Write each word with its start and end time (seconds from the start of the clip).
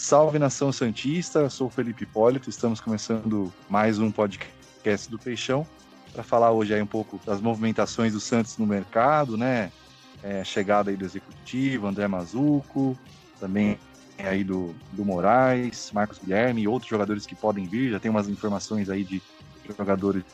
Salve 0.00 0.38
nação 0.38 0.72
Santista, 0.72 1.50
sou 1.50 1.66
o 1.66 1.70
Felipe 1.70 2.04
Hipólito, 2.04 2.48
estamos 2.48 2.80
começando 2.80 3.52
mais 3.68 3.98
um 3.98 4.10
podcast 4.10 5.10
do 5.10 5.18
Peixão 5.18 5.66
para 6.10 6.22
falar 6.22 6.52
hoje 6.52 6.72
aí 6.72 6.80
um 6.80 6.86
pouco 6.86 7.20
das 7.24 7.38
movimentações 7.38 8.14
do 8.14 8.18
Santos 8.18 8.56
no 8.56 8.66
mercado, 8.66 9.36
né? 9.36 9.70
É, 10.22 10.42
chegada 10.42 10.90
aí 10.90 10.96
do 10.96 11.04
executivo, 11.04 11.86
André 11.86 12.08
Mazuco, 12.08 12.98
também 13.38 13.78
aí 14.16 14.42
do, 14.42 14.74
do 14.90 15.04
Moraes, 15.04 15.90
Marcos 15.92 16.18
Guilherme 16.18 16.62
e 16.62 16.68
outros 16.68 16.88
jogadores 16.88 17.26
que 17.26 17.34
podem 17.34 17.66
vir, 17.66 17.90
já 17.90 18.00
tem 18.00 18.10
umas 18.10 18.26
informações 18.26 18.88
aí 18.88 19.04
de 19.04 19.22
jogadores 19.76 20.24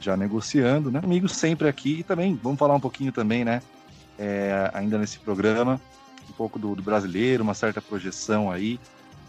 já 0.00 0.18
negociando, 0.18 0.90
né? 0.90 1.00
Amigos 1.02 1.32
sempre 1.32 1.66
aqui 1.66 2.00
e 2.00 2.02
também 2.02 2.38
vamos 2.42 2.58
falar 2.58 2.74
um 2.74 2.80
pouquinho 2.80 3.10
também, 3.10 3.42
né? 3.42 3.62
É, 4.18 4.70
ainda 4.74 4.98
nesse 4.98 5.18
programa, 5.18 5.80
um 6.28 6.32
pouco 6.34 6.58
do, 6.58 6.74
do 6.74 6.82
brasileiro, 6.82 7.42
uma 7.42 7.54
certa 7.54 7.80
projeção 7.80 8.50
aí 8.50 8.78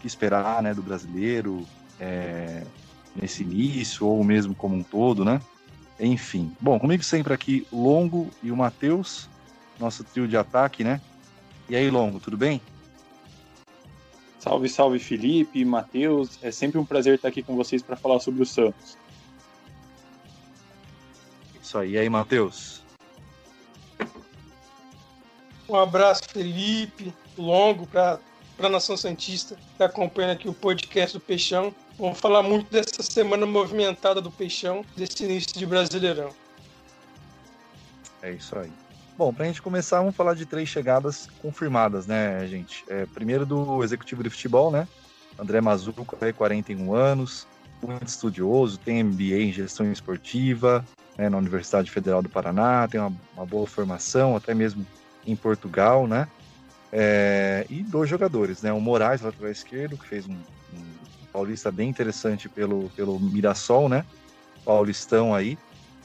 que 0.06 0.08
esperar 0.08 0.62
né, 0.62 0.72
do 0.72 0.82
brasileiro 0.82 1.66
é, 1.98 2.62
nesse 3.14 3.42
início, 3.42 4.06
ou 4.06 4.22
mesmo 4.22 4.54
como 4.54 4.76
um 4.76 4.82
todo, 4.82 5.24
né? 5.24 5.40
Enfim. 5.98 6.54
Bom, 6.60 6.78
comigo 6.78 7.02
sempre 7.02 7.34
aqui 7.34 7.66
o 7.72 7.82
Longo 7.82 8.30
e 8.40 8.52
o 8.52 8.56
Matheus, 8.56 9.28
nosso 9.80 10.04
trio 10.04 10.28
de 10.28 10.36
ataque, 10.36 10.84
né? 10.84 11.00
E 11.68 11.74
aí, 11.74 11.90
Longo, 11.90 12.20
tudo 12.20 12.36
bem? 12.36 12.60
Salve, 14.38 14.68
salve, 14.68 15.00
Felipe, 15.00 15.64
Matheus. 15.64 16.38
É 16.40 16.52
sempre 16.52 16.78
um 16.78 16.84
prazer 16.84 17.16
estar 17.16 17.28
aqui 17.28 17.42
com 17.42 17.56
vocês 17.56 17.82
para 17.82 17.96
falar 17.96 18.20
sobre 18.20 18.42
o 18.42 18.46
Santos. 18.46 18.96
Isso 21.60 21.76
aí, 21.76 21.92
e 21.92 21.98
aí, 21.98 22.08
Matheus? 22.08 22.80
Um 25.68 25.74
abraço, 25.74 26.22
Felipe, 26.28 27.12
Longo, 27.36 27.88
para 27.88 28.20
para 28.56 28.66
a 28.68 28.70
Nação 28.70 28.96
Santista, 28.96 29.56
que 29.76 29.82
acompanha 29.82 30.32
aqui 30.32 30.48
o 30.48 30.54
podcast 30.54 31.16
do 31.16 31.20
Peixão. 31.20 31.74
Vamos 31.98 32.18
falar 32.18 32.42
muito 32.42 32.70
dessa 32.70 33.02
semana 33.02 33.44
movimentada 33.46 34.20
do 34.20 34.30
Peixão, 34.30 34.84
desse 34.96 35.24
início 35.24 35.56
de 35.56 35.66
Brasileirão. 35.66 36.30
É 38.22 38.32
isso 38.32 38.58
aí. 38.58 38.72
Bom, 39.16 39.32
para 39.32 39.44
a 39.44 39.46
gente 39.46 39.62
começar, 39.62 39.98
vamos 40.00 40.16
falar 40.16 40.34
de 40.34 40.44
três 40.44 40.68
chegadas 40.68 41.28
confirmadas, 41.40 42.06
né, 42.06 42.46
gente? 42.46 42.84
É, 42.88 43.06
primeiro 43.06 43.46
do 43.46 43.82
executivo 43.82 44.22
de 44.22 44.30
futebol, 44.30 44.70
né? 44.70 44.86
André 45.38 45.60
Mazuco, 45.60 46.04
41 46.04 46.94
anos, 46.94 47.46
muito 47.82 48.06
estudioso, 48.06 48.78
tem 48.78 49.02
MBA 49.02 49.40
em 49.42 49.52
gestão 49.52 49.90
esportiva 49.90 50.84
né, 51.16 51.28
na 51.28 51.38
Universidade 51.38 51.90
Federal 51.90 52.22
do 52.22 52.28
Paraná, 52.28 52.88
tem 52.88 53.00
uma, 53.00 53.12
uma 53.34 53.46
boa 53.46 53.66
formação, 53.66 54.36
até 54.36 54.54
mesmo 54.54 54.86
em 55.26 55.34
Portugal, 55.34 56.06
né? 56.06 56.28
É, 56.92 57.66
e 57.68 57.82
dois 57.82 58.08
jogadores, 58.08 58.62
né? 58.62 58.72
O 58.72 58.80
Moraes, 58.80 59.20
lateral 59.20 59.50
esquerdo, 59.50 59.98
que 59.98 60.06
fez 60.06 60.26
um, 60.26 60.32
um, 60.32 60.84
paulista 61.32 61.70
bem 61.70 61.88
interessante 61.88 62.48
pelo, 62.48 62.88
pelo 62.90 63.18
Mirassol, 63.18 63.88
né? 63.88 64.04
Paulistão 64.64 65.34
aí. 65.34 65.58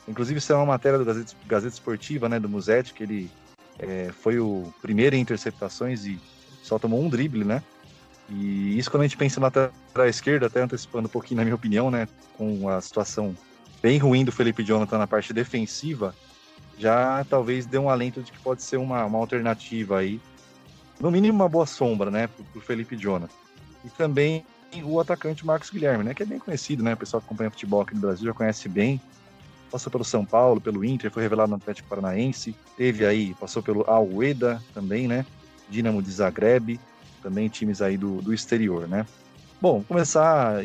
Inclusive, 0.08 0.40
isso 0.40 0.52
é 0.52 0.56
uma 0.56 0.66
matéria 0.66 0.98
do 0.98 1.06
Gazeta, 1.06 1.34
Gazeta 1.48 1.73
Esportiva, 1.73 2.28
né? 2.28 2.40
Do 2.40 2.50
Musetti, 2.50 2.94
que 2.94 3.04
ele 3.04 3.32
é, 3.80 4.12
foi 4.12 4.40
o 4.40 4.73
primeiro 4.82 5.16
em 5.16 5.20
interceptações 5.20 6.06
e 6.06 6.20
só 6.62 6.78
tomou 6.78 7.02
um 7.02 7.10
drible, 7.10 7.44
né? 7.44 7.64
E 8.30 8.78
isso 8.78 8.90
quando 8.90 9.02
a 9.02 9.08
gente 9.08 9.18
pensa 9.18 9.40
na 9.40 9.48
lateral 9.48 10.08
esquerda, 10.08 10.48
até 10.48 10.62
antecipando 10.62 11.08
um 11.08 11.12
pouquinho 11.12 11.38
na 11.38 11.44
minha 11.44 11.56
opinião, 11.56 11.92
né? 11.92 12.08
Com 12.38 12.68
a 12.70 12.82
situação 12.82 13.36
bem 13.82 13.98
ruim 13.98 14.23
do 14.23 14.32
Felipe 14.32 14.64
Jonathan 14.64 14.98
na 14.98 15.08
parte 15.08 15.34
defensiva, 15.34 16.16
já 16.78 17.26
talvez 17.30 17.66
dê 17.66 17.78
um 17.78 17.90
alento 17.90 18.22
de 18.22 18.32
que 18.32 18.40
pode 18.40 18.64
ser 18.64 18.78
uma, 18.78 19.06
uma 19.06 19.18
alternativa 19.18 20.00
aí 20.00 20.20
no 21.02 21.12
mínimo 21.12 21.40
uma 21.40 21.50
boa 21.50 21.66
sombra, 21.66 22.12
né, 22.12 22.28
para 22.28 22.60
o 22.60 22.62
Felipe 22.62 22.96
Jonathan. 22.96 23.34
E 23.84 23.90
também 23.90 24.46
o 24.84 25.00
atacante 25.00 25.46
Marcos 25.46 25.70
Guilherme, 25.70 26.04
né, 26.04 26.14
que 26.14 26.24
é 26.24 26.26
bem 26.26 26.40
conhecido, 26.40 26.84
né, 26.84 26.94
o 26.94 26.98
pessoal 26.98 27.20
que 27.20 27.28
acompanha 27.28 27.50
futebol 27.50 27.82
aqui 27.82 27.96
no 27.96 28.02
Brasil 28.02 28.26
já 28.26 28.34
conhece 28.34 28.70
bem. 28.70 29.02
Passou 29.70 29.92
pelo 29.92 30.04
São 30.04 30.26
Paulo, 30.26 30.62
pelo 30.62 30.84
Inter, 30.84 31.10
foi 31.10 31.23
revelado 31.23 31.50
no 31.50 31.56
Atlético 31.56 31.88
Paranaense, 31.88 32.56
teve 32.78 33.06
aí, 33.06 33.34
passou 33.36 33.64
pelo 33.64 33.84
Alweda 33.90 34.61
também, 34.73 35.08
né, 35.08 35.26
Dinamo 35.70 36.02
de 36.02 36.11
Zagreb, 36.11 36.80
também 37.23 37.48
times 37.50 37.82
aí 37.82 37.98
do, 37.98 38.22
do 38.22 38.34
exterior, 38.34 38.88
né. 38.88 39.06
Bom, 39.61 39.84
começar, 39.84 40.64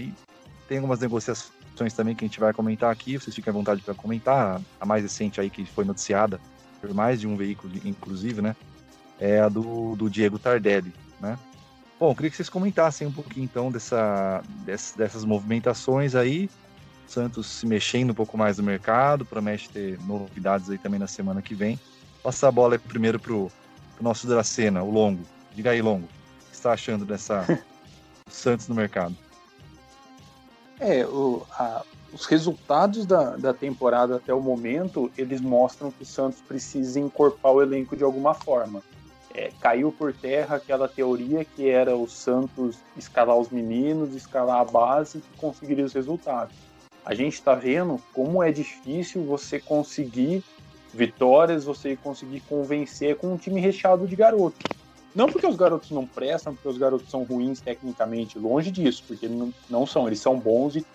tem 0.68 0.78
algumas 0.78 1.00
negociações 1.00 1.92
também 1.94 2.14
que 2.14 2.24
a 2.24 2.28
gente 2.28 2.40
vai 2.40 2.52
comentar 2.52 2.90
aqui, 2.90 3.16
vocês 3.16 3.34
fiquem 3.34 3.50
à 3.50 3.54
vontade 3.54 3.82
para 3.82 3.94
comentar, 3.94 4.60
a 4.80 4.86
mais 4.86 5.02
recente 5.02 5.40
aí 5.40 5.50
que 5.50 5.64
foi 5.66 5.84
noticiada 5.84 6.40
por 6.80 6.92
mais 6.92 7.20
de 7.20 7.26
um 7.26 7.36
veículo, 7.36 7.72
inclusive, 7.84 8.42
né, 8.42 8.56
é 9.20 9.40
a 9.40 9.48
do, 9.48 9.96
do 9.96 10.10
Diego 10.10 10.38
Tardelli, 10.38 10.92
né? 11.20 11.38
Bom, 11.98 12.14
queria 12.14 12.30
que 12.30 12.36
vocês 12.36 12.50
comentassem 12.50 13.06
um 13.06 13.12
pouquinho 13.12 13.44
então 13.44 13.72
dessa, 13.72 14.42
dessas 14.96 15.24
movimentações 15.24 16.14
aí. 16.14 16.50
Santos 17.06 17.46
se 17.46 17.66
mexendo 17.66 18.10
um 18.10 18.14
pouco 18.14 18.36
mais 18.36 18.58
no 18.58 18.64
mercado, 18.64 19.24
promete 19.24 19.70
ter 19.70 19.98
novidades 20.04 20.68
aí 20.68 20.76
também 20.76 21.00
na 21.00 21.06
semana 21.06 21.40
que 21.40 21.54
vem. 21.54 21.78
Passar 22.22 22.48
a 22.48 22.52
bola 22.52 22.78
primeiro 22.78 23.18
pro, 23.18 23.50
pro 23.94 24.04
nosso 24.04 24.26
Dracena, 24.26 24.82
o 24.82 24.90
Longo. 24.90 25.22
Diga 25.54 25.70
aí, 25.70 25.80
Longo, 25.80 26.04
o 26.04 26.50
que 26.50 26.54
está 26.54 26.72
achando 26.72 27.06
dessa 27.06 27.46
Santos 28.28 28.68
no 28.68 28.74
mercado? 28.74 29.16
É, 30.78 31.06
o, 31.06 31.46
a, 31.52 31.82
os 32.12 32.26
resultados 32.26 33.06
da, 33.06 33.36
da 33.36 33.54
temporada 33.54 34.16
até 34.16 34.34
o 34.34 34.40
momento, 34.42 35.10
eles 35.16 35.40
mostram 35.40 35.90
que 35.90 36.02
o 36.02 36.06
Santos 36.06 36.42
precisa 36.46 37.00
encorpar 37.00 37.52
o 37.52 37.62
elenco 37.62 37.96
de 37.96 38.04
alguma 38.04 38.34
forma 38.34 38.82
é, 39.36 39.50
caiu 39.60 39.92
por 39.92 40.14
terra 40.14 40.56
aquela 40.56 40.88
teoria 40.88 41.44
que 41.44 41.68
era 41.68 41.94
o 41.94 42.08
Santos 42.08 42.78
escalar 42.96 43.36
os 43.36 43.50
meninos, 43.50 44.14
escalar 44.14 44.60
a 44.60 44.64
base 44.64 45.18
e 45.18 45.36
conseguiria 45.36 45.84
os 45.84 45.92
resultados. 45.92 46.54
A 47.04 47.14
gente 47.14 47.34
está 47.34 47.54
vendo 47.54 48.00
como 48.14 48.42
é 48.42 48.50
difícil 48.50 49.22
você 49.24 49.60
conseguir 49.60 50.42
vitórias, 50.92 51.64
você 51.64 51.94
conseguir 51.94 52.40
convencer 52.48 53.16
com 53.16 53.34
um 53.34 53.36
time 53.36 53.60
recheado 53.60 54.06
de 54.06 54.16
garotos. 54.16 54.58
Não 55.14 55.28
porque 55.28 55.46
os 55.46 55.56
garotos 55.56 55.90
não 55.90 56.06
prestam, 56.06 56.54
porque 56.54 56.68
os 56.68 56.78
garotos 56.78 57.10
são 57.10 57.22
ruins 57.22 57.60
tecnicamente, 57.60 58.38
longe 58.38 58.70
disso, 58.70 59.04
porque 59.06 59.28
não, 59.28 59.52
não 59.68 59.86
são, 59.86 60.06
eles 60.06 60.20
são 60.20 60.38
bons 60.38 60.76
e 60.76 60.86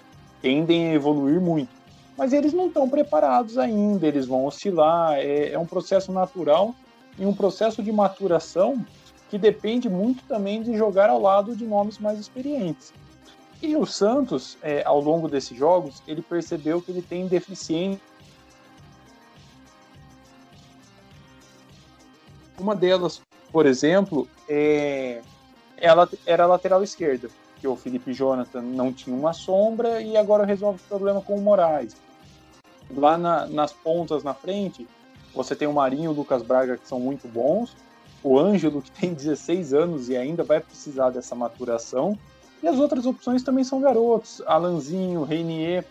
tendem 0.41 0.89
a 0.89 0.93
evoluir 0.93 1.39
muito. 1.39 1.69
Mas 2.17 2.33
eles 2.33 2.53
não 2.53 2.67
estão 2.67 2.89
preparados 2.89 3.57
ainda, 3.57 4.07
eles 4.07 4.25
vão 4.25 4.45
oscilar, 4.45 5.15
é, 5.17 5.51
é 5.51 5.59
um 5.59 5.65
processo 5.65 6.11
natural 6.11 6.75
em 7.17 7.25
um 7.25 7.33
processo 7.33 7.81
de 7.83 7.91
maturação 7.91 8.85
que 9.29 9.37
depende 9.37 9.89
muito 9.89 10.23
também 10.25 10.61
de 10.61 10.75
jogar 10.75 11.09
ao 11.09 11.21
lado 11.21 11.55
de 11.55 11.65
nomes 11.65 11.97
mais 11.97 12.19
experientes. 12.19 12.93
E 13.61 13.75
o 13.77 13.85
Santos, 13.85 14.57
é, 14.61 14.83
ao 14.83 14.99
longo 14.99 15.29
desses 15.29 15.55
jogos, 15.55 16.01
ele 16.07 16.21
percebeu 16.21 16.81
que 16.81 16.91
ele 16.91 17.01
tem 17.01 17.27
deficiência. 17.27 18.01
Uma 22.59 22.75
delas, 22.75 23.21
por 23.51 23.65
exemplo, 23.65 24.27
é, 24.49 25.21
ela 25.77 26.09
era 26.25 26.43
a 26.43 26.47
lateral 26.47 26.83
esquerda, 26.83 27.29
que 27.59 27.67
o 27.67 27.75
Felipe 27.75 28.13
Jonathan 28.13 28.61
não 28.61 28.91
tinha 28.91 29.15
uma 29.15 29.31
sombra 29.31 30.01
e 30.01 30.17
agora 30.17 30.45
resolve 30.45 30.79
o 30.83 30.87
problema 30.87 31.21
com 31.21 31.35
o 31.35 31.41
Moraes. 31.41 31.95
Lá 32.89 33.17
na, 33.17 33.45
nas 33.45 33.71
pontas 33.71 34.23
na 34.23 34.33
frente, 34.33 34.87
você 35.33 35.55
tem 35.55 35.67
o 35.67 35.73
Marinho 35.73 36.05
e 36.05 36.07
o 36.07 36.11
Lucas 36.11 36.43
Braga, 36.43 36.77
que 36.77 36.87
são 36.87 36.99
muito 36.99 37.27
bons. 37.27 37.75
O 38.23 38.37
Ângelo, 38.37 38.81
que 38.81 38.91
tem 38.91 39.13
16 39.13 39.73
anos 39.73 40.09
e 40.09 40.15
ainda 40.15 40.43
vai 40.43 40.59
precisar 40.59 41.09
dessa 41.09 41.33
maturação. 41.33 42.17
E 42.61 42.67
as 42.67 42.77
outras 42.77 43.05
opções 43.05 43.41
também 43.41 43.63
são 43.63 43.81
garotos. 43.81 44.41
Alanzinho, 44.45 45.23
Reinier. 45.23 45.85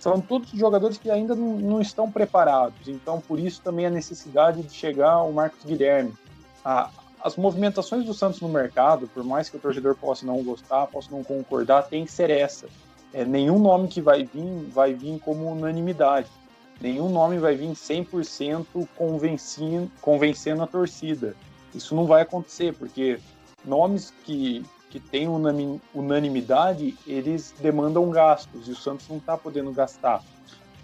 São 0.00 0.20
todos 0.20 0.50
jogadores 0.50 0.98
que 0.98 1.10
ainda 1.10 1.34
não, 1.34 1.56
não 1.56 1.80
estão 1.80 2.10
preparados. 2.10 2.88
Então, 2.88 3.20
por 3.20 3.38
isso 3.38 3.60
também 3.62 3.86
a 3.86 3.90
necessidade 3.90 4.62
de 4.62 4.72
chegar 4.72 5.22
o 5.22 5.32
Marcos 5.32 5.64
Guilherme. 5.64 6.12
A, 6.64 6.90
as 7.22 7.36
movimentações 7.36 8.04
do 8.04 8.12
Santos 8.12 8.40
no 8.40 8.48
mercado, 8.48 9.08
por 9.08 9.24
mais 9.24 9.48
que 9.48 9.56
o 9.56 9.60
torcedor 9.60 9.96
possa 9.96 10.26
não 10.26 10.42
gostar, 10.42 10.86
possa 10.86 11.10
não 11.10 11.24
concordar, 11.24 11.82
tem 11.84 12.04
que 12.04 12.12
ser 12.12 12.30
essa. 12.30 12.66
É, 13.12 13.24
nenhum 13.24 13.58
nome 13.58 13.88
que 13.88 14.00
vai 14.00 14.24
vir 14.24 14.68
vai 14.70 14.92
vir 14.92 15.18
como 15.20 15.50
unanimidade 15.50 16.28
nenhum 16.80 17.08
nome 17.08 17.38
vai 17.38 17.54
vir 17.54 17.70
100% 17.70 18.88
convencendo, 18.96 19.90
convencendo 20.00 20.62
a 20.62 20.66
torcida. 20.66 21.34
Isso 21.74 21.94
não 21.94 22.06
vai 22.06 22.22
acontecer, 22.22 22.74
porque 22.74 23.18
nomes 23.64 24.12
que, 24.24 24.64
que 24.90 25.00
têm 25.00 25.28
unanimidade, 25.94 26.96
eles 27.06 27.54
demandam 27.60 28.10
gastos, 28.10 28.68
e 28.68 28.72
o 28.72 28.76
Santos 28.76 29.08
não 29.08 29.16
está 29.16 29.36
podendo 29.36 29.72
gastar. 29.72 30.22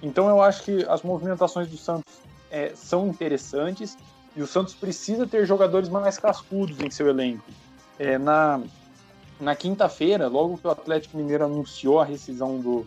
Então 0.03 0.29
eu 0.29 0.43
acho 0.43 0.63
que 0.65 0.85
as 0.89 1.03
movimentações 1.03 1.69
do 1.69 1.77
Santos 1.77 2.13
é, 2.51 2.73
são 2.75 3.09
interessantes, 3.09 3.97
e 4.35 4.43
o 4.43 4.47
Santos 4.47 4.75
precisa 4.75 5.27
ter 5.27 5.45
jogadores 5.47 5.89
mais 5.89 6.19
cascudos 6.19 6.81
em 6.81 6.91
seu 6.91 7.09
elenco. 7.09 7.45
É, 7.99 8.17
na 8.17 8.61
na 9.41 9.57
quinta-feira, 9.57 10.29
logo 10.29 10.59
que 10.59 10.67
o 10.67 10.71
Atlético 10.71 11.17
Mineiro 11.17 11.47
anunciou 11.47 11.99
a 11.99 12.05
rescisão 12.05 12.61
do, 12.61 12.87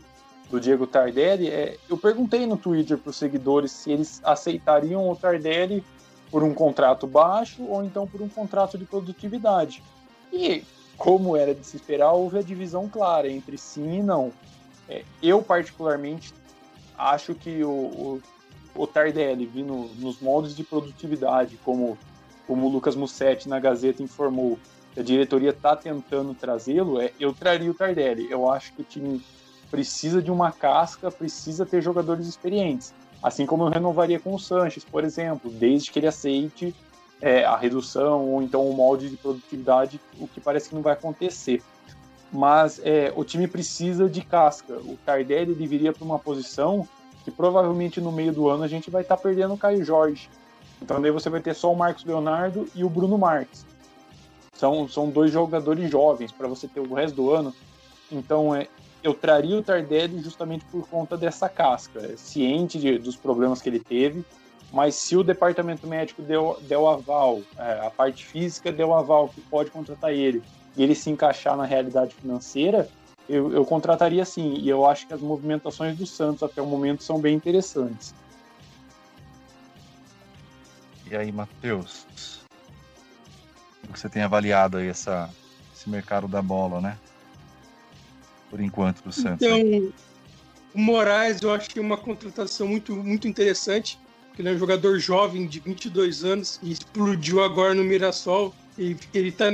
do 0.54 0.60
Diego 0.60 0.86
Tardelli, 0.86 1.50
é, 1.50 1.78
eu 1.90 1.98
perguntei 1.98 2.46
no 2.46 2.56
Twitter 2.56 2.96
para 2.96 3.10
os 3.10 3.16
seguidores 3.16 3.72
se 3.72 3.92
eles 3.92 4.22
aceitariam 4.24 5.10
o 5.10 5.16
Tardelli 5.16 5.84
por 6.30 6.44
um 6.44 6.54
contrato 6.54 7.08
baixo 7.08 7.64
ou 7.64 7.84
então 7.84 8.06
por 8.06 8.22
um 8.22 8.30
contrato 8.30 8.78
de 8.78 8.86
produtividade. 8.86 9.82
E 10.32 10.64
como 10.96 11.36
era 11.36 11.56
de 11.56 11.66
se 11.66 11.76
esperar, 11.76 12.12
houve 12.12 12.38
a 12.38 12.44
divisão 12.44 12.88
clara 12.88 13.28
entre 13.28 13.58
sim 13.58 13.98
e 13.98 14.04
não. 14.04 14.32
É, 14.88 15.04
eu, 15.24 15.42
particularmente, 15.42 16.32
acho 16.96 17.34
que 17.34 17.64
o, 17.64 17.72
o, 17.72 18.22
o 18.76 18.86
Tardelli, 18.86 19.48
vindo 19.48 19.90
nos 19.96 20.22
moldes 20.22 20.56
de 20.56 20.64
produtividade, 20.64 21.58
como, 21.66 21.98
como 22.46 22.68
o 22.68 22.70
Lucas 22.70 22.96
Mussetti 22.96 23.50
na 23.50 23.60
Gazeta 23.60 24.04
informou, 24.04 24.60
a 24.96 25.02
diretoria 25.02 25.50
está 25.50 25.76
tentando 25.76 26.36
trazê-lo, 26.36 27.02
é, 27.02 27.12
eu 27.20 27.34
traria 27.34 27.72
o 27.72 27.74
Tardelli. 27.74 28.30
Eu 28.30 28.48
acho 28.52 28.72
que 28.74 28.84
o 28.84 28.86
time 28.86 29.20
precisa 29.74 30.22
de 30.22 30.30
uma 30.30 30.52
casca, 30.52 31.10
precisa 31.10 31.66
ter 31.66 31.82
jogadores 31.82 32.28
experientes. 32.28 32.94
Assim 33.24 33.44
como 33.44 33.64
eu 33.64 33.70
renovaria 33.70 34.20
com 34.20 34.36
o 34.36 34.40
Sanches, 34.40 34.84
por 34.84 35.04
exemplo, 35.04 35.50
desde 35.50 35.90
que 35.90 35.98
ele 35.98 36.06
aceite 36.06 36.76
é, 37.20 37.44
a 37.44 37.58
redução 37.58 38.24
ou 38.24 38.44
então 38.44 38.70
o 38.70 38.76
molde 38.76 39.10
de 39.10 39.18
produtividade, 39.18 40.00
o 40.20 40.28
que 40.28 40.40
parece 40.40 40.70
que 40.70 40.76
não 40.76 40.84
vai 40.84 40.94
acontecer. 40.94 41.64
Mas 42.32 42.80
é, 42.84 43.12
o 43.16 43.24
time 43.24 43.48
precisa 43.48 44.08
de 44.08 44.22
casca. 44.22 44.76
O 44.76 44.96
Tardelli 45.04 45.56
viria 45.66 45.92
para 45.92 46.06
uma 46.06 46.20
posição 46.20 46.88
que 47.24 47.32
provavelmente 47.32 48.00
no 48.00 48.12
meio 48.12 48.32
do 48.32 48.50
ano 48.50 48.62
a 48.62 48.68
gente 48.68 48.92
vai 48.92 49.02
estar 49.02 49.18
tá 49.18 49.24
perdendo 49.24 49.56
o 49.56 49.58
Caio 49.58 49.84
Jorge. 49.84 50.30
Então 50.80 51.02
daí 51.02 51.10
você 51.10 51.32
vai 51.32 51.42
ter 51.42 51.56
só 51.56 51.74
o 51.74 51.76
Marcos 51.76 52.06
Leonardo 52.06 52.68
e 52.76 52.84
o 52.84 52.90
Bruno 52.92 53.18
Marques. 53.18 53.66
São, 54.54 54.88
são 54.88 55.10
dois 55.10 55.32
jogadores 55.32 55.90
jovens 55.90 56.32
para 56.32 56.48
você 56.48 56.68
ter 56.68 56.80
o 56.80 56.94
resto 56.94 57.16
do 57.16 57.32
ano. 57.32 57.52
Então 58.12 58.54
é, 58.54 58.68
eu 59.04 59.14
traria 59.14 59.58
o 59.58 59.62
Tardelli 59.62 60.20
justamente 60.22 60.64
por 60.66 60.88
conta 60.88 61.18
dessa 61.18 61.50
casca, 61.50 62.00
é, 62.00 62.16
ciente 62.16 62.80
de, 62.80 62.98
dos 62.98 63.18
problemas 63.18 63.62
que 63.62 63.70
ele 63.70 63.80
teve, 63.80 64.26
mas 64.72 64.96
se 64.96 65.16
o 65.16 65.24
departamento 65.24 65.86
médico 65.86 66.22
deu, 66.22 66.58
deu 66.62 66.88
aval, 66.88 67.42
é, 67.58 67.86
a 67.86 67.92
parte 67.92 68.26
física 68.26 68.72
deu 68.72 68.94
aval 68.94 69.28
que 69.28 69.42
pode 69.42 69.70
contratar 69.70 70.14
ele, 70.14 70.42
e 70.76 70.82
ele 70.82 70.96
se 70.96 71.10
encaixar 71.10 71.56
na 71.56 71.66
realidade 71.66 72.16
financeira, 72.16 72.90
eu, 73.28 73.52
eu 73.54 73.66
contrataria 73.66 74.26
sim. 74.26 74.56
E 74.56 74.68
eu 74.68 74.86
acho 74.86 75.08
que 75.08 75.14
as 75.14 75.22
movimentações 75.22 75.98
do 75.98 76.06
Santos 76.06 76.44
até 76.44 76.62
o 76.62 76.66
momento 76.66 77.04
são 77.04 77.20
bem 77.20 77.36
interessantes. 77.36 78.14
E 81.06 81.16
aí, 81.16 81.32
Matheus? 81.32 82.08
Como 83.82 83.96
você 83.96 84.10
tem 84.10 84.24
avaliado 84.24 84.78
aí 84.78 84.88
essa, 84.88 85.30
esse 85.74 85.90
mercado 85.90 86.28
da 86.28 86.42
bola, 86.42 86.82
né? 86.82 86.98
Por 88.54 88.62
enquanto, 88.62 89.02
do 89.02 89.12
Santos. 89.12 89.44
Então, 89.44 89.58
aí. 89.58 89.92
o 90.76 90.80
Moraes 90.80 91.42
eu 91.42 91.52
é 91.52 91.60
uma 91.80 91.98
contratação 91.98 92.68
muito, 92.68 92.96
muito 92.96 93.28
interessante. 93.28 93.98
Ele 94.38 94.48
é 94.48 94.52
um 94.52 94.60
jogador 94.60 95.00
jovem 95.00 95.48
de 95.48 95.60
22 95.60 96.24
anos 96.24 96.60
e 96.62 96.72
explodiu 96.72 97.44
agora 97.44 97.74
no 97.74 97.84
Mirassol. 97.84 98.54
E 98.78 98.96
ele, 99.12 99.32
tá, 99.32 99.48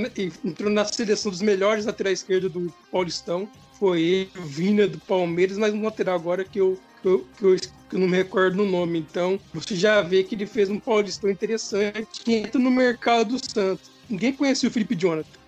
entrou 0.43 0.69
na 0.69 0.83
seleção 0.83 1.31
dos 1.31 1.41
melhores 1.41 1.85
laterais 1.85 2.19
esquerdos 2.19 2.51
do 2.51 2.73
Paulistão. 2.91 3.47
Foi 3.79 4.01
ele, 4.01 4.31
o 4.37 4.41
Vina 4.41 4.85
do 4.85 4.99
Palmeiras, 4.99 5.57
mas 5.57 5.73
um 5.73 5.81
lateral 5.81 6.15
agora 6.15 6.43
que 6.43 6.59
eu, 6.59 6.77
que 7.01 7.07
eu, 7.07 7.27
que 7.37 7.45
eu, 7.45 7.55
que 7.89 7.95
eu 7.95 7.99
não 7.99 8.07
me 8.09 8.17
recordo 8.17 8.57
no 8.57 8.65
nome. 8.65 8.99
Então, 8.99 9.39
você 9.53 9.77
já 9.77 10.01
vê 10.01 10.25
que 10.25 10.35
ele 10.35 10.45
fez 10.45 10.69
um 10.69 10.77
Paulistão 10.77 11.29
interessante 11.29 12.21
que 12.21 12.33
entra 12.33 12.59
no 12.59 12.69
mercado 12.69 13.37
do 13.37 13.49
Santos. 13.49 13.89
Ninguém 14.09 14.33
conhecia 14.33 14.67
o 14.67 14.71
Felipe 14.73 14.93
Jonathan. 14.93 15.38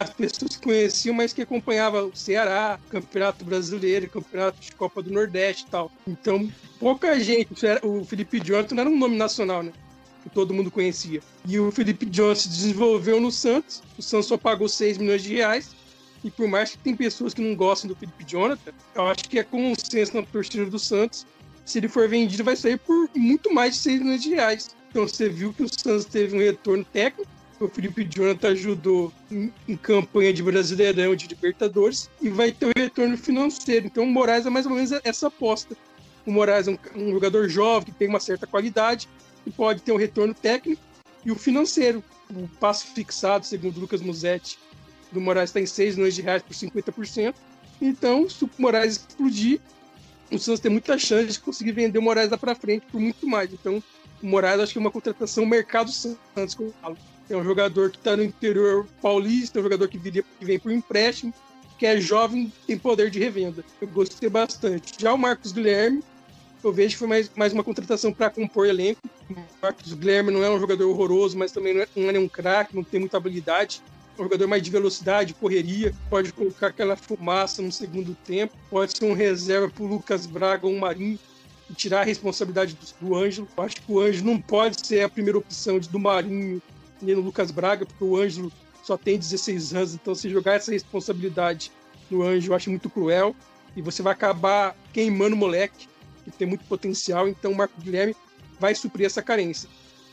As 0.00 0.10
pessoas 0.10 0.56
conheciam, 0.56 1.14
mas 1.14 1.32
que 1.32 1.42
acompanhava 1.42 2.04
o 2.04 2.14
Ceará, 2.14 2.78
Campeonato 2.88 3.44
Brasileiro, 3.44 4.08
Campeonato 4.08 4.60
de 4.60 4.72
Copa 4.72 5.02
do 5.02 5.10
Nordeste 5.10 5.64
e 5.66 5.70
tal. 5.70 5.90
Então, 6.06 6.50
pouca 6.78 7.18
gente. 7.20 7.48
O 7.82 8.04
Felipe 8.04 8.40
Jonathan 8.40 8.74
não 8.74 8.80
era 8.82 8.90
um 8.90 8.98
nome 8.98 9.16
nacional, 9.16 9.62
né? 9.62 9.72
que 10.22 10.30
todo 10.30 10.54
mundo 10.54 10.70
conhecia. 10.70 11.20
E 11.46 11.58
o 11.58 11.70
Felipe 11.72 12.06
se 12.36 12.48
desenvolveu 12.48 13.20
no 13.20 13.30
Santos, 13.30 13.82
o 13.98 14.02
Santos 14.02 14.26
só 14.28 14.38
pagou 14.38 14.68
6 14.68 14.98
milhões 14.98 15.22
de 15.22 15.34
reais, 15.34 15.74
e 16.24 16.30
por 16.30 16.46
mais 16.46 16.70
que 16.70 16.78
tem 16.78 16.94
pessoas 16.94 17.34
que 17.34 17.42
não 17.42 17.56
gostam 17.56 17.88
do 17.88 17.96
Felipe 17.96 18.24
Jonathan, 18.24 18.72
eu 18.94 19.06
acho 19.08 19.24
que 19.24 19.38
é 19.38 19.42
consenso 19.42 20.14
na 20.14 20.22
torcida 20.22 20.64
do 20.66 20.78
Santos, 20.78 21.26
se 21.64 21.78
ele 21.78 21.88
for 21.88 22.08
vendido 22.08 22.44
vai 22.44 22.56
sair 22.56 22.78
por 22.78 23.10
muito 23.14 23.52
mais 23.52 23.74
de 23.74 23.80
6 23.80 24.00
milhões 24.00 24.22
de 24.22 24.30
reais. 24.30 24.70
Então 24.90 25.06
você 25.08 25.28
viu 25.28 25.52
que 25.52 25.62
o 25.62 25.68
Santos 25.68 26.04
teve 26.04 26.36
um 26.36 26.40
retorno 26.40 26.84
técnico, 26.84 27.30
o 27.64 27.68
Felipe 27.68 28.04
Jonathan 28.04 28.48
ajudou 28.48 29.12
em, 29.30 29.52
em, 29.68 29.76
campanha 29.76 30.32
de 30.32 30.42
Brasileirão, 30.42 31.14
de 31.14 31.28
Libertadores, 31.28 32.10
e 32.20 32.28
vai 32.28 32.52
ter 32.52 32.66
um 32.66 32.72
retorno 32.76 33.16
financeiro. 33.16 33.86
Então 33.86 34.04
o 34.04 34.06
Moraes 34.06 34.46
é 34.46 34.50
mais 34.50 34.66
ou 34.66 34.72
menos 34.72 34.92
essa 35.04 35.28
aposta. 35.28 35.76
O 36.26 36.32
Moraes 36.32 36.68
é 36.68 36.72
um, 36.72 36.78
um 36.94 37.10
jogador 37.12 37.48
jovem, 37.48 37.92
que 37.92 37.98
tem 37.98 38.08
uma 38.08 38.20
certa 38.20 38.46
qualidade, 38.46 39.08
e 39.46 39.50
pode 39.50 39.82
ter 39.82 39.92
um 39.92 39.96
retorno 39.96 40.34
técnico 40.34 40.82
e 41.24 41.30
o 41.30 41.36
financeiro. 41.36 42.02
O 42.30 42.48
passo 42.60 42.86
fixado, 42.86 43.44
segundo 43.44 43.78
Lucas 43.78 44.00
Musetti, 44.00 44.58
do 45.10 45.20
Moraes 45.20 45.50
está 45.50 45.60
em 45.60 45.66
6 45.66 45.96
milhões 45.96 46.14
de 46.14 46.22
reais 46.22 46.42
por 46.42 46.54
50%. 46.54 47.34
Então, 47.80 48.28
se 48.28 48.44
o 48.44 48.50
Moraes 48.58 48.96
explodir, 48.96 49.60
o 50.30 50.38
Santos 50.38 50.60
tem 50.60 50.70
muita 50.70 50.98
chance 50.98 51.32
de 51.32 51.40
conseguir 51.40 51.72
vender 51.72 51.98
o 51.98 52.02
Moraes 52.02 52.30
lá 52.30 52.38
para 52.38 52.54
frente 52.54 52.86
por 52.90 53.00
muito 53.00 53.26
mais. 53.26 53.52
Então, 53.52 53.82
o 54.22 54.26
Moraes 54.26 54.60
acho 54.60 54.72
que 54.72 54.78
é 54.78 54.80
uma 54.80 54.90
contratação 54.90 55.44
mercado 55.44 55.90
Santos, 55.90 56.54
como 56.54 56.68
eu 56.70 56.74
falo. 56.80 56.96
É 57.32 57.36
um 57.36 57.42
jogador 57.42 57.90
que 57.90 57.96
está 57.96 58.14
no 58.14 58.22
interior 58.22 58.86
paulista, 59.00 59.58
é 59.58 59.60
um 59.60 59.62
jogador 59.62 59.88
que, 59.88 59.96
viria, 59.96 60.22
que 60.38 60.44
vem 60.44 60.58
por 60.58 60.70
empréstimo, 60.70 61.32
que 61.78 61.86
é 61.86 61.98
jovem, 61.98 62.52
tem 62.66 62.76
poder 62.76 63.10
de 63.10 63.18
revenda. 63.18 63.64
Eu 63.80 63.88
gostei 63.88 64.28
bastante. 64.28 64.92
Já 64.98 65.14
o 65.14 65.18
Marcos 65.18 65.50
Guilherme, 65.50 66.02
eu 66.62 66.70
vejo 66.70 66.90
que 66.90 66.98
foi 66.98 67.08
mais, 67.08 67.30
mais 67.34 67.54
uma 67.54 67.64
contratação 67.64 68.12
para 68.12 68.28
compor 68.28 68.66
elenco. 68.66 69.00
O 69.30 69.34
Marcos 69.62 69.94
Guilherme 69.94 70.30
não 70.30 70.44
é 70.44 70.50
um 70.50 70.60
jogador 70.60 70.86
horroroso, 70.90 71.38
mas 71.38 71.50
também 71.50 71.72
não 71.72 71.80
é, 71.80 71.88
não 71.96 72.08
é 72.10 72.12
nenhum 72.12 72.28
craque, 72.28 72.76
não 72.76 72.84
tem 72.84 73.00
muita 73.00 73.16
habilidade. 73.16 73.80
É 74.18 74.20
um 74.20 74.24
jogador 74.24 74.46
mais 74.46 74.62
de 74.62 74.70
velocidade, 74.70 75.32
correria, 75.32 75.94
pode 76.10 76.34
colocar 76.34 76.66
aquela 76.66 76.96
fumaça 76.96 77.62
no 77.62 77.72
segundo 77.72 78.14
tempo, 78.26 78.54
pode 78.68 78.98
ser 78.98 79.06
um 79.06 79.14
reserva 79.14 79.70
para 79.70 79.82
o 79.82 79.86
Lucas 79.86 80.26
Braga 80.26 80.66
ou 80.66 80.72
um 80.74 80.80
Marinho 80.80 81.18
e 81.70 81.72
tirar 81.72 82.02
a 82.02 82.04
responsabilidade 82.04 82.74
do, 82.74 83.08
do 83.08 83.16
Ângelo. 83.16 83.48
Eu 83.56 83.64
acho 83.64 83.76
que 83.76 83.90
o 83.90 84.00
Ângelo 84.00 84.26
não 84.26 84.38
pode 84.38 84.86
ser 84.86 85.00
a 85.00 85.08
primeira 85.08 85.38
opção 85.38 85.80
do 85.80 85.98
Marinho 85.98 86.60
nem 87.04 87.14
no 87.14 87.20
Lucas 87.20 87.50
Braga, 87.50 87.84
porque 87.84 88.04
o 88.04 88.16
Ângelo 88.16 88.52
só 88.82 88.96
tem 88.96 89.18
16 89.18 89.74
anos, 89.74 89.94
então 89.94 90.14
se 90.14 90.28
jogar 90.28 90.54
essa 90.54 90.72
responsabilidade 90.72 91.70
no 92.10 92.22
Ângelo 92.22 92.52
eu 92.52 92.56
acho 92.56 92.70
muito 92.70 92.90
cruel 92.90 93.34
e 93.76 93.82
você 93.82 94.02
vai 94.02 94.12
acabar 94.12 94.76
queimando 94.92 95.34
o 95.34 95.38
moleque 95.38 95.88
que 96.24 96.30
tem 96.30 96.46
muito 96.46 96.64
potencial, 96.64 97.28
então 97.28 97.52
o 97.52 97.56
Marco 97.56 97.80
Guilherme 97.80 98.14
vai 98.58 98.74
suprir 98.74 99.06
essa 99.06 99.22
carência. 99.22 99.68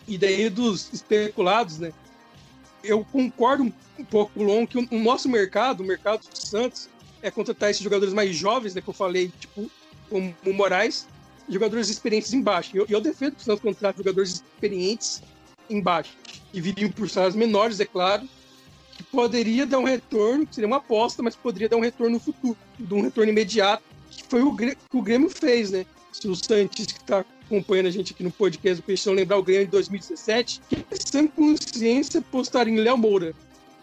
E 0.08 0.18
daí 0.18 0.50
dos 0.50 0.92
especulados, 0.92 1.78
né? 1.78 1.94
Eu 2.84 3.06
concordo 3.06 3.64
um 3.64 4.06
pouco 4.06 4.32
com 4.34 4.40
o 4.40 4.44
Long 4.44 4.66
que 4.66 4.78
o 4.78 5.00
nosso 5.00 5.30
mercado, 5.30 5.82
o 5.82 5.86
mercado 5.86 6.22
do 6.28 6.38
Santos, 6.38 6.90
é 7.22 7.30
contratar 7.30 7.70
esses 7.70 7.84
jogadores 7.84 8.14
mais 8.14 8.36
jovens, 8.36 8.74
né? 8.74 8.82
Que 8.82 8.90
eu 8.90 8.94
falei, 8.94 9.32
tipo, 9.40 9.70
como 10.10 10.36
o 10.46 10.54
Moraes, 10.54 11.06
jogadores 11.48 11.90
experientes 11.90 12.34
embaixo. 12.34 12.76
Eu, 12.76 12.86
eu 12.90 13.02
defendo 13.02 13.36
que 13.36 13.42
o 13.42 13.44
Santos 13.44 13.62
contrate 13.62 13.98
jogadores 13.98 14.36
experientes 14.36 15.22
embaixo, 15.70 16.18
que 16.52 16.62
viriam 16.62 16.92
por 16.92 17.10
salários 17.10 17.36
menores, 17.36 17.80
é 17.80 17.86
claro, 17.86 18.28
que 18.96 19.04
poderia 19.04 19.66
dar 19.66 19.80
um 19.80 19.84
retorno, 19.84 20.48
seria 20.52 20.68
uma 20.68 20.78
aposta, 20.78 21.24
mas 21.24 21.36
poderia 21.36 21.70
dar 21.70 21.78
um 21.78 21.82
retorno 21.82 22.14
no 22.14 22.20
futuro, 22.20 22.58
um 22.92 23.02
retorno 23.02 23.32
imediato, 23.32 23.84
que 24.10 24.24
foi 24.28 24.42
o 24.42 24.56
que 24.56 24.78
o 24.94 25.02
Grêmio 25.02 25.30
fez, 25.30 25.72
né? 25.72 25.86
se 26.12 26.28
o 26.28 26.36
Santos 26.36 26.86
que 26.86 26.94
está 26.94 27.26
acompanhando 27.46 27.88
a 27.88 27.92
gente 27.92 28.14
aqui 28.14 28.24
no 28.24 28.32
podcast 28.32 28.82
do 28.82 28.86
Peixão 28.86 29.14
lembrar 29.14 29.38
o 29.38 29.44
Grêmio 29.44 29.66
de 29.66 29.72
2017, 29.72 30.62
que 30.70 30.86
sem 31.08 31.28
consciência 31.28 32.22
postaram 32.22 32.70
em 32.70 32.78
Léo 32.78 32.98
Moura 32.98 33.34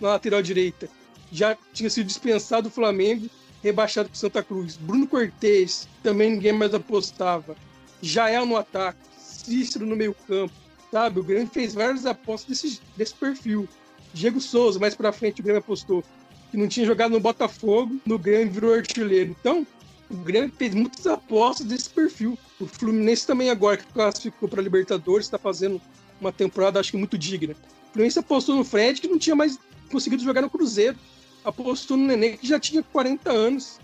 na 0.00 0.08
lateral 0.08 0.42
direita. 0.42 0.88
Já 1.32 1.56
tinha 1.72 1.90
sido 1.90 2.06
dispensado 2.06 2.68
do 2.68 2.74
Flamengo, 2.74 3.28
rebaixado 3.62 4.08
para 4.08 4.18
Santa 4.18 4.42
Cruz. 4.42 4.76
Bruno 4.76 5.06
Cortez, 5.06 5.88
também 6.02 6.32
ninguém 6.32 6.52
mais 6.52 6.74
apostava. 6.74 7.56
Jael 8.02 8.46
no 8.46 8.56
ataque, 8.56 8.98
Cícero 9.18 9.86
no 9.86 9.96
meio 9.96 10.14
campo, 10.26 10.52
sabe? 10.90 11.20
O 11.20 11.24
Grêmio 11.24 11.48
fez 11.48 11.74
várias 11.74 12.06
apostas 12.06 12.62
desse, 12.62 12.80
desse 12.96 13.14
perfil. 13.14 13.68
Diego 14.12 14.40
Souza, 14.40 14.78
mais 14.78 14.94
para 14.94 15.12
frente, 15.12 15.40
o 15.40 15.44
Grêmio 15.44 15.60
apostou 15.60 16.02
que 16.50 16.56
não 16.56 16.68
tinha 16.68 16.86
jogado 16.86 17.12
no 17.12 17.20
Botafogo, 17.20 18.00
no 18.06 18.18
Grêmio 18.18 18.52
virou 18.52 18.74
artilheiro. 18.74 19.34
Então, 19.38 19.66
o 20.08 20.16
Grêmio 20.16 20.52
fez 20.56 20.74
muitas 20.74 21.06
apostas 21.06 21.66
desse 21.66 21.90
perfil. 21.90 22.38
O 22.60 22.66
Fluminense 22.66 23.26
também 23.26 23.50
agora 23.50 23.76
que 23.76 23.92
classificou 23.92 24.48
para 24.48 24.62
Libertadores 24.62 25.26
está 25.26 25.38
fazendo 25.38 25.80
uma 26.20 26.32
temporada 26.32 26.80
acho 26.80 26.92
que 26.92 26.96
muito 26.96 27.18
digna. 27.18 27.54
O 27.54 27.92
Fluminense 27.92 28.18
apostou 28.18 28.56
no 28.56 28.64
Fred 28.64 29.00
que 29.00 29.08
não 29.08 29.18
tinha 29.18 29.34
mais 29.34 29.58
conseguido 29.90 30.22
jogar 30.22 30.42
no 30.42 30.50
Cruzeiro. 30.50 30.96
Apostou 31.44 31.96
no 31.96 32.06
Nenê 32.06 32.36
que 32.36 32.46
já 32.46 32.58
tinha 32.58 32.82
40 32.82 33.30
anos 33.30 33.78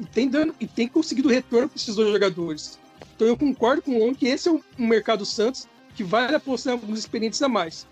e 0.00 0.04
tem 0.04 0.28
dando 0.28 0.54
e 0.60 0.66
tem 0.66 0.88
conseguido 0.88 1.28
retorno 1.28 1.68
para 1.68 1.76
esses 1.76 1.94
dois 1.94 2.10
jogadores. 2.10 2.78
Então 3.14 3.26
eu 3.26 3.36
concordo 3.36 3.82
com 3.82 3.96
o 3.96 4.06
Long 4.06 4.14
que 4.14 4.26
esse 4.26 4.48
é 4.48 4.52
um 4.52 4.62
mercado 4.78 5.24
Santos 5.24 5.68
que 5.94 6.04
vale 6.04 6.34
apostar 6.34 6.72
em 6.72 6.76
alguns 6.76 6.98
experientes 6.98 7.40
a 7.42 7.48
mais. 7.48 7.86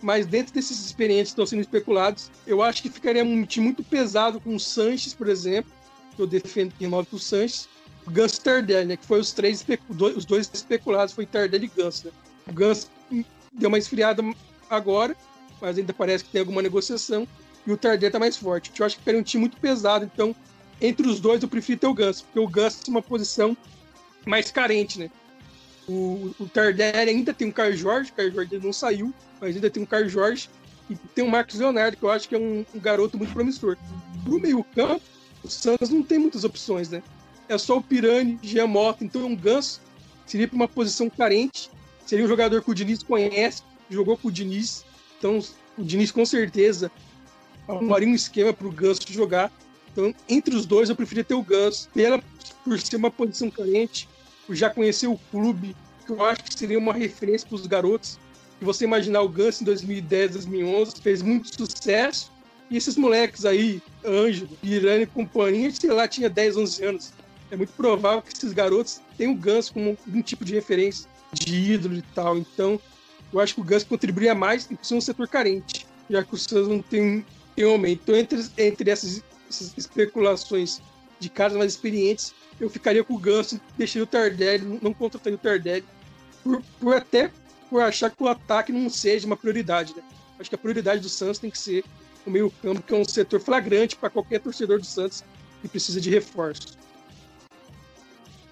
Mas 0.00 0.26
dentro 0.26 0.52
desses 0.52 0.84
experientes 0.84 1.30
que 1.30 1.34
estão 1.34 1.46
sendo 1.46 1.60
especulados, 1.60 2.30
eu 2.46 2.62
acho 2.62 2.82
que 2.82 2.90
ficaria 2.90 3.24
um 3.24 3.44
time 3.44 3.66
muito 3.66 3.84
pesado 3.84 4.40
com 4.40 4.54
o 4.54 4.60
Sanches, 4.60 5.14
por 5.14 5.28
exemplo, 5.28 5.70
que 6.16 6.20
eu 6.20 6.26
defendo 6.26 6.72
em 6.80 6.86
nome 6.86 7.06
do 7.10 7.18
Sanches, 7.18 7.68
Gans 8.08 8.38
Tardelli, 8.38 8.86
né, 8.86 8.96
que 8.96 9.06
foi 9.06 9.20
os 9.20 9.32
três 9.32 9.64
os 10.16 10.24
dois 10.24 10.50
especulados, 10.52 11.14
foi 11.14 11.24
Tardelli 11.24 11.70
e 11.72 11.80
Gans. 11.80 12.02
Né? 12.02 12.10
O 12.48 12.52
Gans 12.52 12.90
deu 13.52 13.68
uma 13.68 13.78
esfriada 13.78 14.22
agora, 14.68 15.16
mas 15.60 15.78
ainda 15.78 15.92
parece 15.92 16.24
que 16.24 16.30
tem 16.30 16.40
alguma 16.40 16.62
negociação. 16.62 17.28
e 17.64 17.70
o 17.70 17.76
Tardelli 17.76 18.10
tá 18.12 18.18
mais 18.18 18.36
forte. 18.36 18.72
Eu 18.76 18.84
acho 18.84 18.98
que 18.98 19.08
é 19.08 19.16
um 19.16 19.22
time 19.22 19.42
muito 19.42 19.56
pesado, 19.58 20.04
então 20.04 20.34
entre 20.80 21.06
os 21.06 21.20
dois 21.20 21.40
eu 21.40 21.48
prefiro 21.48 21.78
ter 21.78 21.86
o 21.86 21.94
Ganso, 21.94 22.24
porque 22.24 22.40
o 22.40 22.48
Ganso 22.48 22.84
tem 22.84 22.92
uma 22.92 23.02
posição 23.02 23.56
mais 24.26 24.50
carente, 24.50 24.98
né? 24.98 25.10
O, 25.88 26.34
o 26.38 26.46
Tardelli 26.46 27.10
ainda 27.10 27.34
tem 27.34 27.48
um 27.48 27.52
Caio 27.52 27.76
Jorge, 27.76 28.10
o 28.10 28.14
Caio 28.14 28.32
Jorge 28.32 28.58
não 28.58 28.72
saiu, 28.72 29.12
mas 29.40 29.54
ainda 29.54 29.68
tem 29.68 29.82
um 29.82 29.86
Caio 29.86 30.08
Jorge 30.08 30.48
e 30.88 30.96
tem 31.14 31.24
o 31.24 31.30
Marcos 31.30 31.58
Leonardo, 31.58 31.96
que 31.96 32.02
eu 32.02 32.10
acho 32.10 32.28
que 32.28 32.34
é 32.34 32.38
um, 32.38 32.64
um 32.74 32.80
garoto 32.80 33.16
muito 33.16 33.32
promissor. 33.32 33.76
Pro 34.24 34.38
meio 34.38 34.62
campo, 34.62 35.02
o 35.42 35.48
Santos 35.48 35.90
não 35.90 36.02
tem 36.02 36.18
muitas 36.18 36.44
opções, 36.44 36.88
né? 36.88 37.02
É 37.48 37.58
só 37.58 37.78
o 37.78 37.82
Pirani, 37.82 38.38
Giamotto, 38.42 39.04
então 39.04 39.26
um 39.26 39.34
Ganso 39.34 39.80
seria 40.26 40.46
para 40.46 40.56
uma 40.56 40.68
posição 40.68 41.10
carente, 41.10 41.70
seria 42.06 42.24
um 42.24 42.28
jogador 42.28 42.62
que 42.62 42.70
o 42.70 42.74
Diniz 42.74 43.02
conhece, 43.02 43.62
jogou 43.90 44.16
com 44.16 44.28
o 44.28 44.32
Diniz, 44.32 44.84
então 45.18 45.40
o 45.76 45.82
Diniz 45.84 46.10
com 46.10 46.24
certeza 46.24 46.90
arrumaria 47.66 48.08
um 48.08 48.14
esquema 48.14 48.52
para 48.52 48.66
o 48.66 48.72
Ganso 48.72 49.00
jogar. 49.08 49.52
Então, 49.92 50.14
entre 50.28 50.54
os 50.54 50.64
dois, 50.64 50.88
eu 50.88 50.96
preferia 50.96 51.24
ter 51.24 51.34
o 51.34 51.42
Ganso, 51.42 51.88
pela, 51.92 52.22
por 52.64 52.80
ser 52.80 52.96
uma 52.96 53.10
posição 53.10 53.50
carente, 53.50 54.08
já 54.50 54.70
conhecer 54.70 55.06
o 55.06 55.18
clube, 55.30 55.76
que 56.06 56.12
eu 56.12 56.24
acho 56.24 56.44
que 56.44 56.58
seria 56.58 56.78
uma 56.78 56.92
referência 56.92 57.46
para 57.46 57.56
os 57.56 57.66
garotos. 57.66 58.18
E 58.60 58.64
você 58.64 58.84
imaginar 58.84 59.22
o 59.22 59.28
Ganso 59.28 59.62
em 59.62 59.66
2010, 59.66 60.32
2011, 60.32 61.00
fez 61.00 61.22
muito 61.22 61.48
sucesso, 61.54 62.30
e 62.70 62.76
esses 62.76 62.96
moleques 62.96 63.44
aí, 63.44 63.82
Ângelo, 64.04 64.48
Irane 64.62 65.02
e 65.02 65.06
companhia, 65.06 65.70
sei 65.70 65.90
lá, 65.90 66.08
tinha 66.08 66.30
10, 66.30 66.56
11 66.56 66.84
anos. 66.84 67.12
É 67.50 67.56
muito 67.56 67.72
provável 67.74 68.22
que 68.22 68.34
esses 68.34 68.52
garotos 68.54 69.00
tenham 69.18 69.34
o 69.34 69.36
Ganso 69.36 69.74
como 69.74 69.96
um 70.08 70.22
tipo 70.22 70.42
de 70.42 70.54
referência, 70.54 71.06
de 71.34 71.54
ídolo 71.54 71.96
e 71.96 72.02
tal. 72.14 72.38
Então, 72.38 72.80
eu 73.30 73.40
acho 73.40 73.54
que 73.54 73.60
o 73.60 73.64
Ganso 73.64 73.86
contribuiria 73.86 74.34
mais 74.34 74.70
em 74.70 74.78
ser 74.80 74.94
um 74.94 75.00
setor 75.00 75.28
carente, 75.28 75.86
já 76.08 76.24
que 76.24 76.34
o 76.34 76.38
Santos 76.38 76.68
não 76.68 76.80
tem, 76.80 77.26
tem 77.54 77.64
aumento. 77.66 78.00
Então, 78.04 78.16
entre, 78.16 78.42
entre 78.56 78.90
essas, 78.90 79.22
essas 79.50 79.74
especulações 79.76 80.80
de 81.22 81.30
caras 81.30 81.56
mais 81.56 81.72
experientes, 81.72 82.34
eu 82.60 82.68
ficaria 82.68 83.02
com 83.02 83.14
o 83.14 83.18
Ganso, 83.18 83.60
deixaria 83.78 84.04
o 84.04 84.06
Tardelli, 84.06 84.78
não 84.82 84.92
contrataria 84.92 85.36
o 85.36 85.40
Tardelli, 85.40 85.84
por, 86.42 86.62
por 86.80 86.96
até 86.96 87.30
por 87.70 87.80
achar 87.80 88.10
que 88.10 88.22
o 88.22 88.28
ataque 88.28 88.72
não 88.72 88.90
seja 88.90 89.26
uma 89.26 89.36
prioridade. 89.36 89.94
Né? 89.96 90.02
Acho 90.38 90.50
que 90.50 90.54
a 90.54 90.58
prioridade 90.58 91.00
do 91.00 91.08
Santos 91.08 91.38
tem 91.38 91.50
que 91.50 91.58
ser 91.58 91.84
o 92.26 92.30
meio-campo, 92.30 92.82
que 92.82 92.94
é 92.94 92.96
um 92.96 93.04
setor 93.04 93.40
flagrante 93.40 93.96
para 93.96 94.10
qualquer 94.10 94.40
torcedor 94.40 94.78
do 94.78 94.84
Santos 94.84 95.24
que 95.60 95.68
precisa 95.68 96.00
de 96.00 96.10
reforço. 96.10 96.76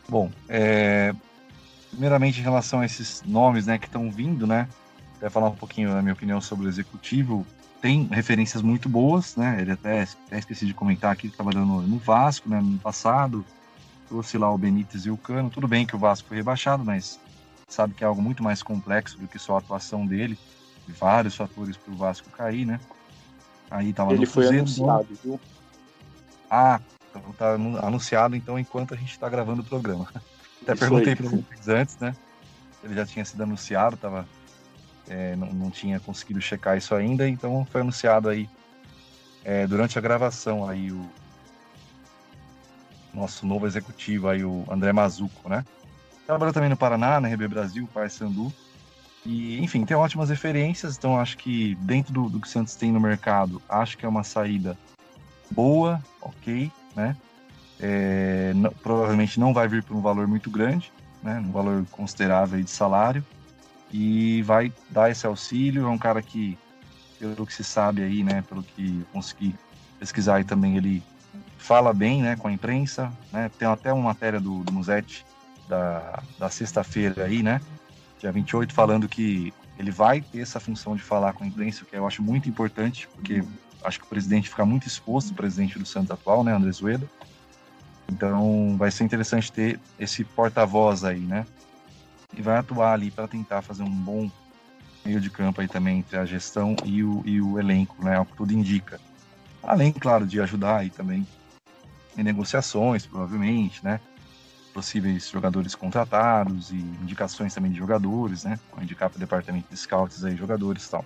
Bom, 0.09 0.31
é... 0.49 1.15
primeiramente 1.91 2.41
em 2.41 2.43
relação 2.43 2.81
a 2.81 2.87
esses 2.87 3.23
nomes 3.25 3.67
né, 3.67 3.79
que 3.79 3.87
estão 3.87 4.11
vindo, 4.11 4.47
né? 4.47 4.69
Até 5.17 5.29
falar 5.29 5.49
um 5.49 5.57
pouquinho, 5.57 5.91
na 5.91 6.01
minha 6.01 6.15
opinião, 6.15 6.41
sobre 6.41 6.67
o 6.67 6.69
executivo. 6.69 7.47
Tem 7.81 8.05
referências 8.05 8.63
muito 8.63 8.89
boas, 8.89 9.37
né? 9.37 9.59
Ele 9.61 9.73
até, 9.73 10.03
até 10.03 10.39
esqueci 10.39 10.67
de 10.67 10.75
comentar 10.75 11.11
aqui, 11.11 11.31
trabalhando 11.31 11.81
no 11.83 11.99
Vasco, 11.99 12.49
né? 12.49 12.61
No 12.61 12.79
passado, 12.79 13.45
trouxe 14.09 14.37
lá 14.37 14.53
o 14.53 14.59
Benítez 14.59 15.07
e 15.07 15.11
o 15.11 15.17
Cano. 15.17 15.49
Tudo 15.49 15.67
bem 15.67 15.87
que 15.87 15.97
o 15.97 15.99
Vasco 15.99 16.29
foi 16.29 16.37
rebaixado, 16.37 16.85
mas 16.85 17.19
sabe 17.69 17.95
que 17.95 18.05
é 18.05 18.07
algo 18.07 18.21
muito 18.21 18.43
mais 18.43 18.63
complexo 18.63 19.17
do 19.19 19.27
que 19.27 19.39
só 19.39 19.55
a 19.55 19.59
atuação 19.59 20.05
dele. 20.07 20.39
E 20.89 20.93
vários 20.93 21.37
fatores 21.37 21.77
para 21.77 21.93
o 21.93 21.97
Vasco 21.97 22.29
cair, 22.31 22.67
né? 22.67 22.79
Aí 23.71 23.93
tava 23.93 24.13
Ele 24.13 24.27
foi 24.27 24.45
Cruzeiro, 24.45 24.65
anunciado, 24.65 25.19
viu? 25.23 25.41
Ah, 26.51 26.81
então 27.09 27.33
tá 27.33 27.55
anunciado 27.87 28.35
então 28.35 28.59
enquanto 28.59 28.93
a 28.93 28.97
gente 28.97 29.13
está 29.13 29.29
gravando 29.29 29.63
o 29.63 29.65
programa. 29.65 30.09
Até 30.63 30.73
Isso 30.73 30.81
perguntei 30.81 31.17
para 31.17 31.29
vocês 31.29 31.69
antes, 31.69 31.99
né? 31.99 32.15
Ele 32.83 32.95
já 32.95 33.07
tinha 33.07 33.25
sido 33.25 33.43
anunciado, 33.43 33.97
tava, 33.97 34.27
é, 35.11 35.35
não, 35.35 35.49
não 35.49 35.71
tinha 35.71 35.99
conseguido 35.99 36.41
checar 36.41 36.79
isso 36.79 36.95
ainda, 36.95 37.29
então 37.29 37.67
foi 37.67 37.81
anunciado 37.81 38.29
aí 38.29 38.49
é, 39.45 39.67
durante 39.67 39.99
a 39.99 40.01
gravação 40.01 40.69
aí 40.69 40.93
o 40.93 41.05
nosso 43.13 43.45
novo 43.45 43.67
executivo 43.67 44.29
aí, 44.29 44.45
o 44.45 44.65
André 44.71 44.93
Mazuco, 44.93 45.49
né? 45.49 45.65
Trabalhou 46.25 46.55
também 46.55 46.71
no 46.71 46.77
Paraná, 46.77 47.21
na 47.21 47.27
RB 47.27 47.49
Brasil, 47.49 47.89
Sandu. 48.09 48.53
E, 49.27 49.59
enfim, 49.61 49.85
tem 49.85 49.97
ótimas 49.97 50.31
referências, 50.31 50.97
então 50.97 51.19
acho 51.19 51.37
que 51.37 51.75
dentro 51.81 52.13
do, 52.13 52.29
do 52.29 52.41
que 52.41 52.47
o 52.47 52.51
Santos 52.51 52.77
tem 52.77 52.93
no 52.93 53.01
mercado, 53.01 53.61
acho 53.69 53.99
que 53.99 54.07
é 54.07 54.09
uma 54.09 54.23
saída 54.23 54.79
boa, 55.51 56.01
ok, 56.23 56.71
né? 56.95 57.17
É, 57.81 58.53
não, 58.55 58.71
provavelmente 58.71 59.41
não 59.41 59.53
vai 59.53 59.67
vir 59.67 59.83
por 59.83 59.97
um 59.97 60.01
valor 60.01 60.29
muito 60.29 60.49
grande, 60.49 60.93
né? 61.21 61.43
Um 61.45 61.51
valor 61.51 61.85
considerável 61.91 62.63
de 62.63 62.71
salário 62.71 63.25
e 63.93 64.43
vai 64.43 64.73
dar 64.89 65.11
esse 65.11 65.27
auxílio. 65.27 65.87
É 65.87 65.89
um 65.89 65.99
cara 65.99 66.23
que, 66.23 66.59
pelo 67.19 67.47
que 67.47 67.55
se 67.55 67.65
sabe 67.65 68.03
aí, 68.03 68.23
né? 68.23 68.43
Pelo 68.49 68.63
que 68.63 69.05
consegui 69.13 69.55
pesquisar 69.99 70.37
aí 70.37 70.45
também, 70.45 70.77
ele 70.77 71.03
fala 71.59 71.93
bem, 71.93 72.23
né? 72.23 72.37
Com 72.37 72.49
a 72.49 72.53
imprensa, 72.53 73.13
né? 73.33 73.51
Tem 73.59 73.69
até 73.69 73.93
uma 73.93 74.05
matéria 74.05 74.41
do, 74.41 74.63
do 74.65 74.73
Musetti 74.73 75.25
da, 75.69 76.23
da 76.39 76.49
sexta-feira 76.51 77.25
aí, 77.25 77.43
né? 77.43 77.61
dia 78.21 78.31
28, 78.31 78.73
falando 78.73 79.09
que 79.09 79.53
ele 79.79 79.91
vai 79.91 80.21
ter 80.21 80.41
essa 80.41 80.61
função 80.61 80.95
de 80.95 81.03
falar 81.03 81.33
com 81.33 81.43
a 81.43 81.47
imprensa, 81.47 81.85
que 81.85 81.97
eu 81.97 82.07
acho 82.07 82.23
muito 82.23 82.49
importante, 82.49 83.09
porque 83.15 83.43
acho 83.83 83.99
que 83.99 84.05
o 84.05 84.09
presidente 84.09 84.49
fica 84.49 84.65
muito 84.65 84.87
exposto, 84.87 85.31
o 85.31 85.35
presidente 85.35 85.79
do 85.79 85.87
Santos 85.87 86.11
atual, 86.11 86.45
né, 86.45 86.53
André 86.53 86.71
Zueda. 86.71 87.09
Então, 88.09 88.77
vai 88.77 88.91
ser 88.91 89.05
interessante 89.05 89.51
ter 89.51 89.81
esse 89.99 90.23
porta-voz 90.23 91.03
aí, 91.03 91.21
né? 91.21 91.47
E 92.33 92.43
vai 92.43 92.57
atuar 92.57 92.93
ali 92.93 93.11
para 93.11 93.29
tentar 93.29 93.63
fazer 93.63 93.83
um 93.83 93.91
bom 93.91 94.31
meio 95.05 95.21
de 95.21 95.31
campo 95.31 95.61
aí 95.61 95.69
também 95.69 95.99
entre 95.99 96.17
a 96.17 96.25
gestão 96.25 96.77
e 96.85 97.03
o, 97.03 97.23
e 97.25 97.41
o 97.41 97.59
elenco, 97.59 98.05
né? 98.05 98.19
O 98.21 98.27
que 98.27 98.37
tudo 98.37 98.53
indica. 98.53 99.01
Além, 99.63 99.93
claro, 99.93 100.27
de 100.27 100.41
ajudar 100.41 100.79
aí 100.79 100.91
também 100.91 101.27
em 102.17 102.23
negociações, 102.23 103.07
provavelmente, 103.07 103.85
né? 103.85 104.01
possíveis 104.73 105.29
jogadores 105.29 105.75
contratados 105.75 106.71
e 106.71 106.77
indicações 106.77 107.55
também 107.55 107.71
de 107.71 107.79
jogadores, 107.79 108.45
né? 108.45 108.59
Indicar 108.81 109.11
para 109.11 109.17
o 109.17 109.21
departamento 109.21 109.69
de 109.69 109.77
scouts 109.77 110.25
aí 110.25 110.37
jogadores 110.37 110.87
e 110.87 110.91
tal. 110.91 111.05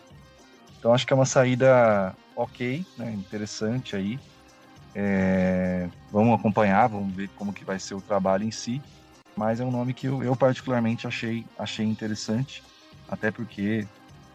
Então 0.79 0.93
acho 0.93 1.07
que 1.07 1.13
é 1.13 1.17
uma 1.17 1.27
saída 1.27 2.15
ok, 2.37 2.85
né? 2.97 3.11
Interessante 3.13 3.97
aí. 3.97 4.19
É... 4.95 5.89
Vamos 6.13 6.39
acompanhar, 6.39 6.89
vamos 6.89 7.15
ver 7.15 7.29
como 7.31 7.53
que 7.53 7.65
vai 7.65 7.79
ser 7.79 7.95
o 7.95 8.01
trabalho 8.01 8.45
em 8.45 8.51
si. 8.51 8.83
Mas 9.37 9.61
é 9.61 9.65
um 9.65 9.71
nome 9.71 9.95
que 9.95 10.07
eu, 10.07 10.23
eu 10.23 10.37
particularmente 10.37 11.07
achei, 11.07 11.45
achei 11.59 11.85
interessante, 11.85 12.63
até 13.09 13.31
porque 13.31 13.87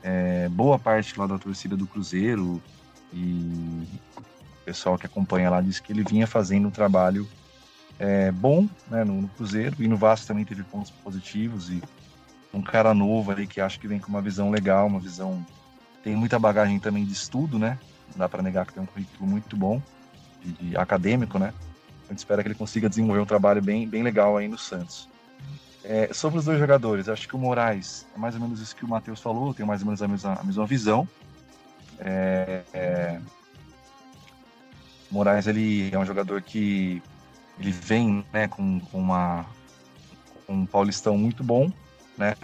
é, 0.03 0.49
boa 0.49 0.77
parte 0.77 1.17
lá 1.17 1.25
da 1.25 1.37
torcida 1.37 1.75
do 1.75 1.87
Cruzeiro 1.87 2.61
e 3.13 3.87
o 4.17 4.65
pessoal 4.65 4.97
que 4.97 5.05
acompanha 5.05 5.49
lá 5.49 5.61
disse 5.61 5.81
que 5.81 5.91
ele 5.91 6.03
vinha 6.03 6.27
fazendo 6.27 6.67
um 6.67 6.71
trabalho 6.71 7.27
é, 7.97 8.31
bom 8.31 8.67
né, 8.89 9.03
no, 9.03 9.21
no, 9.21 9.27
Cruzeiro 9.29 9.75
e 9.79 9.87
no 9.87 9.97
Vasco 9.97 10.27
também 10.27 10.45
teve 10.45 10.63
pontos 10.63 10.91
positivos 10.91 11.69
e 11.69 11.81
um 12.53 12.61
cara 12.61 12.93
novo 12.93 13.31
ali 13.31 13.45
que 13.45 13.59
acho 13.59 13.79
que 13.79 13.87
vem 13.87 13.99
com 13.99 14.09
uma 14.09 14.21
visão 14.21 14.49
legal, 14.49 14.87
uma 14.87 14.99
visão 14.99 15.45
tem 16.03 16.15
muita 16.15 16.39
bagagem 16.39 16.79
também 16.79 17.05
de 17.05 17.11
estudo, 17.11 17.59
né? 17.59 17.77
Não 18.09 18.19
dá 18.19 18.29
para 18.29 18.41
negar 18.41 18.65
que 18.65 18.73
tem 18.73 18.81
um 18.81 18.85
currículo 18.85 19.29
muito 19.29 19.55
bom 19.57 19.81
de, 20.41 20.53
de, 20.53 20.77
acadêmico, 20.77 21.37
né? 21.37 21.53
A 22.09 22.11
gente 22.11 22.19
espera 22.19 22.41
que 22.41 22.47
ele 22.47 22.55
consiga 22.55 22.89
desenvolver 22.89 23.21
um 23.21 23.25
trabalho 23.25 23.61
bem, 23.61 23.87
bem 23.87 24.01
legal 24.01 24.35
aí 24.35 24.47
no 24.47 24.57
Santos. 24.57 25.07
É, 25.83 26.11
sobre 26.11 26.39
os 26.39 26.45
dois 26.45 26.57
jogadores, 26.59 27.07
acho 27.07 27.27
que 27.27 27.35
o 27.35 27.39
Moraes 27.39 28.07
é 28.15 28.19
mais 28.19 28.33
ou 28.33 28.41
menos 28.41 28.59
isso 28.59 28.75
que 28.75 28.83
o 28.83 28.87
Matheus 28.87 29.21
falou, 29.21 29.53
tem 29.53 29.65
mais 29.65 29.81
ou 29.81 29.85
menos 29.85 30.01
a 30.01 30.07
mesma, 30.07 30.33
a 30.33 30.43
mesma 30.43 30.65
visão. 30.65 31.07
É, 31.99 32.63
é, 32.73 33.19
Moraes 35.11 35.45
ele 35.45 35.89
é 35.91 35.99
um 35.99 36.05
jogador 36.05 36.41
que 36.41 37.01
ele 37.59 37.71
vem 37.71 38.25
né, 38.33 38.47
com, 38.47 38.79
com, 38.79 38.99
uma, 38.99 39.45
com 40.47 40.53
um 40.53 40.65
paulistão 40.65 41.15
muito 41.15 41.43
bom, 41.43 41.71
né? 42.17 42.35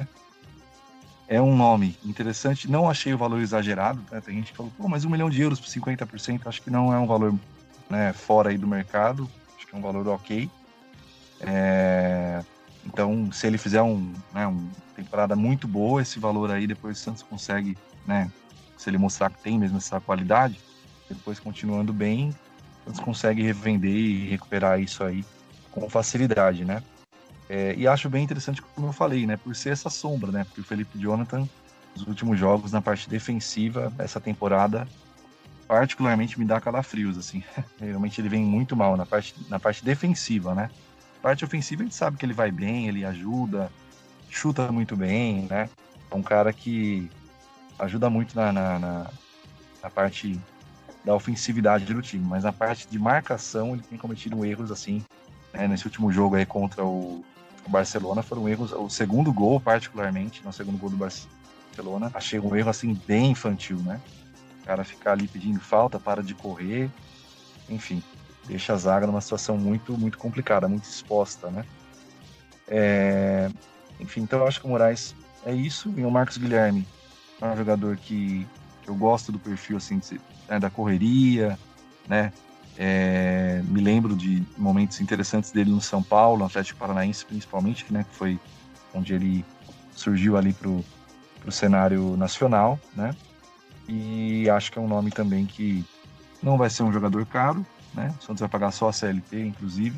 É 1.28 1.42
um 1.42 1.58
nome 1.58 1.98
interessante. 2.06 2.70
Não 2.70 2.88
achei 2.88 3.12
o 3.14 3.18
valor 3.18 3.42
exagerado. 3.42 4.00
Né? 4.12 4.22
Tem 4.22 4.36
gente 4.36 4.52
que 4.52 4.58
falou, 4.58 4.72
mas 4.88 5.06
um 5.06 5.10
milhão 5.10 5.28
de 5.28 5.42
euros 5.42 5.60
por 5.60 5.68
50%, 5.68 6.42
acho 6.46 6.62
que 6.62 6.70
não 6.70 6.94
é 6.94 7.00
um 7.00 7.08
valor 7.08 7.34
né, 7.90 8.14
fora 8.14 8.52
aí 8.52 8.58
do 8.60 8.68
mercado. 8.68 9.28
Um 9.76 9.82
valor 9.82 10.08
ok. 10.08 10.50
É... 11.42 12.44
Então, 12.86 13.32
se 13.32 13.48
ele 13.48 13.58
fizer 13.58 13.82
um, 13.82 14.14
né, 14.34 14.48
uma 14.48 14.70
temporada 14.96 15.36
muito 15.36 15.68
boa, 15.68 16.02
esse 16.02 16.20
valor 16.20 16.52
aí, 16.52 16.68
depois 16.68 16.98
o 16.98 17.02
Santos 17.02 17.24
consegue, 17.24 17.78
né? 18.06 18.32
Se 18.78 18.90
ele 18.90 18.98
mostrar 18.98 19.30
que 19.32 19.42
tem 19.42 19.58
mesmo 19.58 19.78
essa 19.78 20.00
qualidade, 20.00 20.60
depois 21.10 21.40
continuando 21.40 21.92
bem, 21.92 22.34
eles 22.86 23.00
conseguem 23.00 23.44
revender 23.44 23.92
e 23.92 24.28
recuperar 24.28 24.80
isso 24.80 25.04
aí 25.04 25.26
com 25.72 25.90
facilidade, 25.90 26.64
né? 26.64 26.84
É, 27.50 27.76
e 27.76 27.88
acho 27.88 28.10
bem 28.10 28.24
interessante, 28.24 28.62
como 28.62 28.88
eu 28.88 28.94
falei, 28.94 29.26
né? 29.26 29.38
Por 29.38 29.56
ser 29.56 29.70
essa 29.70 29.90
sombra, 29.90 30.32
né? 30.32 30.44
Porque 30.44 30.62
o 30.62 30.64
Felipe 30.64 30.98
Jonathan, 30.98 31.48
nos 31.96 32.08
últimos 32.08 32.40
jogos, 32.40 32.72
na 32.72 32.82
parte 32.82 33.10
defensiva, 33.10 33.92
essa 33.98 34.20
temporada, 34.20 34.88
particularmente 35.68 36.40
me 36.40 36.46
dá 36.46 36.60
calafrios, 36.60 37.18
assim. 37.18 37.44
Realmente 37.80 38.20
ele 38.22 38.30
vem 38.30 38.44
muito 38.44 38.76
mal 38.76 38.96
na 38.96 39.06
parte, 39.06 39.36
na 39.50 39.60
parte 39.60 39.84
defensiva, 39.84 40.54
né? 40.54 40.70
Parte 41.22 41.44
ofensiva 41.44 41.82
a 41.82 41.86
gente 41.86 41.96
sabe 41.96 42.18
que 42.18 42.26
ele 42.26 42.34
vai 42.34 42.52
bem, 42.52 42.88
ele 42.88 43.04
ajuda, 43.04 43.72
chuta 44.30 44.72
muito 44.72 44.96
bem, 44.96 45.48
né? 45.50 45.70
É 46.12 46.16
um 46.16 46.22
cara 46.22 46.54
que 46.54 47.10
ajuda 47.80 48.10
muito 48.10 48.36
na, 48.36 48.52
na, 48.52 48.80
na, 48.80 49.12
na 49.82 49.90
parte 49.90 50.40
da 51.04 51.14
ofensividade 51.14 51.86
do 51.86 52.02
time, 52.02 52.26
mas 52.26 52.44
na 52.44 52.52
parte 52.52 52.88
de 52.88 52.98
marcação 52.98 53.74
ele 53.74 53.84
tem 53.84 53.98
cometido 53.98 54.46
erros 54.46 54.72
assim. 54.72 55.04
Né, 55.54 55.68
nesse 55.68 55.86
último 55.86 56.12
jogo 56.12 56.36
aí 56.36 56.46
contra 56.46 56.84
o, 56.84 57.24
o 57.66 57.70
Barcelona 57.70 58.22
foram 58.22 58.48
erros. 58.48 58.72
O 58.72 58.90
segundo 58.90 59.32
gol, 59.32 59.60
particularmente, 59.60 60.44
no 60.44 60.52
segundo 60.52 60.78
gol 60.78 60.90
do 60.90 60.98
Barcelona, 60.98 62.12
achei 62.14 62.40
um 62.40 62.56
erro 62.56 62.70
assim 62.70 62.94
bem 63.08 63.32
infantil, 63.32 63.78
né? 63.78 64.00
Cara 64.66 64.84
ficar 64.84 65.12
ali 65.12 65.28
pedindo 65.28 65.60
falta, 65.60 66.00
para 66.00 66.24
de 66.24 66.34
correr, 66.34 66.90
enfim, 67.70 68.02
deixa 68.46 68.74
a 68.74 68.78
zaga 68.78 69.06
numa 69.06 69.22
situação 69.22 69.58
muito, 69.58 69.98
muito 69.98 70.18
complicada, 70.18 70.68
muito 70.68 70.86
exposta, 70.86 71.50
né? 71.50 71.66
É... 72.68 73.50
Enfim, 74.00 74.22
então 74.22 74.40
eu 74.40 74.48
acho 74.48 74.60
que 74.60 74.66
o 74.66 74.70
Moraes 74.70 75.16
é 75.46 75.54
isso. 75.54 75.94
E 75.96 76.04
o 76.04 76.12
Marcos 76.12 76.38
Guilherme 76.38 76.86
é 77.42 77.46
um 77.46 77.56
jogador 77.56 77.98
que, 77.98 78.46
que 78.82 78.90
eu 78.90 78.96
gosto 78.96 79.32
do 79.32 79.40
perfil 79.40 79.78
assim 79.78 80.00
de, 80.00 80.20
né, 80.50 80.60
da 80.60 80.70
correria, 80.70 81.58
né? 82.08 82.34
É, 82.78 83.62
me 83.70 83.80
lembro 83.80 84.18
de 84.18 84.44
momentos 84.58 85.00
interessantes 85.00 85.52
dele 85.52 85.72
no 85.72 85.80
São 85.80 86.04
Paulo, 86.04 86.40
no 86.40 86.46
Atlético 86.46 86.78
Paranaense 86.78 87.26
principalmente, 87.26 87.86
né, 87.92 88.04
que 88.04 88.14
foi 88.14 88.38
onde 88.94 89.14
ele 89.14 89.46
surgiu 89.94 90.36
ali 90.36 90.52
para 90.52 90.68
o 90.70 90.84
cenário 91.52 92.18
nacional, 92.18 92.78
né? 92.94 93.16
E 93.88 94.50
acho 94.50 94.72
que 94.72 94.80
é 94.80 94.82
um 94.82 94.88
nome 94.88 95.12
também 95.12 95.46
que 95.46 95.86
não 96.42 96.58
vai 96.58 96.70
ser 96.70 96.84
um 96.84 96.92
jogador 96.92 97.26
caro, 97.26 97.66
né? 97.94 98.14
O 98.20 98.24
Santos 98.24 98.40
vai 98.40 98.50
pagar 98.50 98.72
só 98.72 98.90
a 98.90 98.94
CLT, 98.94 99.46
inclusive. 99.46 99.98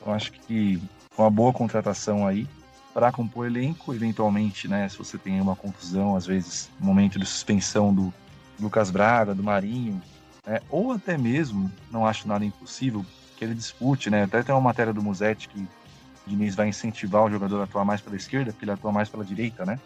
Então 0.00 0.12
acho 0.12 0.32
que 0.32 0.80
uma 1.16 1.30
boa 1.30 1.52
contratação 1.52 2.26
aí 2.26 2.46
para 2.94 3.12
compor 3.12 3.46
elenco, 3.46 3.94
eventualmente, 3.94 4.68
né? 4.68 4.88
Se 4.88 4.96
você 4.96 5.18
tem 5.18 5.40
uma 5.40 5.54
confusão, 5.54 6.16
às 6.16 6.26
vezes, 6.26 6.70
momento 6.80 7.18
de 7.18 7.26
suspensão 7.26 7.92
do 7.92 8.12
Lucas 8.58 8.90
Braga, 8.90 9.34
do 9.34 9.42
Marinho, 9.42 10.00
né? 10.46 10.60
ou 10.70 10.92
até 10.92 11.18
mesmo, 11.18 11.70
não 11.90 12.06
acho 12.06 12.26
nada 12.26 12.44
impossível, 12.44 13.04
que 13.36 13.44
ele 13.44 13.54
dispute, 13.54 14.08
né? 14.08 14.22
Até 14.22 14.42
tem 14.42 14.54
uma 14.54 14.60
matéria 14.60 14.92
do 14.92 15.02
Musetti 15.02 15.48
que 15.48 15.60
o 15.60 15.68
Diniz 16.26 16.54
vai 16.54 16.68
incentivar 16.68 17.24
o 17.24 17.30
jogador 17.30 17.60
a 17.60 17.64
atuar 17.64 17.84
mais 17.84 18.00
pela 18.00 18.16
esquerda, 18.16 18.52
porque 18.52 18.64
ele 18.64 18.72
atua 18.72 18.90
mais 18.90 19.08
pela 19.08 19.24
direita, 19.24 19.66
né? 19.66 19.78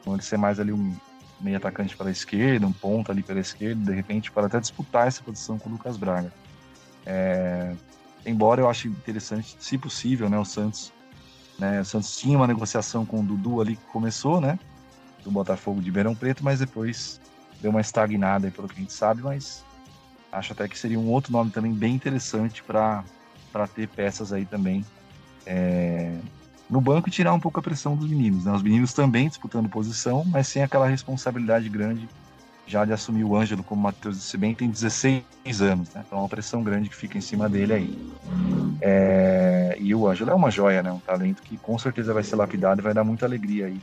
Então 0.00 0.14
ele 0.14 0.22
ser 0.22 0.38
mais 0.38 0.58
ali 0.58 0.72
um 0.72 0.96
meio 1.40 1.56
atacante 1.56 1.96
pela 1.96 2.10
esquerda, 2.10 2.66
um 2.66 2.72
ponta 2.72 3.12
ali 3.12 3.22
pela 3.22 3.40
esquerda, 3.40 3.90
de 3.90 3.92
repente 3.92 4.30
para 4.30 4.46
até 4.46 4.60
disputar 4.60 5.06
essa 5.06 5.22
posição 5.22 5.58
com 5.58 5.68
o 5.68 5.72
Lucas 5.72 5.96
Braga. 5.96 6.32
É... 7.06 7.74
Embora 8.26 8.60
eu 8.60 8.68
ache 8.68 8.88
interessante, 8.88 9.56
se 9.58 9.78
possível, 9.78 10.28
né, 10.28 10.38
o 10.38 10.44
Santos, 10.44 10.92
né, 11.58 11.80
o 11.80 11.84
Santos 11.84 12.18
tinha 12.18 12.36
uma 12.36 12.46
negociação 12.46 13.06
com 13.06 13.20
o 13.20 13.22
Dudu 13.22 13.60
ali 13.60 13.76
que 13.76 13.84
começou, 13.86 14.40
né, 14.40 14.58
do 15.22 15.30
Botafogo 15.30 15.80
de 15.80 15.86
Ribeirão 15.86 16.14
Preto, 16.14 16.44
mas 16.44 16.58
depois 16.58 17.20
deu 17.60 17.70
uma 17.70 17.80
estagnada 17.80 18.46
aí, 18.46 18.50
pelo 18.50 18.68
que 18.68 18.74
a 18.74 18.80
gente 18.80 18.92
sabe, 18.92 19.22
mas 19.22 19.64
acho 20.30 20.52
até 20.52 20.68
que 20.68 20.78
seria 20.78 20.98
um 20.98 21.08
outro 21.08 21.32
nome 21.32 21.50
também 21.50 21.72
bem 21.72 21.94
interessante 21.94 22.62
para 22.62 23.04
ter 23.74 23.88
peças 23.88 24.32
aí 24.32 24.44
também 24.44 24.84
é, 25.46 26.18
no 26.68 26.80
banco 26.80 27.08
e 27.08 27.12
tirar 27.12 27.32
um 27.32 27.40
pouco 27.40 27.60
a 27.60 27.62
pressão 27.62 27.96
dos 27.96 28.08
meninos. 28.08 28.44
Né? 28.44 28.52
Os 28.52 28.62
meninos 28.62 28.92
também 28.92 29.28
disputando 29.28 29.68
posição, 29.68 30.24
mas 30.26 30.48
sem 30.48 30.62
aquela 30.62 30.86
responsabilidade 30.86 31.68
grande 31.68 32.08
já 32.68 32.84
de 32.84 32.92
assumir 32.92 33.24
o 33.24 33.34
Ângelo, 33.34 33.64
como 33.64 33.80
o 33.80 33.84
Matheus 33.84 34.18
disse 34.18 34.36
bem, 34.36 34.54
tem 34.54 34.68
16 34.68 35.24
anos, 35.62 35.88
né? 35.94 36.04
Então 36.06 36.18
é 36.18 36.20
uma 36.20 36.28
pressão 36.28 36.62
grande 36.62 36.90
que 36.90 36.94
fica 36.94 37.16
em 37.16 37.20
cima 37.20 37.48
dele 37.48 37.72
aí. 37.72 38.12
É... 38.82 39.74
E 39.80 39.94
o 39.94 40.06
Ângelo 40.06 40.30
é 40.30 40.34
uma 40.34 40.50
joia, 40.50 40.82
né? 40.82 40.92
Um 40.92 40.98
talento 40.98 41.42
que 41.42 41.56
com 41.56 41.78
certeza 41.78 42.12
vai 42.12 42.22
ser 42.22 42.36
lapidado 42.36 42.82
e 42.82 42.84
vai 42.84 42.92
dar 42.92 43.04
muita 43.04 43.24
alegria 43.24 43.66
aí 43.66 43.80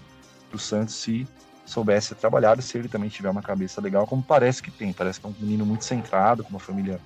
pro 0.52 0.60
Santos 0.60 0.94
se 0.96 1.28
soubesse 1.66 2.14
trabalhar 2.14 2.62
se 2.62 2.78
ele 2.78 2.88
também 2.88 3.10
tiver 3.10 3.30
uma 3.30 3.42
cabeça 3.42 3.82
legal, 3.82 4.06
como 4.06 4.22
parece 4.22 4.62
que 4.62 4.70
tem. 4.70 4.94
Parece 4.94 5.20
que 5.20 5.26
é 5.26 5.30
um 5.30 5.34
menino 5.40 5.66
muito 5.66 5.84
centrado, 5.84 6.44
com 6.44 6.52
uma 6.52 6.60
família 6.60 7.00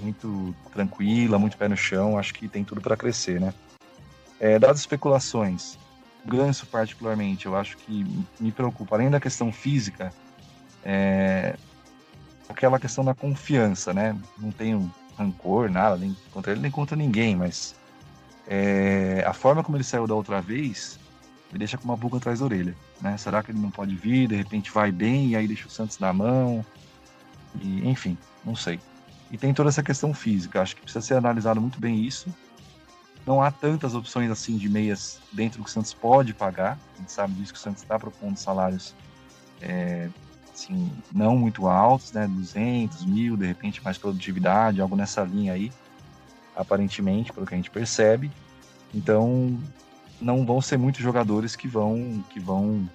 muito 0.00 0.54
tranquila, 0.72 1.38
muito 1.38 1.56
pé 1.56 1.68
no 1.68 1.76
chão. 1.76 2.18
Acho 2.18 2.34
que 2.34 2.46
tem 2.46 2.64
tudo 2.64 2.82
para 2.82 2.98
crescer, 2.98 3.40
né? 3.40 3.54
É, 4.40 4.58
dadas 4.58 4.80
especulações, 4.80 5.78
Ganso 6.26 6.66
particularmente, 6.66 7.44
eu 7.46 7.54
acho 7.54 7.76
que 7.76 8.04
me 8.40 8.50
preocupa, 8.50 8.96
além 8.96 9.10
da 9.10 9.20
questão 9.20 9.52
física, 9.52 10.10
é, 10.82 11.54
aquela 12.48 12.80
questão 12.80 13.04
da 13.04 13.14
confiança, 13.14 13.92
né? 13.92 14.16
Não 14.38 14.50
tenho 14.50 14.90
rancor, 15.18 15.70
nada, 15.70 15.96
nem 15.96 16.16
contra 16.32 16.52
ele, 16.52 16.62
nem 16.62 16.70
contra 16.70 16.96
ninguém, 16.96 17.36
mas 17.36 17.74
é, 18.46 19.22
a 19.26 19.32
forma 19.32 19.62
como 19.62 19.76
ele 19.76 19.84
saiu 19.84 20.06
da 20.06 20.14
outra 20.14 20.40
vez 20.40 20.98
me 21.52 21.58
deixa 21.58 21.78
com 21.78 21.84
uma 21.84 21.96
boca 21.96 22.16
atrás 22.16 22.40
da 22.40 22.44
orelha. 22.46 22.74
Né? 23.00 23.16
Será 23.16 23.42
que 23.42 23.52
ele 23.52 23.60
não 23.60 23.70
pode 23.70 23.94
vir, 23.94 24.28
de 24.28 24.34
repente 24.34 24.72
vai 24.72 24.90
bem 24.90 25.28
e 25.28 25.36
aí 25.36 25.46
deixa 25.46 25.68
o 25.68 25.70
Santos 25.70 25.98
na 25.98 26.12
mão? 26.12 26.64
E, 27.60 27.88
enfim, 27.88 28.18
não 28.44 28.56
sei. 28.56 28.80
E 29.30 29.38
tem 29.38 29.54
toda 29.54 29.68
essa 29.68 29.82
questão 29.82 30.12
física, 30.12 30.60
acho 30.60 30.74
que 30.74 30.82
precisa 30.82 31.04
ser 31.04 31.14
analisado 31.14 31.60
muito 31.60 31.78
bem 31.78 32.02
isso. 32.02 32.28
Não 33.26 33.42
há 33.42 33.50
tantas 33.50 33.94
opções 33.94 34.30
assim 34.30 34.56
de 34.56 34.68
meias 34.68 35.20
dentro 35.32 35.58
do 35.58 35.64
que 35.64 35.70
o 35.70 35.72
Santos 35.72 35.94
pode 35.94 36.34
pagar. 36.34 36.78
A 36.94 36.98
gente 36.98 37.12
sabe 37.12 37.34
disso 37.34 37.52
que 37.52 37.58
o 37.58 37.62
Santos 37.62 37.82
está 37.82 37.98
propondo 37.98 38.36
salários 38.36 38.94
é, 39.60 40.10
assim, 40.52 40.90
não 41.12 41.36
muito 41.36 41.66
altos, 41.66 42.12
né? 42.12 42.28
200 42.28 43.04
mil, 43.06 43.36
de 43.36 43.46
repente 43.46 43.82
mais 43.82 43.96
produtividade, 43.96 44.80
algo 44.80 44.94
nessa 44.94 45.22
linha 45.22 45.54
aí, 45.54 45.72
aparentemente, 46.54 47.32
pelo 47.32 47.46
que 47.46 47.54
a 47.54 47.56
gente 47.56 47.70
percebe. 47.70 48.30
Então, 48.92 49.58
não 50.20 50.44
vão 50.44 50.60
ser 50.60 50.76
muitos 50.76 51.00
jogadores 51.00 51.56
que 51.56 51.66
vão 51.66 52.22
que 52.30 52.38
vão 52.38 52.88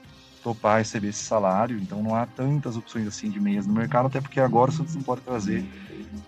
topar 0.44 0.78
receber 0.78 1.10
esse 1.10 1.24
salário, 1.24 1.78
então 1.78 2.02
não 2.02 2.16
há 2.16 2.26
tantas 2.26 2.78
opções 2.78 3.06
assim 3.06 3.30
de 3.30 3.42
meias 3.42 3.68
no 3.68 3.74
mercado, 3.74 4.08
até 4.08 4.22
porque 4.22 4.40
agora 4.40 4.72
o 4.72 4.74
Santos 4.74 4.96
não 4.96 5.04
pode 5.04 5.22
trazer 5.22 5.66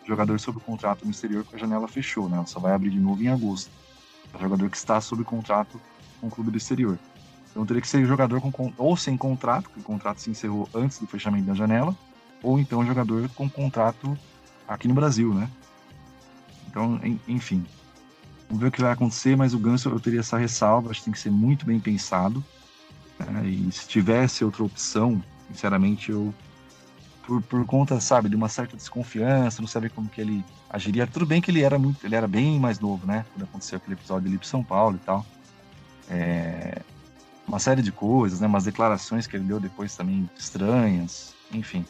jogador 0.06 0.38
sob 0.40 0.60
contrato 0.60 1.06
no 1.06 1.12
exterior 1.12 1.44
porque 1.44 1.56
a 1.56 1.60
janela 1.60 1.88
fechou, 1.88 2.28
né? 2.28 2.38
Ela 2.38 2.46
só 2.46 2.60
vai 2.60 2.74
abrir 2.74 2.90
de 2.90 3.00
novo 3.00 3.22
em 3.24 3.30
agosto. 3.30 3.72
É 4.34 4.40
jogador 4.40 4.70
que 4.70 4.78
está 4.78 5.00
sob 5.02 5.24
contrato 5.24 5.80
com 6.20 6.28
o 6.28 6.32
clube 6.32 6.52
do 6.52 6.58
exterior. 6.58 6.98
Então 7.50 7.66
teria 7.66 7.82
que 7.82 7.88
ser 7.88 8.06
jogador 8.06 8.40
com, 8.40 8.74
ou 8.78 8.96
sem 8.96 9.18
contrato, 9.18 9.64
porque 9.66 9.82
o 9.82 9.84
contrato 9.84 10.20
se 10.20 10.30
encerrou 10.30 10.70
antes 10.74 11.00
do 11.00 11.08
fechamento 11.08 11.46
da 11.46 11.54
janela, 11.54 11.96
ou 12.42 12.60
então 12.60 12.86
jogador 12.86 13.28
com 13.30 13.50
contrato 13.50 14.18
aqui 14.68 14.88
no 14.88 14.94
Brasil, 14.94 15.34
né? 15.34 15.50
Então, 16.68 17.00
enfim, 17.28 17.66
Vamos 18.52 18.64
ver 18.64 18.68
o 18.68 18.72
que 18.72 18.82
vai 18.82 18.92
acontecer, 18.92 19.38
mas 19.38 19.54
o 19.54 19.60
Ganso 19.60 19.88
eu 19.88 19.98
teria 19.98 20.20
essa 20.20 20.38
ressalva, 20.38 20.92
acho 20.92 21.00
que 21.00 21.06
tem 21.06 21.14
que 21.14 21.20
ser 21.20 21.32
muito 21.32 21.66
bem 21.66 21.80
pensado. 21.80 22.44
Né? 23.18 23.48
E 23.48 23.72
se 23.72 23.88
tivesse 23.88 24.44
outra 24.44 24.62
opção, 24.62 25.24
sinceramente, 25.48 26.12
eu 26.12 26.34
por, 27.26 27.42
por 27.44 27.66
conta, 27.66 28.00
sabe, 28.00 28.30
de 28.30 28.36
uma 28.36 28.50
certa 28.50 28.76
desconfiança, 28.76 29.62
não 29.62 29.68
saber 29.68 29.92
como 29.92 30.10
que 30.10 30.22
ele 30.22 30.44
agiria. 30.70 31.08
Tudo 31.08 31.26
bem 31.26 31.42
que 31.42 31.52
ele 31.52 31.62
era 31.62 31.78
muito, 31.78 32.06
ele 32.06 32.16
era 32.16 32.28
bem 32.28 32.60
mais 32.60 32.80
novo, 32.80 33.06
né? 33.06 33.26
Quando 33.34 33.44
aconteceu 33.44 33.78
aquele 33.78 33.94
episódio 33.94 34.28
ali 34.28 34.38
pro 34.38 34.48
São 34.48 34.64
Paulo 34.64 34.98
e 35.02 35.06
tal. 35.06 35.26
É, 36.10 36.82
uma 37.48 37.60
série 37.60 37.82
de 37.82 37.92
coisas, 37.92 38.40
né? 38.40 38.48
Umas 38.48 38.64
declarações 38.64 39.28
que 39.28 39.36
ele 39.36 39.46
deu 39.46 39.60
depois 39.60 39.96
também 39.96 40.30
estranhas, 40.38 41.36
enfim. 41.52 41.86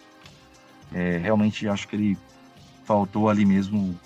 É, 0.94 1.18
realmente 1.18 1.68
acho 1.68 1.88
que 1.88 1.96
ele 1.96 2.18
faltou 2.84 3.30
ali 3.30 3.46
mesmo 3.46 3.98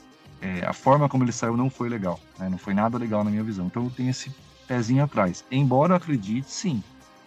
é, 0.41 0.63
a 0.65 0.73
forma 0.73 1.09
como 1.09 1.23
ele 1.23 1.31
saiu 1.31 1.57
não 1.57 1.69
foi 1.69 1.89
legal, 1.89 2.19
né? 2.38 2.47
não 2.49 2.57
foi 2.57 2.73
nada 2.73 2.97
legal 2.97 3.23
na 3.23 3.31
minha 3.31 3.43
visão. 3.43 3.65
Então 3.65 3.83
eu 3.83 3.89
tenho 3.89 4.11
esse 4.11 4.31
pezinho 4.67 5.03
atrás. 5.03 5.43
Embora 5.49 5.93
eu 5.93 5.97
acredite, 5.97 6.49
sim, 6.51 6.83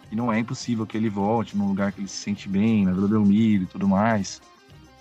que 0.09 0.15
não 0.15 0.33
é 0.33 0.39
impossível 0.39 0.85
que 0.85 0.97
ele 0.97 1.09
volte 1.09 1.55
num 1.55 1.67
lugar 1.67 1.91
que 1.91 2.01
ele 2.01 2.07
se 2.07 2.17
sente 2.17 2.49
bem, 2.49 2.85
na 2.85 2.91
Vila 2.91 3.07
Belmiro 3.07 3.63
e 3.63 3.67
tudo 3.67 3.87
mais. 3.87 4.41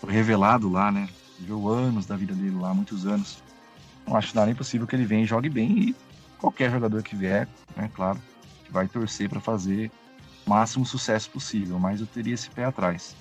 Foi 0.00 0.12
revelado 0.12 0.68
lá, 0.68 0.92
né? 0.92 1.08
Viveu 1.38 1.68
anos 1.68 2.06
da 2.06 2.16
vida 2.16 2.34
dele 2.34 2.56
lá, 2.56 2.74
muitos 2.74 3.06
anos. 3.06 3.42
Não 4.06 4.16
acho 4.16 4.36
nada 4.36 4.50
impossível 4.50 4.86
que 4.86 4.94
ele 4.94 5.06
venha 5.06 5.24
e 5.24 5.26
jogue 5.26 5.48
bem 5.48 5.78
e 5.78 5.96
qualquer 6.38 6.70
jogador 6.70 7.02
que 7.02 7.16
vier, 7.16 7.48
né, 7.76 7.90
claro, 7.94 8.18
vai 8.70 8.86
torcer 8.86 9.28
para 9.28 9.40
fazer 9.40 9.90
o 10.46 10.50
máximo 10.50 10.86
sucesso 10.86 11.30
possível, 11.30 11.78
mas 11.78 12.00
eu 12.00 12.06
teria 12.06 12.34
esse 12.34 12.48
pé 12.50 12.64
atrás. 12.64 13.14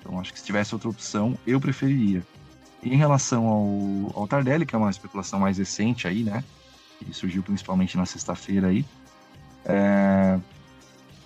Então 0.00 0.18
acho 0.18 0.32
que 0.32 0.38
se 0.38 0.44
tivesse 0.44 0.74
outra 0.74 0.88
opção, 0.88 1.38
eu 1.46 1.60
preferiria. 1.60 2.22
E 2.82 2.92
em 2.92 2.96
relação 2.96 3.46
ao, 3.46 4.20
ao 4.20 4.26
Tardelli, 4.26 4.66
que 4.66 4.74
é 4.74 4.78
uma 4.78 4.90
especulação 4.90 5.38
mais 5.38 5.58
recente 5.58 6.08
aí, 6.08 6.24
né? 6.24 6.42
Que 6.98 7.12
surgiu 7.14 7.42
principalmente 7.42 7.96
na 7.96 8.04
sexta-feira 8.04 8.68
aí. 8.68 8.84
É, 9.64 10.40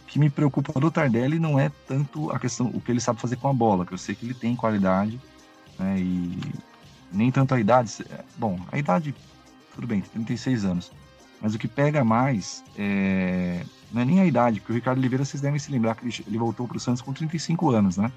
que 0.07 0.19
me 0.19 0.31
preocupa 0.31 0.79
do 0.79 0.91
Tardelli 0.91 1.39
não 1.39 1.59
é 1.59 1.71
tanto 1.87 2.31
a 2.31 2.39
questão, 2.39 2.67
o 2.67 2.81
que 2.81 2.93
ele 2.93 3.01
sabe 3.01 3.21
fazer 3.21 3.37
com 3.37 3.49
a 3.49 3.53
bola, 3.53 3.85
que 3.85 3.93
eu 3.93 3.99
sei 3.99 4.15
que 4.15 4.25
ele 4.25 4.35
tem 4.35 4.55
qualidade, 4.55 5.21
né? 5.79 5.99
E 5.99 6.39
nem 7.13 7.31
tanto 7.31 7.55
a 7.55 7.61
idade. 7.61 8.05
Bom, 8.37 8.59
a 8.71 8.79
idade, 8.79 9.15
tudo 9.75 9.87
bem, 9.87 10.01
36 10.01 10.65
anos. 10.65 10.93
Mas 11.41 11.55
o 11.55 11.59
que 11.59 11.69
pega 11.69 12.05
mais 12.05 12.65
é, 12.79 13.65
não 13.93 14.03
é 14.03 14.05
nem 14.05 14.21
a 14.21 14.27
idade, 14.27 14.61
porque 14.61 14.73
o 14.73 14.75
Ricardo 14.75 14.99
Oliveira, 14.99 15.25
vocês 15.25 15.41
devem 15.41 15.59
se 15.59 15.71
lembrar 15.71 15.95
que 15.97 16.25
ele, 16.27 16.39
voltou 16.39 16.67
para 16.67 16.77
o 16.77 16.81
Santos 16.81 17.03
com 17.03 17.13
35 17.13 17.71
anos, 17.71 17.97
né? 17.97 18.11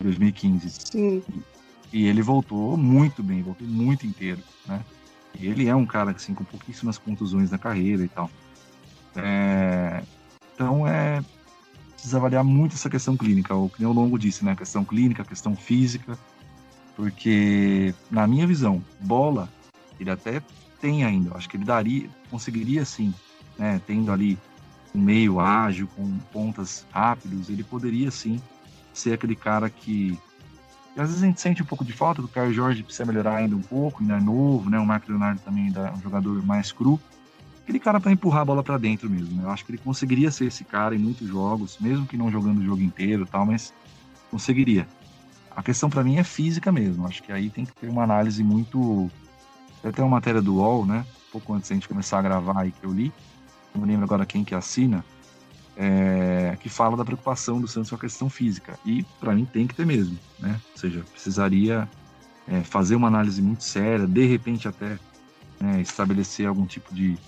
2015. 0.00 0.70
Sim. 0.70 1.22
E 1.92 2.06
ele 2.06 2.22
voltou 2.22 2.76
muito 2.76 3.22
bem, 3.22 3.42
voltou 3.42 3.66
muito 3.66 4.06
inteiro, 4.06 4.40
né? 4.66 4.84
E 5.38 5.46
ele 5.46 5.68
é 5.68 5.74
um 5.74 5.86
cara 5.86 6.10
assim 6.10 6.34
com 6.34 6.44
pouquíssimas 6.44 6.98
contusões 6.98 7.50
na 7.50 7.58
carreira 7.58 8.04
e 8.04 8.08
tal. 8.08 8.30
É... 9.16 10.02
Então 10.58 10.84
é 10.84 11.22
precisa 11.94 12.16
avaliar 12.16 12.42
muito 12.42 12.74
essa 12.74 12.90
questão 12.90 13.16
clínica, 13.16 13.54
o 13.54 13.68
que 13.68 13.84
o 13.84 13.92
Longo 13.92 14.18
disse, 14.18 14.44
né? 14.44 14.52
A 14.52 14.56
questão 14.56 14.84
clínica, 14.84 15.22
a 15.22 15.24
questão 15.24 15.54
física, 15.54 16.18
Porque, 16.96 17.94
na 18.10 18.26
minha 18.26 18.44
visão, 18.44 18.82
bola, 19.00 19.48
ele 20.00 20.10
até 20.10 20.42
tem 20.80 21.04
ainda. 21.04 21.36
Acho 21.36 21.48
que 21.48 21.56
ele 21.56 21.64
daria, 21.64 22.10
conseguiria 22.28 22.84
sim, 22.84 23.14
né? 23.56 23.80
Tendo 23.86 24.10
ali 24.10 24.36
um 24.92 25.00
meio 25.00 25.38
ágil, 25.38 25.88
com 25.94 26.18
pontas 26.32 26.84
rápidos, 26.90 27.48
ele 27.48 27.62
poderia 27.62 28.10
sim 28.10 28.40
ser 28.92 29.12
aquele 29.12 29.36
cara 29.36 29.70
que. 29.70 30.18
às 30.96 31.08
vezes 31.08 31.22
a 31.22 31.26
gente 31.26 31.40
sente 31.40 31.62
um 31.62 31.66
pouco 31.66 31.84
de 31.84 31.92
falta 31.92 32.20
do 32.20 32.26
Caio 32.26 32.52
Jorge, 32.52 32.82
precisa 32.82 33.04
melhorar 33.04 33.36
ainda 33.36 33.54
um 33.54 33.62
pouco, 33.62 34.02
ainda 34.02 34.16
é 34.16 34.20
novo, 34.20 34.68
né? 34.68 34.78
O 34.78 34.86
Marco 34.86 35.08
Leonardo 35.08 35.40
também 35.40 35.66
ainda 35.66 35.88
é 35.88 35.92
um 35.92 36.00
jogador 36.00 36.44
mais 36.44 36.72
cru. 36.72 37.00
Aquele 37.68 37.80
cara 37.80 38.00
para 38.00 38.10
empurrar 38.10 38.40
a 38.40 38.44
bola 38.46 38.62
para 38.62 38.78
dentro 38.78 39.10
mesmo. 39.10 39.36
Né? 39.36 39.44
Eu 39.44 39.50
acho 39.50 39.62
que 39.62 39.72
ele 39.72 39.78
conseguiria 39.78 40.30
ser 40.30 40.46
esse 40.46 40.64
cara 40.64 40.94
em 40.94 40.98
muitos 40.98 41.28
jogos, 41.28 41.76
mesmo 41.78 42.06
que 42.06 42.16
não 42.16 42.32
jogando 42.32 42.60
o 42.60 42.64
jogo 42.64 42.80
inteiro 42.80 43.26
tal, 43.26 43.44
mas 43.44 43.74
conseguiria. 44.30 44.88
A 45.54 45.62
questão 45.62 45.90
para 45.90 46.02
mim 46.02 46.16
é 46.16 46.24
física 46.24 46.72
mesmo. 46.72 47.06
Acho 47.06 47.22
que 47.22 47.30
aí 47.30 47.50
tem 47.50 47.66
que 47.66 47.72
ter 47.74 47.90
uma 47.90 48.02
análise 48.02 48.42
muito. 48.42 49.10
Tenho 49.82 50.08
uma 50.08 50.16
matéria 50.16 50.40
do 50.40 50.54
UOL, 50.54 50.86
né? 50.86 51.04
Um 51.28 51.32
pouco 51.32 51.52
antes 51.52 51.68
da 51.68 51.74
gente 51.74 51.86
começar 51.86 52.20
a 52.20 52.22
gravar 52.22 52.58
aí 52.58 52.72
que 52.72 52.86
eu 52.86 52.90
li. 52.90 53.12
Não 53.74 53.84
lembro 53.84 54.04
agora 54.04 54.24
quem 54.24 54.44
que 54.44 54.54
assina 54.54 55.04
é, 55.76 56.56
que 56.60 56.70
fala 56.70 56.96
da 56.96 57.04
preocupação 57.04 57.60
do 57.60 57.68
Santos 57.68 57.90
com 57.90 57.96
a 57.96 57.98
questão 57.98 58.30
física. 58.30 58.78
E, 58.82 59.04
para 59.20 59.34
mim, 59.34 59.44
tem 59.44 59.66
que 59.66 59.74
ter 59.74 59.84
mesmo. 59.84 60.18
Né? 60.38 60.58
Ou 60.72 60.78
seja, 60.78 61.04
precisaria 61.12 61.86
é, 62.46 62.62
fazer 62.62 62.96
uma 62.96 63.08
análise 63.08 63.42
muito 63.42 63.62
séria, 63.62 64.06
de 64.06 64.24
repente 64.24 64.66
até 64.66 64.98
né, 65.60 65.82
estabelecer 65.82 66.46
algum 66.46 66.64
tipo 66.64 66.94
de, 66.94 67.18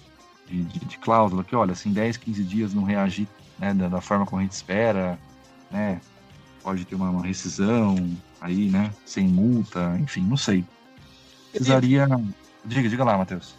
de, 0.50 0.64
de, 0.64 0.78
de, 0.80 0.98
cláusula 0.98 1.44
que, 1.44 1.54
olha, 1.54 1.74
se 1.74 1.88
em 1.88 1.92
10, 1.92 2.16
15 2.16 2.44
dias 2.44 2.74
não 2.74 2.82
reagir 2.82 3.28
né, 3.58 3.72
da, 3.72 3.88
da, 3.88 4.00
forma 4.00 4.26
como 4.26 4.40
a 4.40 4.42
gente 4.42 4.52
espera, 4.52 5.18
né, 5.70 6.00
pode 6.62 6.84
ter 6.84 6.94
uma, 6.94 7.10
uma 7.10 7.24
rescisão 7.24 7.96
aí, 8.40 8.68
né, 8.68 8.92
sem 9.06 9.28
multa, 9.28 9.96
enfim, 10.00 10.22
não 10.22 10.36
sei. 10.36 10.64
Precisaria... 11.52 12.06
Diga, 12.64 12.88
diga 12.88 13.04
lá, 13.04 13.16
Matheus. 13.16 13.54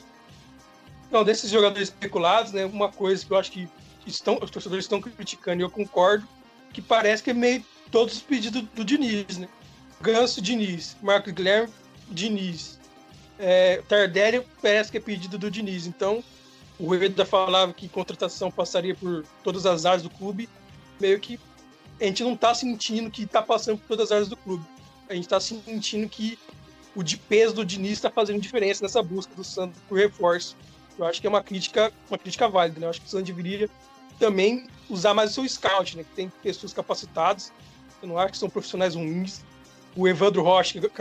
Não, 1.10 1.23
desses 1.23 1.49
jogadores 1.49 1.88
especulados, 1.88 2.51
né, 2.51 2.65
uma 2.65 2.91
coisa 2.91 3.25
que 3.25 3.32
eu 3.32 3.38
acho 3.38 3.51
que 3.51 3.67
estão, 4.06 4.38
os 4.41 4.51
torcedores 4.51 4.86
estão 4.86 5.01
criticando, 5.01 5.62
e 5.62 5.63
eu 5.63 5.69
concordo, 5.69 6.27
que 6.71 6.82
parece 6.82 7.23
que 7.23 7.32
é 7.32 7.34
meio 7.34 7.63
todos 7.89 8.15
os 8.15 8.21
pedidos 8.21 8.63
do 8.75 8.86
Diniz, 8.86 9.38
né? 9.38 9.47
Ganso, 10.01 10.41
Diniz. 10.41 10.95
Marco 11.01 11.32
Guilherme, 11.32 11.71
Diniz. 12.10 12.80
É, 13.38 13.82
Tardelli 13.88 14.41
parece 14.62 14.91
que 14.91 14.97
é 14.97 15.01
pedido 15.01 15.38
do 15.38 15.51
Diniz. 15.51 15.86
Então, 15.86 16.23
o 16.82 16.88
Rueda 16.88 17.24
falava 17.24 17.72
que 17.74 17.88
contratação 17.88 18.50
passaria 18.50 18.96
por 18.96 19.24
todas 19.44 19.67
as 19.67 19.86
áreas 19.86 20.02
do 20.02 20.10
clube. 20.10 20.50
Meio 21.00 21.20
que 21.20 21.39
a 22.00 22.06
gente 22.06 22.24
não 22.24 22.34
está 22.34 22.56
sentindo 22.56 23.12
que 23.12 23.22
está 23.22 23.39
passando 23.39 23.78
por 23.78 23.89
todas 23.89 24.08
as 24.08 24.12
áreas 24.12 24.28
do 24.28 24.36
clube. 24.36 24.65
A 25.08 25.13
gente 25.13 25.26
está 25.26 25.39
sentindo 25.39 26.10
que 26.10 26.39
o 26.96 27.04
de 27.04 27.17
peso 27.17 27.54
do 27.54 27.63
Diniz 27.63 27.94
está 27.94 28.10
fazendo 28.10 28.41
diferença 28.41 28.84
nessa 28.84 29.04
busca 29.04 29.36
do 29.36 29.44
Santos 29.44 29.80
por 29.88 30.00
reforço. 30.00 30.58
Eu 30.98 31.06
acho 31.06 31.22
que 31.22 31.28
é 31.28 31.30
uma 31.30 31.44
crítica, 31.44 31.94
uma 32.10 32.17
crítica 32.17 32.50
válida, 32.50 32.80
né? 32.80 32.88
Eu 32.88 32.89
acho 32.89 33.02
que 33.02 33.08
o 33.08 33.10
Santos 33.10 33.28
deveria 33.28 33.70
também 34.17 34.67
usar 34.89 35.13
mais 35.13 35.32
o 35.32 35.34
seu 35.36 35.48
scout, 35.48 35.96
né? 35.96 36.04
Que 36.04 36.15
tem 36.15 36.30
pessoas 36.41 36.74
capacitadas. 36.74 37.54
Eu 38.02 38.08
não 38.08 38.17
acho 38.17 38.32
que 38.32 38.38
são 38.39 38.50
profissionais 38.50 38.96
ruins. 38.96 39.44
O 39.96 40.08
Evandro 40.08 40.41
Rocha, 40.41 40.80
que 40.80 40.91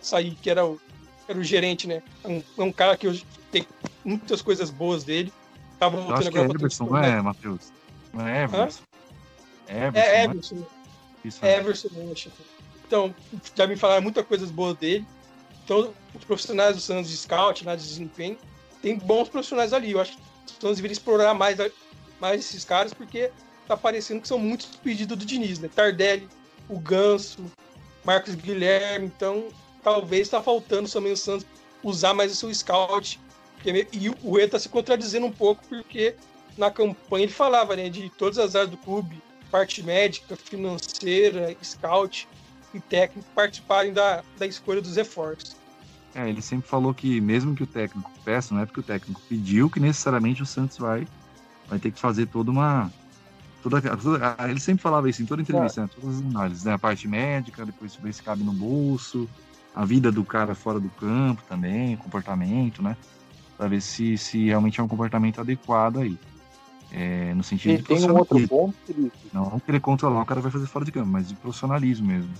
sair, 0.00 0.36
que 0.36 0.48
era 0.48 0.64
o, 0.64 0.80
era 1.26 1.36
o 1.36 1.42
gerente, 1.42 1.88
né? 1.88 2.04
É 2.22 2.28
um, 2.28 2.42
é 2.58 2.62
um 2.62 2.72
cara 2.72 2.96
que 2.96 3.08
eu 3.08 3.18
muitas 4.06 4.40
coisas 4.40 4.70
boas 4.70 5.04
dele. 5.04 5.32
Tava 5.78 5.98
eu 5.98 6.14
acho 6.14 6.30
que 6.30 6.38
é 6.38 6.42
Everson, 6.42 6.84
não 6.86 6.96
é, 6.96 7.20
Matheus? 7.20 7.72
Não 8.14 8.26
é 8.26 8.44
Everson? 8.44 8.82
É 9.66 9.86
Everson, 9.86 10.08
é 10.08 10.24
Everson. 10.24 10.54
Né? 10.54 10.62
É 11.42 11.58
Everson. 11.58 11.88
Então, 12.86 13.14
já 13.54 13.66
me 13.66 13.76
falaram 13.76 14.02
muitas 14.02 14.24
coisas 14.24 14.50
boas 14.50 14.76
dele. 14.78 15.04
Então, 15.64 15.92
os 16.14 16.24
profissionais 16.24 16.76
do 16.76 16.80
Santos 16.80 17.10
de 17.10 17.16
scout, 17.16 17.66
né, 17.66 17.74
de 17.74 17.82
desempenho, 17.82 18.38
tem 18.80 18.96
bons 18.96 19.28
profissionais 19.28 19.72
ali. 19.72 19.90
Eu 19.90 20.00
acho 20.00 20.12
que 20.16 20.22
o 20.46 20.60
Santos 20.60 20.76
deveria 20.76 20.92
explorar 20.92 21.34
mais 21.34 21.58
mais 22.20 22.40
esses 22.40 22.64
caras, 22.64 22.94
porque 22.94 23.30
tá 23.66 23.76
parecendo 23.76 24.22
que 24.22 24.28
são 24.28 24.38
muitos 24.38 24.66
pedidos 24.76 25.18
do 25.18 25.26
Diniz, 25.26 25.58
né? 25.58 25.68
Tardelli, 25.68 26.28
o 26.68 26.78
Ganso, 26.78 27.44
Marcos 28.04 28.34
Guilherme, 28.34 29.06
então 29.06 29.48
talvez 29.82 30.28
tá 30.28 30.42
faltando 30.42 30.88
também 30.88 31.12
o 31.12 31.16
Santos 31.16 31.46
usar 31.82 32.14
mais 32.14 32.32
o 32.32 32.34
seu 32.34 32.54
scout. 32.54 33.20
E 33.92 34.08
o 34.08 34.14
Rui 34.22 34.46
tá 34.46 34.58
se 34.58 34.68
contradizendo 34.68 35.26
um 35.26 35.32
pouco, 35.32 35.62
porque 35.68 36.14
na 36.56 36.70
campanha 36.70 37.24
ele 37.24 37.32
falava, 37.32 37.74
né, 37.76 37.88
de 37.88 38.08
todas 38.10 38.38
as 38.38 38.54
áreas 38.54 38.70
do 38.70 38.76
clube, 38.76 39.20
parte 39.50 39.82
médica, 39.82 40.36
financeira, 40.36 41.54
scout 41.62 42.28
e 42.72 42.80
técnico 42.80 43.28
participarem 43.34 43.92
da, 43.92 44.22
da 44.38 44.46
escolha 44.46 44.80
dos 44.80 44.96
reforços. 44.96 45.56
É, 46.14 46.28
ele 46.28 46.40
sempre 46.40 46.68
falou 46.68 46.94
que 46.94 47.20
mesmo 47.20 47.54
que 47.54 47.62
o 47.62 47.66
técnico 47.66 48.10
peça, 48.24 48.54
não 48.54 48.62
é 48.62 48.66
porque 48.66 48.80
o 48.80 48.82
técnico 48.82 49.20
pediu 49.28 49.68
que 49.68 49.78
necessariamente 49.78 50.42
o 50.42 50.46
Santos 50.46 50.78
vai 50.78 51.06
vai 51.68 51.78
ter 51.78 51.90
que 51.90 52.00
fazer 52.00 52.26
toda 52.26 52.50
uma. 52.50 52.90
Toda, 53.62 53.80
toda, 53.96 54.36
ele 54.48 54.60
sempre 54.60 54.82
falava 54.82 55.10
isso 55.10 55.22
em 55.22 55.26
toda 55.26 55.42
entrevista, 55.42 55.80
é. 55.80 55.84
né? 55.84 55.90
todas 56.00 56.16
as 56.16 56.22
análises, 56.22 56.64
né? 56.64 56.72
A 56.72 56.78
parte 56.78 57.08
médica, 57.08 57.66
depois 57.66 57.96
ver 57.96 58.14
se 58.14 58.22
cabe 58.22 58.44
no 58.44 58.52
bolso, 58.52 59.28
a 59.74 59.84
vida 59.84 60.12
do 60.12 60.24
cara 60.24 60.54
fora 60.54 60.78
do 60.78 60.88
campo 60.90 61.42
também, 61.48 61.96
comportamento, 61.96 62.82
né? 62.82 62.96
Pra 63.56 63.68
ver 63.68 63.80
se, 63.80 64.18
se 64.18 64.46
realmente 64.46 64.80
é 64.80 64.82
um 64.82 64.88
comportamento 64.88 65.40
adequado 65.40 65.98
aí. 65.98 66.18
É, 66.92 67.34
no 67.34 67.42
sentido 67.42 67.82
tem, 67.82 67.96
de 67.96 68.02
Tem 68.02 68.10
um 68.10 68.18
outro 68.18 68.48
ponto, 68.48 68.76
Felipe. 68.86 69.16
Não, 69.32 69.50
não 69.50 69.60
querer 69.60 69.80
controlar 69.80 70.22
o 70.22 70.26
cara 70.26 70.40
vai 70.40 70.50
fazer 70.50 70.66
fora 70.66 70.84
de 70.84 70.92
campo, 70.92 71.08
mas 71.08 71.28
de 71.28 71.34
profissionalismo 71.34 72.06
mesmo. 72.06 72.32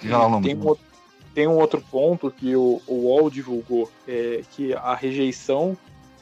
Diga 0.00 0.18
lá. 0.18 0.40
Tem 0.40 0.56
um, 0.56 0.66
outro, 0.66 0.84
tem 1.34 1.48
um 1.48 1.56
outro 1.56 1.80
ponto 1.80 2.30
que 2.30 2.54
o, 2.56 2.82
o 2.86 2.94
UOL 3.06 3.30
divulgou, 3.30 3.90
é, 4.06 4.42
que 4.50 4.74
a 4.74 4.94
rejeição 4.94 5.76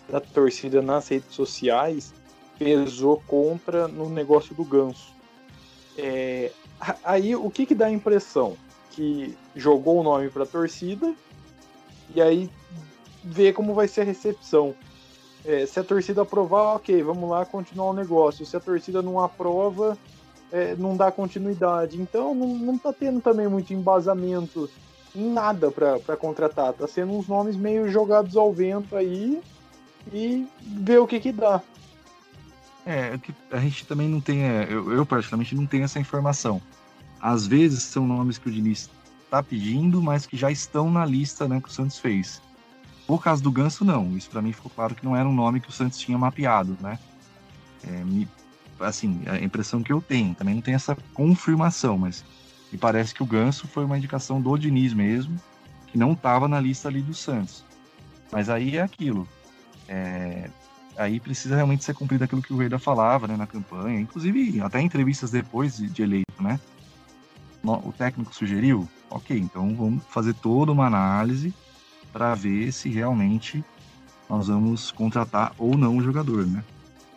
da 0.09 0.21
torcida 0.21 0.83
nas 0.83 1.09
redes 1.09 1.35
sociais 1.35 2.13
pesou 2.59 3.23
contra 3.27 3.89
no 3.89 4.09
negócio 4.09 4.55
do 4.55 4.65
ganso. 4.65 5.15
É, 5.97 6.53
aí 7.03 7.35
o 7.35 7.51
que, 7.51 7.67
que 7.67 7.75
dá 7.75 7.87
a 7.87 7.91
impressão? 7.91 8.57
Que 8.91 9.37
jogou 9.57 10.01
o 10.01 10.03
nome 10.03 10.29
para 10.29 10.45
a 10.45 10.47
torcida 10.47 11.15
e 12.15 12.21
aí 12.21 12.51
vê 13.23 13.53
como 13.53 13.75
vai 13.75 13.89
ser 13.89 14.03
a 14.03 14.05
recepção. 14.05 14.75
É, 15.45 15.65
se 15.65 15.81
a 15.81 15.85
torcida 15.85 16.23
aprovar, 16.23 16.77
ok, 16.77 17.03
vamos 17.03 17.29
lá 17.29 17.45
continuar 17.47 17.91
o 17.91 17.95
negócio. 17.95 18.45
Se 18.45 18.57
a 18.57 18.61
torcida 18.61 19.01
não 19.01 19.21
aprova, 19.21 19.97
é, 20.53 20.75
não 20.77 20.97
dá 20.97 21.11
continuidade. 21.11 22.01
Então 22.01 22.35
não, 22.35 22.49
não 22.49 22.79
tá 22.79 22.93
tendo 22.93 23.21
também 23.21 23.49
muito 23.49 23.73
embasamento 23.73 24.69
em 25.15 25.33
nada 25.33 25.71
para 25.71 26.17
contratar. 26.17 26.73
Tá 26.73 26.87
sendo 26.87 27.13
uns 27.13 27.27
nomes 27.27 27.57
meio 27.57 27.91
jogados 27.91 28.37
ao 28.37 28.53
vento 28.53 28.97
aí 28.97 29.41
e 30.13 30.47
ver 30.61 30.99
o 30.99 31.07
que 31.07 31.21
que 31.21 31.33
dá. 31.33 31.63
É, 32.85 33.15
é 33.15 33.57
a 33.57 33.61
gente 33.61 33.87
também 33.87 34.09
não 34.09 34.21
tem, 34.21 34.43
é, 34.43 34.67
eu, 34.69 34.93
eu 34.93 35.07
particularmente 35.07 35.55
não 35.55 35.67
tenho 35.67 35.85
essa 35.85 35.99
informação. 35.99 36.61
Às 37.21 37.47
vezes 37.47 37.83
são 37.83 38.07
nomes 38.07 38.39
que 38.39 38.49
o 38.49 38.53
Diniz 38.53 38.91
está 39.25 39.43
pedindo, 39.43 40.03
mas 40.03 40.27
que 40.27 40.37
já 40.37 40.51
estão 40.51 40.91
na 40.91 41.05
lista 41.05 41.47
né, 41.47 41.61
que 41.61 41.69
o 41.69 41.73
Santos 41.73 41.99
fez. 41.99 42.41
Por 43.11 43.21
caso 43.21 43.43
do 43.43 43.51
Ganso, 43.51 43.85
não. 43.85 44.17
Isso 44.17 44.31
para 44.31 44.41
mim 44.41 44.53
ficou 44.53 44.71
claro 44.71 44.95
que 44.95 45.05
não 45.05 45.17
era 45.17 45.29
um 45.29 45.35
nome 45.35 45.61
que 45.61 45.69
o 45.69 45.73
Santos 45.73 45.99
tinha 45.99 46.17
mapeado, 46.17 46.79
né? 46.81 46.97
É, 47.83 48.05
me, 48.05 48.29
assim, 48.79 49.23
a 49.27 49.37
impressão 49.45 49.83
que 49.83 49.93
eu 49.93 50.01
tenho, 50.01 50.33
também 50.33 50.55
não 50.55 50.63
tem 50.63 50.75
essa 50.75 50.97
confirmação, 51.13 51.99
mas 51.99 52.25
me 52.71 52.79
parece 52.79 53.13
que 53.13 53.21
o 53.21 53.27
Ganso 53.27 53.67
foi 53.67 53.85
uma 53.85 53.99
indicação 53.99 54.41
do 54.41 54.57
Diniz 54.57 54.95
mesmo, 54.95 55.35
que 55.89 55.99
não 55.99 56.13
estava 56.13 56.47
na 56.47 56.61
lista 56.61 56.87
ali 56.87 57.03
do 57.03 57.13
Santos. 57.13 57.65
Mas 58.31 58.49
aí 58.49 58.77
é 58.77 58.83
aquilo. 58.83 59.27
É, 59.89 60.49
aí 60.97 61.19
precisa 61.19 61.57
realmente 61.57 61.83
ser 61.83 61.95
cumprido 61.95 62.23
aquilo 62.23 62.41
que 62.41 62.53
o 62.53 62.57
Rueda 62.57 62.79
falava 62.79 63.27
né, 63.27 63.37
na 63.37 63.49
campanha, 63.49 63.99
inclusive 63.99 64.61
até 64.61 64.81
entrevistas 64.81 65.33
depois 65.33 65.79
de, 65.79 65.89
de 65.89 66.01
eleito, 66.01 66.41
né? 66.41 66.61
O 67.65 67.93
técnico 67.93 68.33
sugeriu, 68.33 68.89
ok, 69.11 69.37
então 69.37 69.75
vamos 69.75 70.05
fazer 70.05 70.35
toda 70.35 70.71
uma 70.71 70.87
análise 70.87 71.53
para 72.13 72.35
ver 72.35 72.73
se 72.73 72.89
realmente 72.89 73.65
nós 74.29 74.49
vamos 74.49 74.91
contratar 74.91 75.53
ou 75.59 75.77
não 75.77 75.97
o 75.97 76.03
jogador, 76.03 76.47
né? 76.47 76.65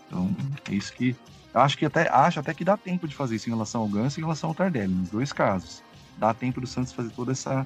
Então 0.08 0.36
é 0.70 0.74
isso 0.74 0.94
que 0.94 1.16
acho 1.54 1.78
que 1.78 1.86
até 1.86 2.10
acho 2.10 2.40
até 2.40 2.54
que 2.54 2.64
dá 2.64 2.76
tempo 2.76 3.08
de 3.08 3.16
fazer 3.16 3.36
isso 3.36 3.50
em 3.50 3.54
relação 3.54 3.82
ao 3.82 3.88
Ganso 3.88 4.20
e 4.20 4.22
em 4.22 4.24
relação 4.24 4.50
ao 4.50 4.56
Tardelli, 4.56 4.94
nos 4.94 5.10
dois 5.10 5.32
casos. 5.32 5.84
Dá 6.18 6.34
tempo 6.34 6.62
do 6.62 6.68
Santos 6.68 6.94
fazer 6.94 7.12
toda 7.12 7.32
essa 7.32 7.66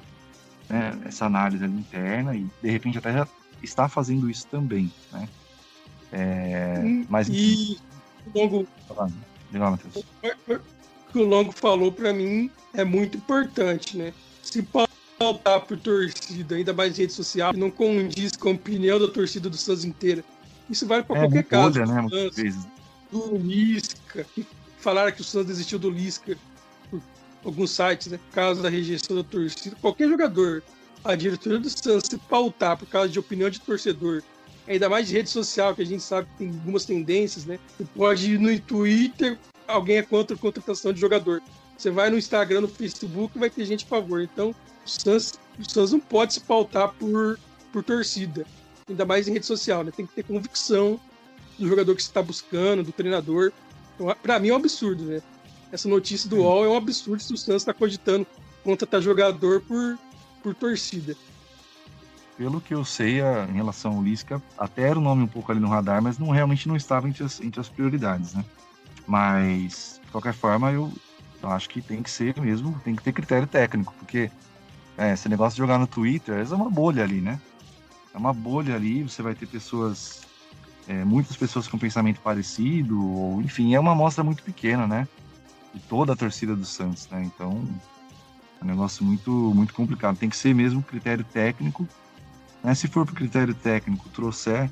né, 0.68 0.98
essa 1.06 1.26
análise 1.26 1.64
interna 1.64 2.34
e 2.36 2.46
de 2.62 2.70
repente 2.70 2.98
até 2.98 3.12
já 3.12 3.26
está 3.62 3.88
fazendo 3.88 4.30
isso 4.30 4.46
também, 4.46 4.92
né? 5.12 5.28
É, 6.12 6.82
mas 7.08 7.28
e 7.28 7.78
o 8.26 8.38
Longo, 8.38 8.68
Legal, 9.52 9.72
Matheus. 9.72 9.96
o 9.96 11.12
que 11.12 11.18
o 11.18 11.24
Longo 11.24 11.52
falou 11.52 11.92
para 11.92 12.12
mim 12.12 12.50
é 12.74 12.84
muito 12.84 13.16
importante, 13.18 13.96
né? 13.96 14.12
Se 14.42 14.62
pautar 15.18 15.60
por 15.62 15.76
torcida, 15.78 16.54
ainda 16.54 16.72
mais 16.72 16.96
rede 16.96 17.12
social, 17.12 17.52
não 17.52 17.70
condiz 17.70 18.36
com 18.36 18.50
a 18.50 18.52
opinião 18.52 18.98
da 18.98 19.08
torcida 19.08 19.50
do 19.50 19.56
Santos 19.56 19.84
inteira. 19.84 20.24
Isso 20.70 20.86
vale 20.86 21.02
para 21.02 21.16
é, 21.16 21.20
qualquer 21.20 21.44
caso. 21.44 21.80
Né, 21.80 22.30
vezes. 22.32 22.66
Do 23.10 23.36
Lisca, 23.36 24.24
que 24.34 24.46
falaram 24.78 25.10
que 25.10 25.20
o 25.20 25.24
Santos 25.24 25.48
desistiu 25.48 25.78
do 25.78 25.90
Lisca 25.90 26.36
por 26.90 27.02
alguns 27.44 27.70
sites, 27.70 28.08
né? 28.08 28.18
Por 28.18 28.34
causa 28.34 28.62
da 28.62 28.68
rejeição 28.68 29.16
da 29.16 29.24
torcida, 29.24 29.76
qualquer 29.80 30.08
jogador, 30.08 30.62
a 31.04 31.14
diretoria 31.14 31.58
do 31.58 31.70
Santos 31.70 32.08
se 32.08 32.18
pautar 32.18 32.76
por 32.76 32.86
causa 32.86 33.08
de 33.08 33.18
opinião 33.18 33.48
de 33.48 33.60
torcedor, 33.60 34.22
ainda 34.66 34.88
mais 34.88 35.08
de 35.08 35.14
rede 35.14 35.30
social, 35.30 35.74
que 35.74 35.82
a 35.82 35.86
gente 35.86 36.02
sabe 36.02 36.28
que 36.28 36.44
tem 36.44 36.48
algumas 36.48 36.84
tendências, 36.84 37.44
né? 37.44 37.58
Você 37.76 37.86
pode 37.94 38.32
ir 38.32 38.38
no 38.38 38.60
Twitter, 38.60 39.38
alguém 39.66 39.96
é 39.96 40.02
contra 40.02 40.36
a 40.36 40.38
contratação 40.38 40.92
de 40.92 41.00
jogador. 41.00 41.42
Você 41.78 41.92
vai 41.92 42.10
no 42.10 42.18
Instagram, 42.18 42.62
no 42.62 42.68
Facebook, 42.68 43.38
vai 43.38 43.48
ter 43.48 43.64
gente 43.64 43.84
a 43.84 43.88
favor. 43.88 44.20
Então, 44.20 44.50
o 44.84 44.90
Santos, 44.90 45.34
o 45.56 45.70
Santos 45.70 45.92
não 45.92 46.00
pode 46.00 46.34
se 46.34 46.40
pautar 46.40 46.92
por, 46.94 47.38
por 47.72 47.84
torcida, 47.84 48.44
ainda 48.88 49.04
mais 49.04 49.28
em 49.28 49.32
rede 49.32 49.46
social, 49.46 49.84
né? 49.84 49.92
Tem 49.96 50.04
que 50.04 50.12
ter 50.12 50.24
convicção 50.24 50.98
do 51.56 51.68
jogador 51.68 51.94
que 51.94 52.02
você 52.02 52.08
está 52.08 52.20
buscando, 52.20 52.82
do 52.82 52.90
treinador. 52.90 53.52
Então, 53.94 54.12
para 54.20 54.40
mim 54.40 54.48
é 54.48 54.52
um 54.52 54.56
absurdo, 54.56 55.04
né? 55.04 55.22
Essa 55.70 55.88
notícia 55.88 56.28
do 56.28 56.38
UOL 56.38 56.64
é 56.64 56.68
um 56.68 56.76
absurdo 56.76 57.22
se 57.22 57.32
o 57.32 57.36
Santos 57.36 57.62
está 57.62 57.72
cogitando 57.72 58.26
contratar 58.64 59.00
jogador 59.00 59.60
por, 59.60 59.96
por 60.42 60.54
torcida. 60.56 61.14
Pelo 62.36 62.60
que 62.60 62.74
eu 62.74 62.84
sei, 62.84 63.20
a, 63.20 63.46
em 63.48 63.54
relação 63.54 63.96
ao 63.96 64.02
Lisca, 64.02 64.42
até 64.56 64.82
era 64.88 64.98
o 64.98 65.02
nome 65.02 65.22
um 65.22 65.28
pouco 65.28 65.52
ali 65.52 65.60
no 65.60 65.68
radar, 65.68 66.02
mas 66.02 66.18
não 66.18 66.30
realmente 66.30 66.66
não 66.66 66.74
estava 66.74 67.08
entre 67.08 67.22
as, 67.22 67.40
entre 67.40 67.60
as 67.60 67.68
prioridades, 67.68 68.34
né? 68.34 68.44
Mas, 69.06 70.00
de 70.04 70.10
qualquer 70.10 70.34
forma, 70.34 70.72
eu, 70.72 70.92
eu 71.42 71.50
acho 71.50 71.68
que 71.68 71.80
tem 71.80 72.02
que 72.02 72.10
ser 72.10 72.38
mesmo, 72.40 72.78
tem 72.84 72.94
que 72.94 73.02
ter 73.02 73.12
critério 73.12 73.46
técnico, 73.46 73.94
porque 73.98 74.30
é, 74.96 75.12
esse 75.12 75.28
negócio 75.28 75.54
de 75.54 75.58
jogar 75.58 75.78
no 75.78 75.86
Twitter 75.86 76.44
é 76.44 76.54
uma 76.54 76.68
bolha 76.68 77.04
ali, 77.04 77.20
né? 77.20 77.40
É 78.12 78.18
uma 78.18 78.32
bolha 78.32 78.74
ali, 78.74 79.02
você 79.02 79.22
vai 79.22 79.34
ter 79.34 79.46
pessoas, 79.46 80.22
é, 80.88 81.04
muitas 81.04 81.36
pessoas 81.36 81.68
com 81.68 81.78
pensamento 81.78 82.20
parecido, 82.20 83.00
ou 83.06 83.40
enfim, 83.40 83.74
é 83.74 83.80
uma 83.80 83.92
amostra 83.92 84.24
muito 84.24 84.42
pequena, 84.42 84.86
né? 84.86 85.06
De 85.72 85.80
toda 85.82 86.14
a 86.14 86.16
torcida 86.16 86.56
do 86.56 86.64
Santos, 86.64 87.08
né? 87.08 87.22
Então, 87.24 87.62
é 88.60 88.64
um 88.64 88.66
negócio 88.66 89.04
muito, 89.04 89.30
muito 89.30 89.72
complicado. 89.72 90.16
Tem 90.16 90.28
que 90.28 90.36
ser 90.36 90.52
mesmo 90.54 90.82
critério 90.82 91.24
técnico. 91.24 91.86
Né? 92.62 92.74
Se 92.74 92.88
for 92.88 93.06
para 93.06 93.14
critério 93.14 93.54
técnico, 93.54 94.08
trouxer, 94.08 94.68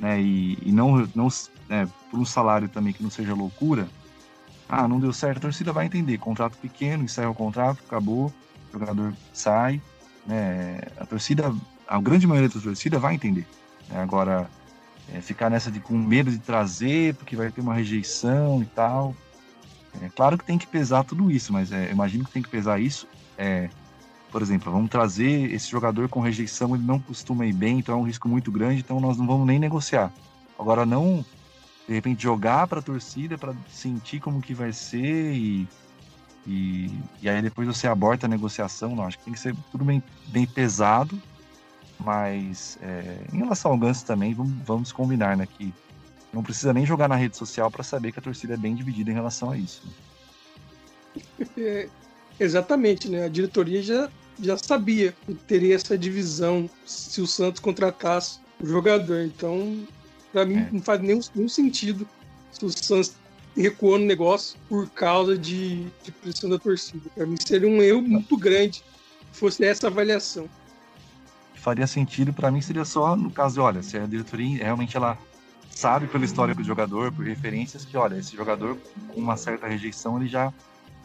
né? 0.00 0.20
E, 0.20 0.58
e 0.62 0.72
não, 0.72 1.08
não 1.14 1.28
né, 1.68 1.88
por 2.10 2.18
um 2.18 2.24
salário 2.24 2.68
também 2.68 2.92
que 2.92 3.02
não 3.02 3.10
seja 3.10 3.34
loucura. 3.34 3.86
Ah, 4.72 4.86
não 4.86 5.00
deu 5.00 5.12
certo, 5.12 5.38
a 5.38 5.40
torcida 5.40 5.72
vai 5.72 5.86
entender. 5.86 6.16
Contrato 6.18 6.56
pequeno, 6.58 7.02
encerra 7.02 7.28
o 7.28 7.34
contrato, 7.34 7.82
acabou, 7.84 8.32
o 8.68 8.78
jogador 8.78 9.12
sai. 9.32 9.82
Né? 10.24 10.80
A 10.96 11.04
torcida, 11.04 11.52
a 11.88 12.00
grande 12.00 12.24
maioria 12.24 12.48
da 12.48 12.60
torcida 12.60 12.96
vai 12.96 13.14
entender. 13.14 13.44
Né? 13.88 14.00
Agora, 14.00 14.48
é, 15.12 15.20
ficar 15.20 15.50
nessa 15.50 15.72
de 15.72 15.80
com 15.80 15.98
medo 15.98 16.30
de 16.30 16.38
trazer, 16.38 17.16
porque 17.16 17.34
vai 17.34 17.50
ter 17.50 17.60
uma 17.60 17.74
rejeição 17.74 18.62
e 18.62 18.66
tal. 18.66 19.12
É 20.00 20.08
claro 20.08 20.38
que 20.38 20.44
tem 20.44 20.56
que 20.56 20.68
pesar 20.68 21.02
tudo 21.02 21.32
isso, 21.32 21.52
mas 21.52 21.72
é, 21.72 21.90
imagino 21.90 22.24
que 22.24 22.30
tem 22.30 22.42
que 22.42 22.48
pesar 22.48 22.80
isso. 22.80 23.08
É, 23.36 23.68
por 24.30 24.40
exemplo, 24.40 24.70
vamos 24.70 24.88
trazer 24.88 25.52
esse 25.52 25.68
jogador 25.68 26.08
com 26.08 26.20
rejeição, 26.20 26.76
ele 26.76 26.84
não 26.84 27.00
costuma 27.00 27.44
ir 27.44 27.52
bem, 27.52 27.80
então 27.80 27.96
é 27.96 27.98
um 27.98 28.04
risco 28.04 28.28
muito 28.28 28.52
grande, 28.52 28.82
então 28.82 29.00
nós 29.00 29.18
não 29.18 29.26
vamos 29.26 29.48
nem 29.48 29.58
negociar. 29.58 30.12
Agora, 30.56 30.86
não, 30.86 31.24
de 31.90 31.94
repente, 31.94 32.22
jogar 32.22 32.68
para 32.68 32.78
a 32.78 32.82
torcida 32.82 33.36
para 33.36 33.52
sentir 33.68 34.20
como 34.20 34.40
que 34.40 34.54
vai 34.54 34.72
ser 34.72 35.32
e, 35.32 35.66
e, 36.46 36.88
e, 37.20 37.28
aí 37.28 37.42
depois 37.42 37.66
você 37.66 37.88
aborta 37.88 38.26
a 38.26 38.28
negociação. 38.28 38.94
Não, 38.94 39.08
acho 39.08 39.18
que 39.18 39.24
tem 39.24 39.34
que 39.34 39.40
ser 39.40 39.56
tudo 39.72 39.84
bem, 39.84 40.00
bem 40.28 40.46
pesado, 40.46 41.20
mas 41.98 42.78
é, 42.80 43.24
em 43.32 43.38
relação 43.38 43.72
ao 43.72 43.76
Ganso 43.76 44.06
também, 44.06 44.32
vamos, 44.32 44.52
vamos 44.64 44.92
combinar, 44.92 45.36
né, 45.36 45.48
que 45.58 45.74
não 46.32 46.44
precisa 46.44 46.72
nem 46.72 46.86
jogar 46.86 47.08
na 47.08 47.16
rede 47.16 47.36
social 47.36 47.68
para 47.72 47.82
saber 47.82 48.12
que 48.12 48.20
a 48.20 48.22
torcida 48.22 48.54
é 48.54 48.56
bem 48.56 48.76
dividida 48.76 49.10
em 49.10 49.14
relação 49.14 49.50
a 49.50 49.58
isso. 49.58 49.82
É, 51.58 51.88
exatamente, 52.38 53.08
né? 53.08 53.24
A 53.24 53.28
diretoria 53.28 53.82
já, 53.82 54.08
já 54.40 54.56
sabia 54.56 55.12
que 55.26 55.34
teria 55.34 55.74
essa 55.74 55.98
divisão 55.98 56.70
se 56.86 57.20
o 57.20 57.26
Santos 57.26 57.60
contratasse 57.60 58.38
o 58.62 58.66
jogador. 58.66 59.22
Então, 59.22 59.84
para 60.32 60.44
mim, 60.44 60.56
é. 60.56 60.68
não 60.70 60.80
faz 60.80 61.00
nenhum, 61.00 61.20
nenhum 61.34 61.48
sentido 61.48 62.08
se 62.52 62.64
o 62.64 62.70
Santos 62.70 63.14
recuou 63.56 63.98
no 63.98 64.06
negócio 64.06 64.58
por 64.68 64.88
causa 64.90 65.36
de, 65.36 65.84
de 66.02 66.12
pressão 66.12 66.48
da 66.48 66.58
torcida. 66.58 67.08
Para 67.14 67.26
mim, 67.26 67.36
seria 67.38 67.68
um 67.68 67.82
erro 67.82 68.02
muito 68.02 68.36
grande 68.36 68.82
se 69.32 69.38
fosse 69.40 69.64
essa 69.64 69.88
avaliação. 69.88 70.48
Faria 71.54 71.86
sentido, 71.86 72.32
para 72.32 72.50
mim, 72.50 72.60
seria 72.60 72.84
só 72.84 73.14
no 73.14 73.30
caso 73.30 73.54
de, 73.54 73.60
olha, 73.60 73.82
se 73.82 73.98
a 73.98 74.06
diretoria 74.06 74.64
realmente 74.64 74.96
ela 74.96 75.18
sabe 75.70 76.06
pelo 76.06 76.24
histórico 76.24 76.60
do 76.60 76.66
jogador, 76.66 77.12
por 77.12 77.24
referências, 77.24 77.84
que 77.84 77.96
olha, 77.96 78.16
esse 78.16 78.36
jogador 78.36 78.78
com 79.08 79.20
uma 79.20 79.36
certa 79.36 79.66
rejeição, 79.66 80.18
ele 80.18 80.28
já 80.28 80.52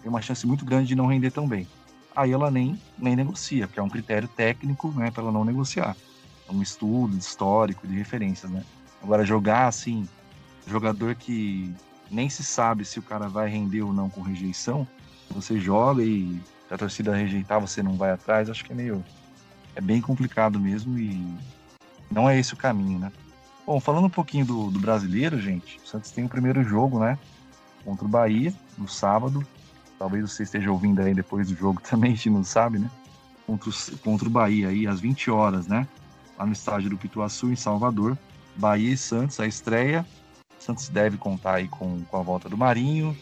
tem 0.01 0.09
uma 0.09 0.21
chance 0.21 0.45
muito 0.47 0.65
grande 0.65 0.87
de 0.87 0.95
não 0.95 1.07
render 1.07 1.31
tão 1.31 1.47
bem. 1.47 1.67
Aí 2.15 2.31
ela 2.31 2.49
nem, 2.49 2.79
nem 2.97 3.15
negocia, 3.15 3.67
porque 3.67 3.79
é 3.79 3.83
um 3.83 3.89
critério 3.89 4.27
técnico 4.29 4.89
né, 4.91 5.11
para 5.11 5.23
ela 5.23 5.31
não 5.31 5.43
negociar. 5.43 5.95
É 6.47 6.51
um 6.51 6.61
estudo 6.61 7.17
histórico, 7.17 7.87
de 7.87 7.95
referências, 7.95 8.49
né? 8.49 8.63
Agora, 9.05 9.23
jogar 9.23 9.67
assim, 9.67 10.09
jogador 10.65 11.13
que 11.13 11.71
nem 12.09 12.27
se 12.27 12.43
sabe 12.43 12.83
se 12.83 12.97
o 12.97 13.03
cara 13.03 13.29
vai 13.29 13.47
render 13.47 13.83
ou 13.83 13.93
não 13.93 14.09
com 14.09 14.19
rejeição, 14.23 14.87
você 15.29 15.59
joga 15.59 16.01
e 16.01 16.41
a 16.71 16.75
torcida 16.75 17.15
rejeitar, 17.15 17.61
você 17.61 17.83
não 17.83 17.93
vai 17.97 18.09
atrás, 18.09 18.49
acho 18.49 18.65
que 18.65 18.73
é 18.73 18.75
meio. 18.75 19.05
É 19.75 19.81
bem 19.81 20.01
complicado 20.01 20.59
mesmo 20.59 20.97
e 20.97 21.23
não 22.09 22.27
é 22.27 22.39
esse 22.39 22.55
o 22.55 22.57
caminho, 22.57 22.97
né? 22.97 23.11
Bom, 23.63 23.79
falando 23.79 24.05
um 24.05 24.09
pouquinho 24.09 24.43
do, 24.43 24.71
do 24.71 24.79
brasileiro, 24.79 25.39
gente, 25.39 25.77
o 25.77 25.87
Santos 25.87 26.09
tem 26.09 26.25
o 26.25 26.29
primeiro 26.29 26.63
jogo, 26.63 26.97
né? 26.97 27.19
Contra 27.83 28.05
o 28.05 28.09
Bahia, 28.09 28.51
no 28.75 28.87
sábado. 28.87 29.45
Talvez 29.99 30.31
você 30.31 30.41
esteja 30.41 30.71
ouvindo 30.71 30.99
aí 30.99 31.13
depois 31.13 31.47
do 31.47 31.55
jogo 31.55 31.79
também, 31.87 32.13
a 32.13 32.15
gente 32.15 32.31
não 32.31 32.43
sabe, 32.43 32.79
né? 32.79 32.89
Contra 33.45 33.69
o, 33.69 33.97
contra 33.99 34.27
o 34.27 34.31
Bahia 34.31 34.69
aí, 34.69 34.87
às 34.87 34.99
20 34.99 35.29
horas, 35.29 35.67
né? 35.67 35.87
Lá 36.39 36.45
no 36.47 36.53
estádio 36.53 36.89
do 36.89 36.97
Pituaçu, 36.97 37.51
em 37.51 37.55
Salvador. 37.55 38.17
Bahia 38.55 38.93
e 38.93 38.97
Santos, 38.97 39.39
a 39.39 39.47
estreia. 39.47 40.05
Santos 40.59 40.89
deve 40.89 41.17
contar 41.17 41.55
aí 41.55 41.67
com, 41.67 42.01
com 42.05 42.17
a 42.17 42.21
volta 42.21 42.49
do 42.49 42.57
Marinho. 42.57 43.15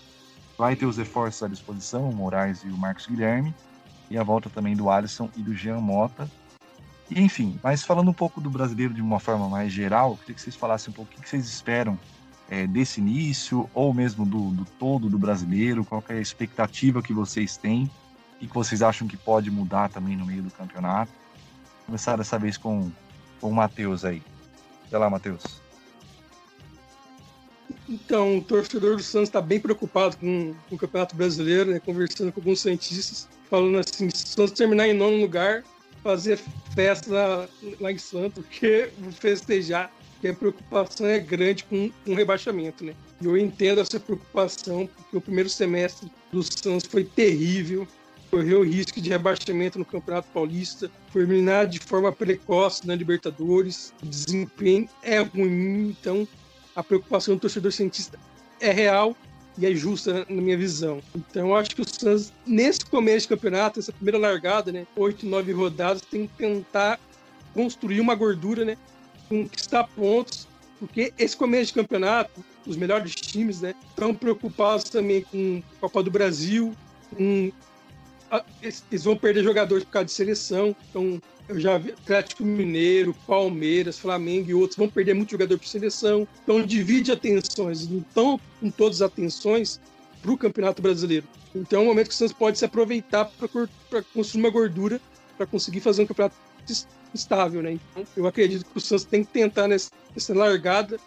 Vai 0.58 0.76
ter 0.76 0.86
os 0.86 0.98
reforços 0.98 1.44
à 1.44 1.48
disposição, 1.48 2.10
o 2.10 2.16
Moraes 2.16 2.64
e 2.64 2.68
o 2.68 2.78
Marcos 2.78 3.08
Guilherme. 3.08 3.54
E 4.10 4.18
a 4.18 4.24
volta 4.24 4.50
também 4.50 4.76
do 4.76 4.90
Alisson 4.90 5.30
e 5.36 5.42
do 5.42 5.54
Jean 5.54 5.80
Mota. 5.80 6.30
E, 7.10 7.22
enfim, 7.22 7.60
mas 7.64 7.84
falando 7.84 8.10
um 8.10 8.14
pouco 8.14 8.40
do 8.40 8.50
brasileiro 8.50 8.94
de 8.94 9.02
uma 9.02 9.20
forma 9.20 9.50
mais 9.50 9.72
geral, 9.72 10.18
queria 10.18 10.36
que 10.36 10.42
vocês 10.42 10.56
falassem 10.56 10.92
um 10.92 10.96
pouco 10.96 11.12
o 11.12 11.22
que 11.22 11.28
vocês 11.28 11.46
esperam 11.46 11.98
é, 12.50 12.68
desse 12.68 13.00
início, 13.00 13.70
ou 13.74 13.94
mesmo 13.94 14.26
do, 14.26 14.52
do, 14.52 14.66
todo 14.66 15.10
do 15.10 15.18
brasileiro, 15.18 15.84
qual 15.84 16.04
é 16.10 16.14
a 16.14 16.22
expectativa 16.22 17.02
que 17.02 17.14
vocês 17.14 17.58
têm 17.58 17.90
e 18.40 18.48
que 18.48 18.54
vocês 18.54 18.82
acham 18.82 19.08
que 19.08 19.18
pode 19.18 19.50
mudar 19.50 19.90
também 19.90 20.16
no 20.16 20.26
meio 20.26 20.44
do 20.44 20.52
campeonato. 20.52 21.12
Começar 21.86 22.18
dessa 22.18 22.38
vez 22.38 22.58
com, 22.58 22.92
com 23.40 23.50
o 23.50 23.54
Matheus 23.54 24.06
aí. 24.06 24.22
Vai 24.94 25.02
lá, 25.02 25.10
Matheus. 25.10 25.42
Então, 27.90 28.38
o 28.38 28.44
torcedor 28.44 28.96
do 28.96 29.02
Santos 29.02 29.30
está 29.30 29.42
bem 29.42 29.60
preocupado 29.60 30.16
com, 30.18 30.54
com, 30.70 30.76
o 30.76 30.78
Campeonato 30.78 31.16
Brasileiro, 31.16 31.72
né, 31.72 31.80
conversando 31.80 32.32
com 32.32 32.40
alguns 32.40 32.62
cientistas, 32.62 33.28
falando 33.50 33.80
assim, 33.80 34.08
se 34.12 34.24
o 34.24 34.28
Santos 34.28 34.54
terminar 34.54 34.88
em 34.88 34.94
nono 34.94 35.18
lugar, 35.18 35.64
fazer 36.04 36.40
festa 36.76 37.12
lá, 37.80 37.92
em 37.92 37.98
Santos, 37.98 38.46
porque 38.46 38.92
festejar, 39.20 39.92
porque 40.12 40.28
a 40.28 40.34
preocupação 40.36 41.08
é 41.08 41.18
grande 41.18 41.64
com 41.64 41.90
um 42.06 42.14
rebaixamento, 42.14 42.86
né? 42.86 42.94
E 43.20 43.26
eu 43.26 43.36
entendo 43.36 43.82
essa 43.82 44.00
preocupação, 44.00 44.88
porque 44.96 45.18
o 45.18 45.22
primeiro 45.22 45.50
semestre 45.50 46.08
do 46.32 46.44
Santos 46.44 46.86
foi 46.88 47.04
terrível, 47.04 47.88
correu 48.34 48.64
risco 48.64 49.00
de 49.00 49.12
rebaixamento 49.12 49.78
no 49.78 49.86
Campeonato 49.86 50.28
Paulista, 50.34 50.90
foi 51.12 51.22
eliminado 51.22 51.70
de 51.70 51.78
forma 51.78 52.12
precoce 52.12 52.88
na 52.88 52.96
Libertadores, 52.96 53.94
o 54.02 54.08
desempenho 54.08 54.90
é 55.04 55.20
ruim, 55.20 55.90
então 55.90 56.28
a 56.76 56.82
preocupação 56.82 57.36
do 57.36 57.42
torcedor 57.42 57.72
cientista 57.72 58.18
é 58.60 58.72
real 58.72 59.16
e 59.56 59.68
é 59.68 59.76
justa 59.76 60.26
na 60.28 60.42
minha 60.42 60.58
visão. 60.58 61.00
Então 61.16 61.50
eu 61.50 61.56
acho 61.56 61.76
que 61.76 61.82
o 61.84 61.88
Santos, 61.88 62.34
nesse 62.44 62.84
começo 62.84 63.28
de 63.28 63.36
campeonato, 63.36 63.80
essa 63.80 63.92
primeira 63.92 64.18
largada, 64.18 64.72
né, 64.72 64.88
oito, 64.96 65.28
nove 65.28 65.52
rodadas, 65.52 66.02
tem 66.02 66.26
que 66.26 66.34
tentar 66.36 67.00
construir 67.54 68.00
uma 68.00 68.16
gordura, 68.16 68.66
né, 68.66 68.76
conquistar 69.30 69.84
pontos, 69.90 70.48
porque 70.80 71.14
esse 71.20 71.38
começo 71.38 71.68
de 71.68 71.74
campeonato, 71.74 72.44
os 72.66 72.78
melhores 72.78 73.14
times, 73.14 73.62
né, 73.62 73.76
estão 73.90 74.12
preocupados 74.16 74.86
também 74.86 75.22
com 75.22 75.62
a 75.78 75.82
Copa 75.82 76.02
do 76.02 76.10
Brasil, 76.10 76.74
com 77.16 77.52
eles 78.62 79.04
vão 79.04 79.18
perder 79.18 79.44
jogadores 79.44 79.84
por 79.84 79.92
causa 79.92 80.06
de 80.06 80.12
seleção. 80.12 80.76
Então, 80.90 81.22
eu 81.48 81.60
já 81.60 81.78
vi 81.78 81.92
Atlético 81.92 82.44
Mineiro, 82.44 83.14
Palmeiras, 83.28 84.00
Flamengo 84.00 84.50
e 84.50 84.54
outros 84.54 84.78
vão 84.78 84.88
perder 84.88 85.14
muito 85.14 85.32
jogador 85.32 85.58
por 85.58 85.68
seleção. 85.68 86.28
Então 86.44 86.62
divide 86.64 87.12
atenções, 87.12 87.88
não 87.88 88.00
estão 88.00 88.40
com 88.60 88.72
todas 88.72 89.02
as 89.02 89.12
atenções 89.12 89.80
para 90.22 90.32
o 90.32 90.38
Campeonato 90.38 90.82
Brasileiro. 90.82 91.28
Então 91.54 91.82
é 91.82 91.84
um 91.84 91.88
momento 91.88 92.08
que 92.08 92.14
o 92.14 92.18
Santos 92.18 92.34
pode 92.34 92.58
se 92.58 92.66
aproveitar 92.66 93.26
para 93.26 94.04
construir 94.14 94.42
uma 94.42 94.50
gordura 94.50 95.02
para 95.38 95.46
conseguir 95.46 95.80
fazer 95.80 96.04
um 96.04 96.06
campeonato 96.06 96.36
estável, 97.14 97.62
né? 97.62 97.74
Então 97.74 98.06
eu 98.16 98.26
acredito 98.26 98.66
que 98.66 98.78
o 98.78 98.82
Santos 98.82 99.06
tem 99.06 99.24
que 99.24 99.32
tentar 99.32 99.68
nessa, 99.68 99.92
nessa 100.16 100.34
largada 100.34 100.98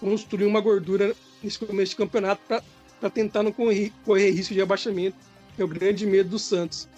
construir 0.00 0.46
uma 0.46 0.60
gordura 0.60 1.14
nesse 1.42 1.58
começo 1.58 1.90
de 1.90 1.96
campeonato 1.96 2.40
para 2.46 3.10
tentar 3.10 3.42
não 3.42 3.52
correr, 3.52 3.92
correr 4.04 4.30
risco 4.30 4.54
de 4.54 4.62
abaixamento 4.62 5.16
é 5.58 5.64
o 5.64 5.68
grande 5.68 6.06
medo 6.06 6.30
do 6.30 6.38
Santos. 6.38 6.88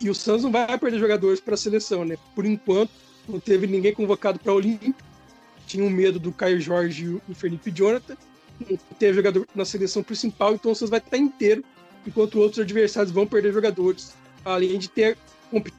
E 0.00 0.10
o 0.10 0.14
Santos 0.14 0.42
não 0.42 0.52
vai 0.52 0.78
perder 0.78 0.98
jogadores 0.98 1.40
para 1.40 1.54
a 1.54 1.56
seleção, 1.56 2.04
né? 2.04 2.16
Por 2.34 2.44
enquanto, 2.44 2.90
não 3.28 3.40
teve 3.40 3.66
ninguém 3.66 3.94
convocado 3.94 4.38
para 4.38 4.52
a 4.52 4.54
Olímpica. 4.54 5.02
Tinha 5.66 5.84
um 5.84 5.90
medo 5.90 6.18
do 6.18 6.32
Caio 6.32 6.60
Jorge 6.60 7.04
e 7.04 7.32
o 7.32 7.34
Felipe 7.34 7.70
Jonathan. 7.70 8.16
Não 8.68 8.76
teve 8.98 9.14
jogador 9.14 9.46
na 9.54 9.64
seleção 9.64 10.02
principal, 10.02 10.54
então 10.54 10.72
o 10.72 10.74
Santos 10.74 10.90
vai 10.90 10.98
estar 10.98 11.16
inteiro, 11.16 11.64
enquanto 12.06 12.38
outros 12.38 12.60
adversários 12.60 13.12
vão 13.12 13.26
perder 13.26 13.52
jogadores. 13.52 14.14
Além 14.44 14.78
de 14.78 14.88
ter 14.88 15.16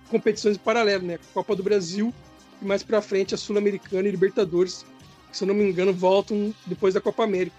competições 0.09 0.57
paralelas, 0.57 1.03
né? 1.03 1.19
Copa 1.33 1.55
do 1.55 1.61
Brasil 1.61 2.13
e 2.61 2.65
mais 2.65 2.81
para 2.81 3.01
frente 3.01 3.35
a 3.35 3.37
Sul-Americana 3.37 4.07
e 4.07 4.11
Libertadores, 4.11 4.85
que, 5.29 5.37
se 5.37 5.43
eu 5.43 5.47
não 5.47 5.53
me 5.53 5.63
engano, 5.63 5.93
voltam 5.93 6.53
depois 6.65 6.93
da 6.93 7.01
Copa 7.01 7.23
América. 7.23 7.55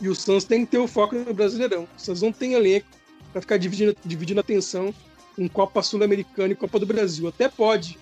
E 0.00 0.08
o 0.08 0.14
Santos 0.14 0.44
tem 0.44 0.66
que 0.66 0.72
ter 0.72 0.78
o 0.78 0.88
foco 0.88 1.14
no 1.14 1.32
Brasileirão. 1.32 1.88
O 1.96 2.00
Santos 2.00 2.20
não 2.20 2.32
tem 2.32 2.54
elenco 2.54 2.86
para 3.34 3.40
ficar 3.40 3.56
dividindo, 3.56 3.96
dividindo 4.04 4.38
atenção 4.38 4.94
em 5.36 5.48
Copa 5.48 5.82
Sul-Americana 5.82 6.52
e 6.52 6.56
Copa 6.56 6.78
do 6.78 6.86
Brasil. 6.86 7.26
Até 7.26 7.48
pode 7.48 7.98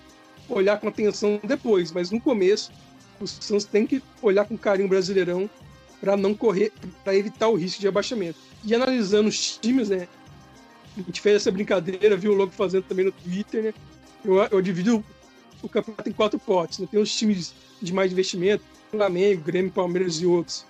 olhar 0.47 0.79
com 0.79 0.87
atenção 0.87 1.39
depois, 1.43 1.91
mas 1.91 2.11
no 2.11 2.21
começo 2.21 2.71
o 3.19 3.25
Santos 3.25 3.65
tem 3.65 3.87
que 3.87 4.03
olhar 4.21 4.45
com 4.45 4.55
carinho 4.55 4.85
o 4.85 4.89
Brasileirão 4.89 5.49
para 5.99 6.15
não 6.15 6.35
correr, 6.35 6.71
para 7.03 7.15
evitar 7.15 7.47
o 7.47 7.55
risco 7.55 7.81
de 7.81 7.87
abaixamento. 7.87 8.37
E 8.63 8.75
analisando 8.75 9.27
os 9.27 9.57
times, 9.57 9.89
né? 9.89 10.07
A 10.95 11.01
gente 11.01 11.19
fez 11.19 11.37
essa 11.37 11.51
brincadeira, 11.51 12.15
viu 12.15 12.33
o 12.33 12.35
Logo 12.35 12.51
fazendo 12.51 12.83
também 12.83 13.05
no 13.05 13.11
Twitter, 13.11 13.63
né? 13.63 13.73
Eu, 14.23 14.35
eu 14.35 14.61
divido 14.61 15.03
o 15.63 15.69
campeonato 15.69 16.09
em 16.09 16.13
quatro 16.13 16.37
potes. 16.37 16.77
Né? 16.77 16.87
Tem 16.91 16.99
os 16.99 17.15
times 17.15 17.55
de 17.81 17.91
mais 17.91 18.11
investimento, 18.11 18.63
Flamengo, 18.91 19.41
Grêmio, 19.41 19.71
Palmeiras 19.71 20.17
e 20.17 20.27
outros. 20.27 20.63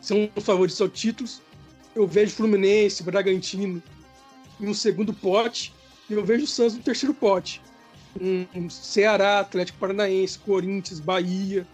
São 0.00 0.30
os 0.34 0.44
favoritos 0.44 0.80
aos 0.80 0.92
títulos. 0.98 1.42
Eu 1.96 2.06
vejo 2.06 2.36
Fluminense, 2.36 3.02
Bragantino 3.02 3.82
em 4.60 4.68
um 4.68 4.74
segundo 4.74 5.12
pote 5.12 5.72
e 6.08 6.12
eu 6.12 6.24
vejo 6.24 6.44
o 6.44 6.46
Santos 6.46 6.74
no 6.74 6.82
terceiro 6.82 7.14
pote. 7.14 7.60
Um 8.20 8.70
Ceará, 8.70 9.40
Atlético 9.40 9.78
Paranaense, 9.78 10.38
Corinthians, 10.38 11.00
Bahia, 11.00 11.66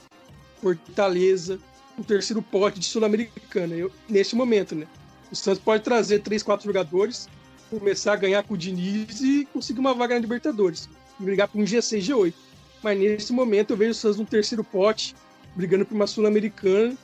Fortaleza, 0.61 1.59
o 1.99 2.05
terceiro 2.05 2.41
pote 2.41 2.81
de 2.81 2.87
Sul-Americana. 2.87 3.75
Nesse 4.09 4.35
momento, 4.35 4.75
né? 4.75 4.87
O 5.31 5.37
Santos 5.37 5.63
pode 5.63 5.83
trazer 5.83 6.21
três, 6.21 6.43
quatro 6.43 6.67
jogadores, 6.67 7.29
começar 7.69 8.13
a 8.13 8.17
ganhar 8.17 8.43
com 8.45 8.55
o 8.55 8.57
Diniz 8.57 9.21
e 9.21 9.47
conseguir 9.53 9.81
uma 9.81 9.95
vaga 9.95 10.15
na 10.15 10.21
Libertadores 10.21 10.89
brigar 11.19 11.49
por 11.49 11.61
um 11.61 11.65
G6, 11.65 12.01
G8. 12.01 12.35
Mas 12.83 12.99
nesse 12.99 13.33
momento 13.33 13.73
eu 13.73 13.77
vejo 13.77 13.93
o 13.93 13.95
Santos 13.95 14.19
no 14.19 14.27
terceiro 14.27 14.65
pote, 14.65 15.15
brigando 15.55 15.85
por 15.85 15.95
uma 15.95 16.07
Sul-Americana, 16.07 16.97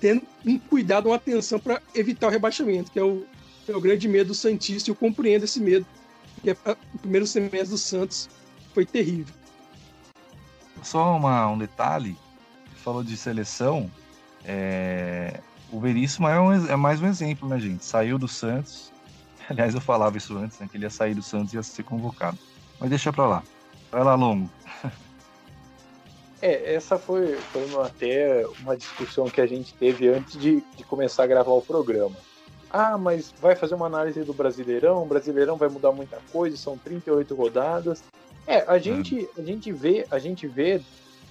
tendo 0.00 0.22
um 0.46 0.58
cuidado, 0.58 1.06
uma 1.06 1.16
atenção 1.16 1.58
para 1.58 1.80
evitar 1.94 2.28
o 2.28 2.30
rebaixamento, 2.30 2.90
que 2.90 2.98
é 2.98 3.02
o, 3.02 3.24
é 3.68 3.76
o 3.76 3.80
grande 3.80 4.08
medo 4.08 4.28
do 4.28 4.34
Santista, 4.34 4.90
e 4.90 4.92
eu 4.92 4.96
compreendo 4.96 5.44
esse 5.44 5.60
medo, 5.60 5.86
porque 6.34 6.52
o 6.94 6.98
primeiro 6.98 7.26
semestre 7.26 7.70
do 7.70 7.78
Santos 7.78 8.28
foi 8.72 8.86
terrível. 8.86 9.34
Só 10.82 11.16
uma, 11.16 11.48
um 11.48 11.58
detalhe, 11.58 12.16
falou 12.76 13.02
de 13.02 13.16
seleção, 13.16 13.90
é, 14.44 15.40
o 15.70 15.80
Veríssimo 15.80 16.28
é, 16.28 16.40
um, 16.40 16.66
é, 16.66 16.76
mais 16.76 17.02
um 17.02 17.06
exemplo, 17.06 17.48
né, 17.48 17.58
gente? 17.58 17.84
Saiu 17.84 18.18
do 18.18 18.28
Santos, 18.28 18.92
aliás, 19.50 19.74
eu 19.74 19.80
falava 19.80 20.16
isso 20.16 20.36
antes, 20.36 20.58
né, 20.58 20.68
que 20.70 20.76
ele 20.76 20.84
ia 20.84 20.90
sair 20.90 21.14
do 21.14 21.22
Santos 21.22 21.52
e 21.52 21.56
ia 21.56 21.62
ser 21.62 21.82
convocado. 21.82 22.38
Mas 22.78 22.90
deixa 22.90 23.12
pra 23.12 23.26
lá. 23.26 23.42
Vai 23.90 24.04
lá, 24.04 24.14
Longo. 24.14 24.48
É, 26.40 26.74
essa 26.74 26.98
foi, 26.98 27.34
foi 27.52 27.64
uma, 27.66 27.86
até 27.86 28.46
uma 28.60 28.76
discussão 28.76 29.28
que 29.28 29.40
a 29.40 29.46
gente 29.46 29.74
teve 29.74 30.08
antes 30.08 30.38
de, 30.38 30.62
de 30.76 30.84
começar 30.84 31.24
a 31.24 31.26
gravar 31.26 31.52
o 31.52 31.62
programa. 31.62 32.16
Ah, 32.70 32.98
mas 32.98 33.32
vai 33.40 33.56
fazer 33.56 33.74
uma 33.74 33.86
análise 33.86 34.22
do 34.22 34.32
Brasileirão, 34.32 35.02
o 35.02 35.06
Brasileirão 35.06 35.56
vai 35.56 35.68
mudar 35.68 35.90
muita 35.90 36.18
coisa, 36.30 36.56
são 36.56 36.76
38 36.76 37.34
rodadas. 37.34 38.04
É, 38.46 38.64
a 38.68 38.78
gente, 38.78 39.28
a 39.36 39.42
gente 39.42 39.72
vê, 39.72 40.06
a 40.10 40.18
gente 40.18 40.46
vê, 40.46 40.80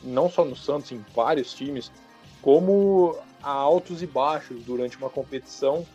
não 0.04 0.30
só 0.30 0.44
no 0.44 0.56
Santos, 0.56 0.92
em 0.92 1.04
vários 1.16 1.54
times, 1.54 1.92
como 2.42 3.16
há 3.42 3.52
altos 3.52 4.02
e 4.02 4.08
baixos 4.08 4.64
durante 4.64 4.98
uma 4.98 5.10
competição 5.10 5.86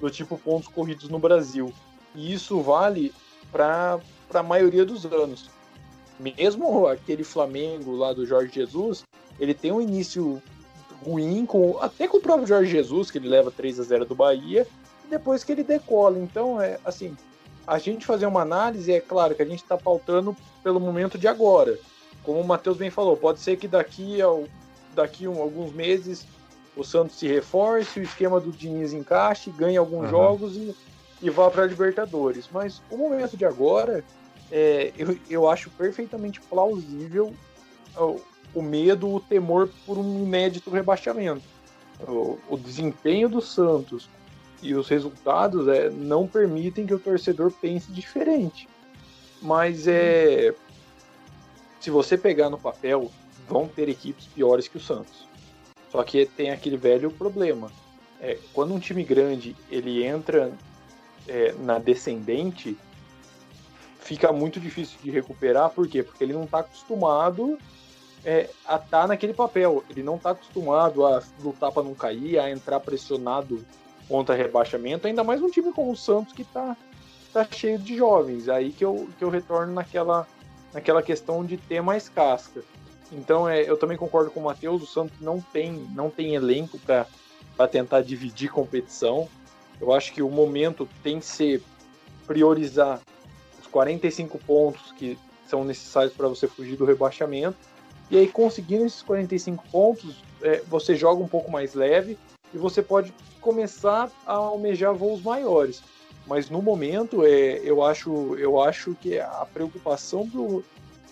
do 0.00 0.10
tipo 0.10 0.36
pontos 0.36 0.68
corridos 0.68 1.08
no 1.08 1.18
Brasil. 1.18 1.72
E 2.14 2.32
isso 2.32 2.60
vale 2.60 3.12
para 3.50 4.00
para 4.28 4.40
a 4.40 4.42
maioria 4.42 4.84
dos 4.84 5.06
anos. 5.06 5.50
Mesmo 6.18 6.86
aquele 6.86 7.22
Flamengo 7.22 7.94
lá 7.94 8.12
do 8.12 8.26
Jorge 8.26 8.52
Jesus, 8.52 9.04
ele 9.38 9.54
tem 9.54 9.70
um 9.70 9.80
início 9.80 10.42
ruim, 11.04 11.46
com, 11.46 11.78
até 11.80 12.08
com 12.08 12.16
o 12.16 12.20
próprio 12.20 12.46
Jorge 12.46 12.70
Jesus, 12.70 13.10
que 13.10 13.18
ele 13.18 13.28
leva 13.28 13.50
3 13.50 13.80
a 13.80 13.82
0 13.84 14.04
do 14.04 14.14
Bahia, 14.14 14.66
e 15.04 15.10
depois 15.10 15.44
que 15.44 15.52
ele 15.52 15.62
decola. 15.62 16.18
Então, 16.18 16.60
é 16.60 16.78
assim, 16.84 17.16
a 17.66 17.78
gente 17.78 18.06
fazer 18.06 18.26
uma 18.26 18.42
análise, 18.42 18.92
é 18.92 19.00
claro 19.00 19.34
que 19.34 19.42
a 19.42 19.46
gente 19.46 19.62
está 19.62 19.76
pautando 19.76 20.36
pelo 20.62 20.80
momento 20.80 21.18
de 21.18 21.28
agora. 21.28 21.78
Como 22.22 22.40
o 22.40 22.46
Matheus 22.46 22.76
bem 22.76 22.90
falou, 22.90 23.16
pode 23.16 23.40
ser 23.40 23.56
que 23.56 23.68
daqui, 23.68 24.20
ao, 24.20 24.44
daqui 24.94 25.26
a 25.26 25.28
alguns 25.28 25.72
meses 25.72 26.26
o 26.76 26.84
Santos 26.84 27.18
se 27.18 27.26
reforce, 27.26 28.00
o 28.00 28.02
esquema 28.02 28.40
do 28.40 28.50
Diniz 28.50 28.92
encaixe, 28.92 29.50
ganhe 29.50 29.76
alguns 29.76 30.04
uhum. 30.04 30.10
jogos 30.10 30.56
e, 30.56 30.74
e 31.20 31.28
vá 31.28 31.50
para 31.50 31.64
a 31.64 31.66
Libertadores. 31.66 32.48
Mas 32.52 32.80
o 32.90 32.96
momento 32.96 33.36
de 33.36 33.44
agora 33.44 34.04
é, 34.50 34.92
eu, 34.96 35.18
eu 35.28 35.48
acho 35.48 35.70
perfeitamente 35.70 36.40
plausível 36.40 37.34
o, 37.96 38.20
o, 38.54 38.62
medo, 38.62 39.14
o 39.14 39.20
temor 39.20 39.68
por 39.84 39.98
um 39.98 40.24
inédito 40.24 40.70
rebaixamento. 40.70 41.42
O, 42.06 42.38
o 42.48 42.56
desempenho 42.56 43.28
do 43.28 43.40
Santos 43.40 44.08
e 44.62 44.74
os 44.74 44.88
resultados 44.88 45.68
é, 45.68 45.90
não 45.90 46.26
permitem 46.26 46.86
que 46.86 46.94
o 46.94 46.98
torcedor 46.98 47.50
pense 47.50 47.90
diferente. 47.90 48.68
Mas 49.40 49.86
é. 49.86 50.54
Se 51.80 51.90
você 51.90 52.18
pegar 52.18 52.50
no 52.50 52.58
papel, 52.58 53.10
vão 53.48 53.68
ter 53.68 53.88
equipes 53.88 54.26
piores 54.26 54.66
que 54.66 54.76
o 54.76 54.80
Santos. 54.80 55.28
Só 55.90 56.02
que 56.02 56.26
tem 56.26 56.50
aquele 56.50 56.76
velho 56.76 57.10
problema. 57.10 57.70
É, 58.20 58.36
quando 58.52 58.74
um 58.74 58.80
time 58.80 59.04
grande 59.04 59.54
ele 59.70 60.04
entra 60.04 60.52
é, 61.26 61.54
na 61.60 61.78
descendente, 61.78 62.76
fica 64.08 64.32
muito 64.32 64.58
difícil 64.58 64.98
de 65.02 65.10
recuperar, 65.10 65.68
por 65.68 65.86
quê? 65.86 66.02
Porque 66.02 66.24
ele 66.24 66.32
não 66.32 66.44
está 66.44 66.60
acostumado 66.60 67.58
é, 68.24 68.48
a 68.66 68.76
estar 68.76 69.02
tá 69.02 69.06
naquele 69.06 69.34
papel, 69.34 69.84
ele 69.90 70.02
não 70.02 70.16
está 70.16 70.30
acostumado 70.30 71.04
a 71.04 71.22
lutar 71.42 71.70
para 71.70 71.82
não 71.82 71.94
cair, 71.94 72.38
a 72.38 72.50
entrar 72.50 72.80
pressionado 72.80 73.62
contra 74.08 74.34
rebaixamento, 74.34 75.06
ainda 75.06 75.22
mais 75.22 75.42
um 75.42 75.50
time 75.50 75.70
como 75.74 75.92
o 75.92 75.96
Santos 75.96 76.32
que 76.32 76.40
está 76.40 76.74
tá 77.34 77.46
cheio 77.50 77.78
de 77.78 77.98
jovens, 77.98 78.48
aí 78.48 78.72
que 78.72 78.82
eu, 78.82 79.10
que 79.18 79.22
eu 79.22 79.28
retorno 79.28 79.74
naquela, 79.74 80.26
naquela 80.72 81.02
questão 81.02 81.44
de 81.44 81.58
ter 81.58 81.82
mais 81.82 82.08
casca. 82.08 82.62
Então 83.12 83.46
é, 83.46 83.60
eu 83.60 83.76
também 83.76 83.98
concordo 83.98 84.30
com 84.30 84.40
o 84.40 84.44
Matheus, 84.44 84.82
o 84.82 84.86
Santos 84.86 85.20
não 85.20 85.38
tem, 85.38 85.86
não 85.94 86.08
tem 86.08 86.34
elenco 86.34 86.78
para 86.78 87.68
tentar 87.70 88.00
dividir 88.00 88.50
competição. 88.50 89.28
Eu 89.78 89.92
acho 89.92 90.14
que 90.14 90.22
o 90.22 90.30
momento 90.30 90.88
tem 91.02 91.20
que 91.20 91.26
ser 91.26 91.62
priorizar 92.26 93.02
45 93.68 94.38
pontos 94.38 94.92
que 94.92 95.18
são 95.46 95.64
necessários 95.64 96.12
para 96.12 96.28
você 96.28 96.46
fugir 96.46 96.76
do 96.76 96.84
rebaixamento. 96.84 97.56
E 98.10 98.16
aí, 98.16 98.28
conseguindo 98.28 98.84
esses 98.84 99.02
45 99.02 99.64
pontos, 99.70 100.22
é, 100.42 100.62
você 100.66 100.94
joga 100.94 101.22
um 101.22 101.28
pouco 101.28 101.50
mais 101.50 101.74
leve 101.74 102.18
e 102.52 102.58
você 102.58 102.82
pode 102.82 103.12
começar 103.40 104.10
a 104.26 104.34
almejar 104.34 104.94
voos 104.94 105.22
maiores. 105.22 105.82
Mas 106.26 106.50
no 106.50 106.60
momento, 106.60 107.24
é, 107.24 107.58
eu, 107.58 107.82
acho, 107.82 108.36
eu 108.36 108.60
acho 108.60 108.94
que 108.94 109.18
a 109.18 109.46
preocupação 109.52 110.26
do, 110.26 110.62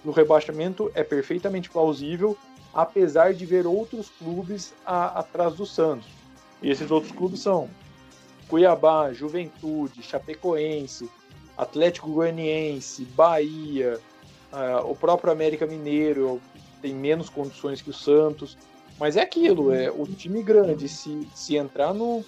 do 0.04 0.10
rebaixamento 0.10 0.90
é 0.94 1.02
perfeitamente 1.02 1.70
plausível, 1.70 2.36
apesar 2.72 3.32
de 3.32 3.46
ver 3.46 3.66
outros 3.66 4.10
clubes 4.10 4.74
a, 4.84 5.20
atrás 5.20 5.54
do 5.54 5.64
Santos. 5.64 6.08
E 6.62 6.70
esses 6.70 6.90
outros 6.90 7.12
clubes 7.12 7.40
são 7.40 7.68
Cuiabá, 8.48 9.12
Juventude, 9.12 10.02
Chapecoense, 10.02 11.10
Atlético 11.56 12.10
Goianiense, 12.10 13.04
Bahia, 13.04 13.98
uh, 14.52 14.90
o 14.90 14.94
próprio 14.94 15.32
América 15.32 15.66
Mineiro 15.66 16.40
tem 16.82 16.94
menos 16.94 17.28
condições 17.28 17.80
que 17.80 17.90
o 17.90 17.94
Santos. 17.94 18.56
Mas 18.98 19.16
é 19.16 19.22
aquilo, 19.22 19.72
é 19.72 19.90
o 19.90 20.06
time 20.06 20.42
grande, 20.42 20.88
se, 20.88 21.28
se 21.34 21.56
entrar 21.56 21.92
no, 21.92 22.24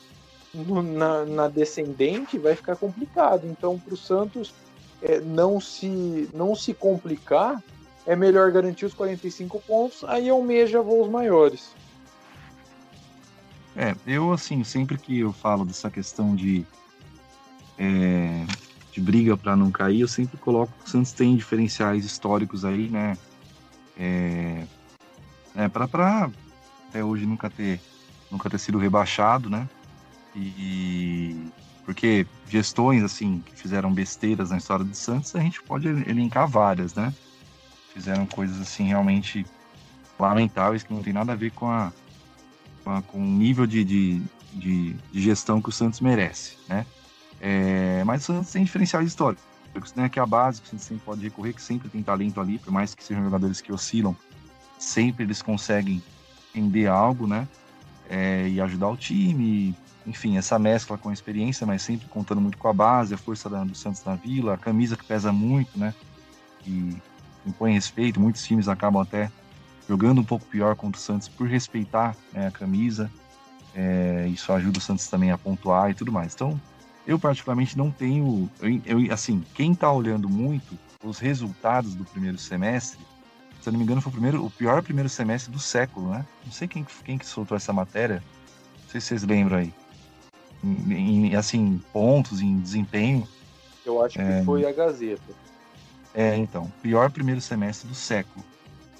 no 0.52 0.82
na, 0.82 1.24
na, 1.24 1.48
descendente 1.48 2.38
vai 2.38 2.54
ficar 2.54 2.76
complicado. 2.76 3.46
Então, 3.46 3.78
para 3.78 3.94
o 3.94 3.96
Santos 3.96 4.52
é, 5.00 5.18
não, 5.20 5.60
se, 5.60 6.28
não 6.34 6.54
se 6.54 6.74
complicar, 6.74 7.62
é 8.06 8.14
melhor 8.14 8.50
garantir 8.50 8.84
os 8.84 8.92
45 8.94 9.60
pontos, 9.60 10.04
aí 10.04 10.28
almeja 10.28 10.82
voos 10.82 11.08
maiores. 11.08 11.74
É, 13.76 13.94
eu 14.06 14.32
assim, 14.32 14.62
sempre 14.64 14.98
que 14.98 15.20
eu 15.20 15.32
falo 15.32 15.64
dessa 15.64 15.90
questão 15.90 16.34
de 16.34 16.66
é, 17.78 18.44
de 18.98 19.00
briga 19.00 19.36
para 19.36 19.54
não 19.54 19.70
cair, 19.70 20.00
eu 20.00 20.08
sempre 20.08 20.36
coloco 20.36 20.72
que 20.80 20.86
o 20.86 20.90
Santos 20.90 21.12
tem 21.12 21.36
diferenciais 21.36 22.04
históricos 22.04 22.64
aí, 22.64 22.88
né? 22.88 23.16
É, 23.96 24.64
é 25.54 25.68
para 25.68 26.30
até 26.88 27.04
hoje 27.04 27.24
nunca 27.24 27.48
ter 27.48 27.80
nunca 28.30 28.50
ter 28.50 28.58
sido 28.58 28.76
rebaixado, 28.76 29.48
né? 29.48 29.68
E 30.34 31.46
Porque 31.84 32.26
gestões, 32.48 33.02
assim, 33.02 33.42
que 33.44 33.54
fizeram 33.54 33.92
besteiras 33.92 34.50
na 34.50 34.58
história 34.58 34.84
do 34.84 34.94
Santos, 34.94 35.34
a 35.34 35.40
gente 35.40 35.62
pode 35.62 35.88
elencar 35.88 36.46
várias, 36.46 36.94
né? 36.94 37.14
Fizeram 37.94 38.26
coisas, 38.26 38.60
assim, 38.60 38.88
realmente 38.88 39.46
lamentáveis 40.18 40.82
que 40.82 40.92
não 40.92 41.02
tem 41.02 41.12
nada 41.12 41.32
a 41.32 41.36
ver 41.36 41.52
com 41.52 41.70
a 41.70 41.92
com, 42.82 42.90
a, 42.90 43.02
com 43.02 43.18
o 43.18 43.24
nível 43.24 43.66
de, 43.66 43.84
de, 43.84 44.22
de, 44.52 44.92
de, 45.12 45.20
gestão 45.20 45.60
que 45.62 45.68
o 45.68 45.72
Santos 45.72 46.00
merece, 46.00 46.56
né? 46.68 46.84
É, 47.40 48.02
mas 48.04 48.26
tem 48.52 48.64
diferenciais 48.64 49.06
históricos, 49.06 49.44
né? 49.94 50.08
Que 50.08 50.18
é 50.18 50.22
a 50.22 50.26
base 50.26 50.60
que 50.60 50.66
o 50.66 50.70
Santos 50.70 50.86
sempre 50.86 51.04
pode 51.04 51.22
recorrer, 51.22 51.52
que 51.52 51.62
sempre 51.62 51.88
tem 51.88 52.02
talento 52.02 52.40
ali, 52.40 52.58
por 52.58 52.72
mais 52.72 52.94
que 52.94 53.04
sejam 53.04 53.22
jogadores 53.22 53.60
que 53.60 53.72
oscilam, 53.72 54.16
sempre 54.78 55.24
eles 55.24 55.42
conseguem 55.42 56.02
render 56.54 56.86
algo, 56.86 57.26
né? 57.26 57.46
É, 58.08 58.48
e 58.48 58.60
ajudar 58.60 58.88
o 58.88 58.96
time, 58.96 59.76
enfim, 60.06 60.38
essa 60.38 60.58
mescla 60.58 60.96
com 60.96 61.10
a 61.10 61.12
experiência, 61.12 61.66
mas 61.66 61.82
sempre 61.82 62.08
contando 62.08 62.40
muito 62.40 62.56
com 62.56 62.68
a 62.68 62.72
base, 62.72 63.14
a 63.14 63.18
força 63.18 63.48
da, 63.50 63.62
do 63.62 63.74
Santos 63.74 64.02
na 64.04 64.14
Vila, 64.14 64.54
a 64.54 64.58
camisa 64.58 64.96
que 64.96 65.04
pesa 65.04 65.32
muito, 65.32 65.78
né? 65.78 65.94
E 66.66 66.96
impõe 67.46 67.72
respeito, 67.72 68.20
muitos 68.20 68.42
times 68.42 68.68
acabam 68.68 69.02
até 69.02 69.30
jogando 69.88 70.20
um 70.20 70.24
pouco 70.24 70.44
pior 70.46 70.74
contra 70.76 70.98
o 70.98 71.02
Santos 71.02 71.28
por 71.28 71.48
respeitar 71.48 72.16
né, 72.32 72.46
a 72.46 72.50
camisa. 72.50 73.10
É, 73.74 74.26
isso 74.28 74.52
ajuda 74.52 74.78
o 74.78 74.80
Santos 74.80 75.08
também 75.08 75.30
a 75.30 75.38
pontuar 75.38 75.90
e 75.90 75.94
tudo 75.94 76.10
mais. 76.10 76.34
Então, 76.34 76.60
eu 77.08 77.18
particularmente 77.18 77.76
não 77.76 77.90
tenho, 77.90 78.50
eu, 78.60 78.82
eu, 78.84 79.12
assim, 79.12 79.42
quem 79.54 79.72
está 79.72 79.90
olhando 79.90 80.28
muito 80.28 80.78
os 81.02 81.18
resultados 81.18 81.94
do 81.94 82.04
primeiro 82.04 82.36
semestre, 82.36 83.00
se 83.62 83.66
eu 83.66 83.72
não 83.72 83.78
me 83.78 83.84
engano, 83.84 84.02
foi 84.02 84.10
o, 84.10 84.12
primeiro, 84.12 84.44
o 84.44 84.50
pior 84.50 84.82
primeiro 84.82 85.08
semestre 85.08 85.50
do 85.50 85.58
século, 85.58 86.10
né? 86.10 86.26
Não 86.44 86.52
sei 86.52 86.68
quem, 86.68 86.86
quem 87.04 87.16
que 87.16 87.24
soltou 87.24 87.56
essa 87.56 87.72
matéria, 87.72 88.22
não 88.82 88.90
sei 88.90 89.00
se 89.00 89.06
vocês 89.06 89.22
lembram 89.22 89.56
aí. 89.56 89.72
Em, 90.62 91.28
em 91.28 91.34
assim, 91.34 91.80
pontos, 91.94 92.42
em 92.42 92.58
desempenho. 92.58 93.26
Eu 93.86 94.04
acho 94.04 94.16
que 94.16 94.20
é, 94.20 94.42
foi 94.44 94.66
a 94.66 94.72
Gazeta. 94.72 95.32
É, 96.12 96.36
então, 96.36 96.70
pior 96.82 97.10
primeiro 97.10 97.40
semestre 97.40 97.88
do 97.88 97.94
século. 97.94 98.44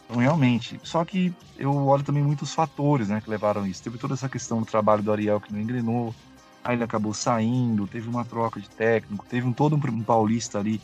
Então, 0.06 0.16
realmente. 0.16 0.80
Só 0.82 1.04
que 1.04 1.30
eu 1.58 1.74
olho 1.86 2.02
também 2.02 2.22
muitos 2.22 2.54
fatores 2.54 3.08
né, 3.08 3.20
que 3.20 3.28
levaram 3.28 3.64
a 3.64 3.68
isso. 3.68 3.82
Teve 3.82 3.98
toda 3.98 4.14
essa 4.14 4.30
questão 4.30 4.60
do 4.60 4.66
trabalho 4.66 5.02
do 5.02 5.12
Ariel 5.12 5.40
que 5.40 5.52
não 5.52 5.60
engrenou, 5.60 6.14
aí 6.62 6.76
ele 6.76 6.84
acabou 6.84 7.14
saindo, 7.14 7.86
teve 7.86 8.08
uma 8.08 8.24
troca 8.24 8.60
de 8.60 8.68
técnico, 8.68 9.24
teve 9.28 9.46
um 9.46 9.52
todo 9.52 9.76
um, 9.76 10.02
paulista 10.02 10.58
ali, 10.58 10.80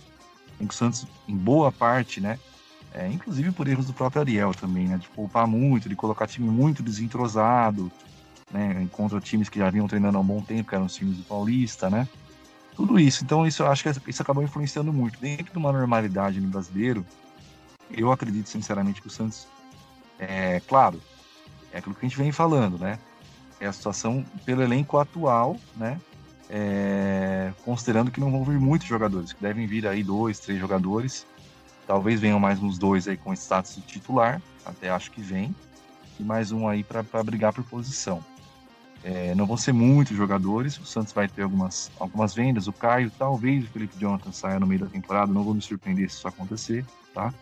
que 0.59 0.64
o 0.64 0.72
Santos, 0.72 1.07
em 1.29 1.37
boa 1.37 1.70
parte, 1.70 2.20
né? 2.20 2.39
É, 2.93 3.09
inclusive 3.09 3.51
por 3.51 3.66
erros 3.66 3.87
do 3.87 3.93
próprio 3.93 4.22
Ariel 4.22 4.53
também, 4.55 4.87
né? 4.87 4.97
De 4.99 5.09
poupar 5.09 5.47
muito, 5.47 5.89
de 5.89 5.97
colocar 5.97 6.27
time 6.27 6.49
muito 6.49 6.83
desentrosado, 6.83 7.91
né? 8.51 8.89
Contra 8.93 9.20
times 9.20 9.49
que 9.49 9.59
já 9.59 9.68
vinham 9.68 9.89
treinando 9.89 10.16
há 10.16 10.20
um 10.20 10.25
bom 10.25 10.41
tempo, 10.41 10.68
que 10.68 10.75
eram 10.75 10.87
os 10.87 10.95
times 10.95 11.16
do 11.16 11.25
Paulista, 11.25 11.91
né? 11.91 12.09
Tudo 12.77 12.99
isso. 12.99 13.25
Então, 13.25 13.47
isso 13.47 13.62
eu 13.62 13.66
acho 13.66 13.83
que 13.83 14.11
isso 14.11 14.22
acabou 14.22 14.43
influenciando 14.43 14.93
muito. 14.93 15.18
Dentro 15.20 15.53
de 15.53 15.59
uma 15.59 15.72
normalidade 15.72 16.41
no 16.41 16.49
brasileiro, 16.49 17.05
eu 17.91 18.11
acredito 18.11 18.49
sinceramente 18.49 19.01
que 19.01 19.09
o 19.09 19.11
Santos, 19.11 19.47
é 20.18 20.61
claro, 20.61 21.01
é 21.72 21.79
aquilo 21.79 21.95
que 21.95 22.07
a 22.07 22.09
gente 22.09 22.18
vem 22.18 22.33
falando, 22.33 22.79
né? 22.79 22.99
É 23.65 23.67
a 23.67 23.73
situação 23.73 24.23
pelo 24.45 24.62
elenco 24.62 24.99
atual, 24.99 25.57
né? 25.75 25.99
É, 26.51 27.51
considerando 27.65 28.11
que 28.11 28.21
não 28.21 28.31
vão 28.31 28.45
vir 28.45 28.61
muitos 28.61 28.87
jogadores, 28.87 29.33
que 29.33 29.41
devem 29.41 29.67
vir 29.67 29.87
aí 29.87 30.05
dois, 30.05 30.39
três 30.39 30.61
jogadores. 30.61 31.27
Talvez 31.87 32.21
venham 32.21 32.39
mais 32.39 32.62
uns 32.62 32.77
dois 32.77 33.09
aí 33.09 33.17
com 33.17 33.33
status 33.33 33.77
de 33.77 33.81
titular, 33.81 34.43
até 34.67 34.91
acho 34.91 35.11
que 35.11 35.23
vem, 35.23 35.55
e 36.21 36.23
mais 36.23 36.53
um 36.53 36.69
aí 36.69 36.85
para 36.85 37.03
brigar 37.25 37.55
por 37.55 37.65
posição. 37.65 38.23
É, 39.03 39.35
não 39.35 39.47
vão 39.47 39.57
ser 39.57 39.73
muitos 39.73 40.15
jogadores, 40.15 40.79
o 40.79 40.85
Santos 40.85 41.15
vai 41.15 41.27
ter 41.27 41.43
algumas, 41.43 41.91
algumas 41.99 42.35
vendas, 42.35 42.67
o 42.67 42.73
Caio, 42.73 43.11
talvez 43.19 43.65
o 43.65 43.69
Felipe 43.69 43.99
Jonathan 43.99 44.31
saia 44.33 44.61
no 44.61 44.67
meio 44.67 44.81
da 44.81 44.87
temporada, 44.89 45.33
não 45.33 45.43
vou 45.43 45.55
me 45.55 45.62
surpreender 45.62 46.11
se 46.11 46.19
isso 46.19 46.29
acontecer, 46.29 46.85
tá? 47.15 47.33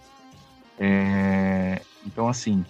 É, 0.79 1.83
então, 2.07 2.29
assim, 2.29 2.65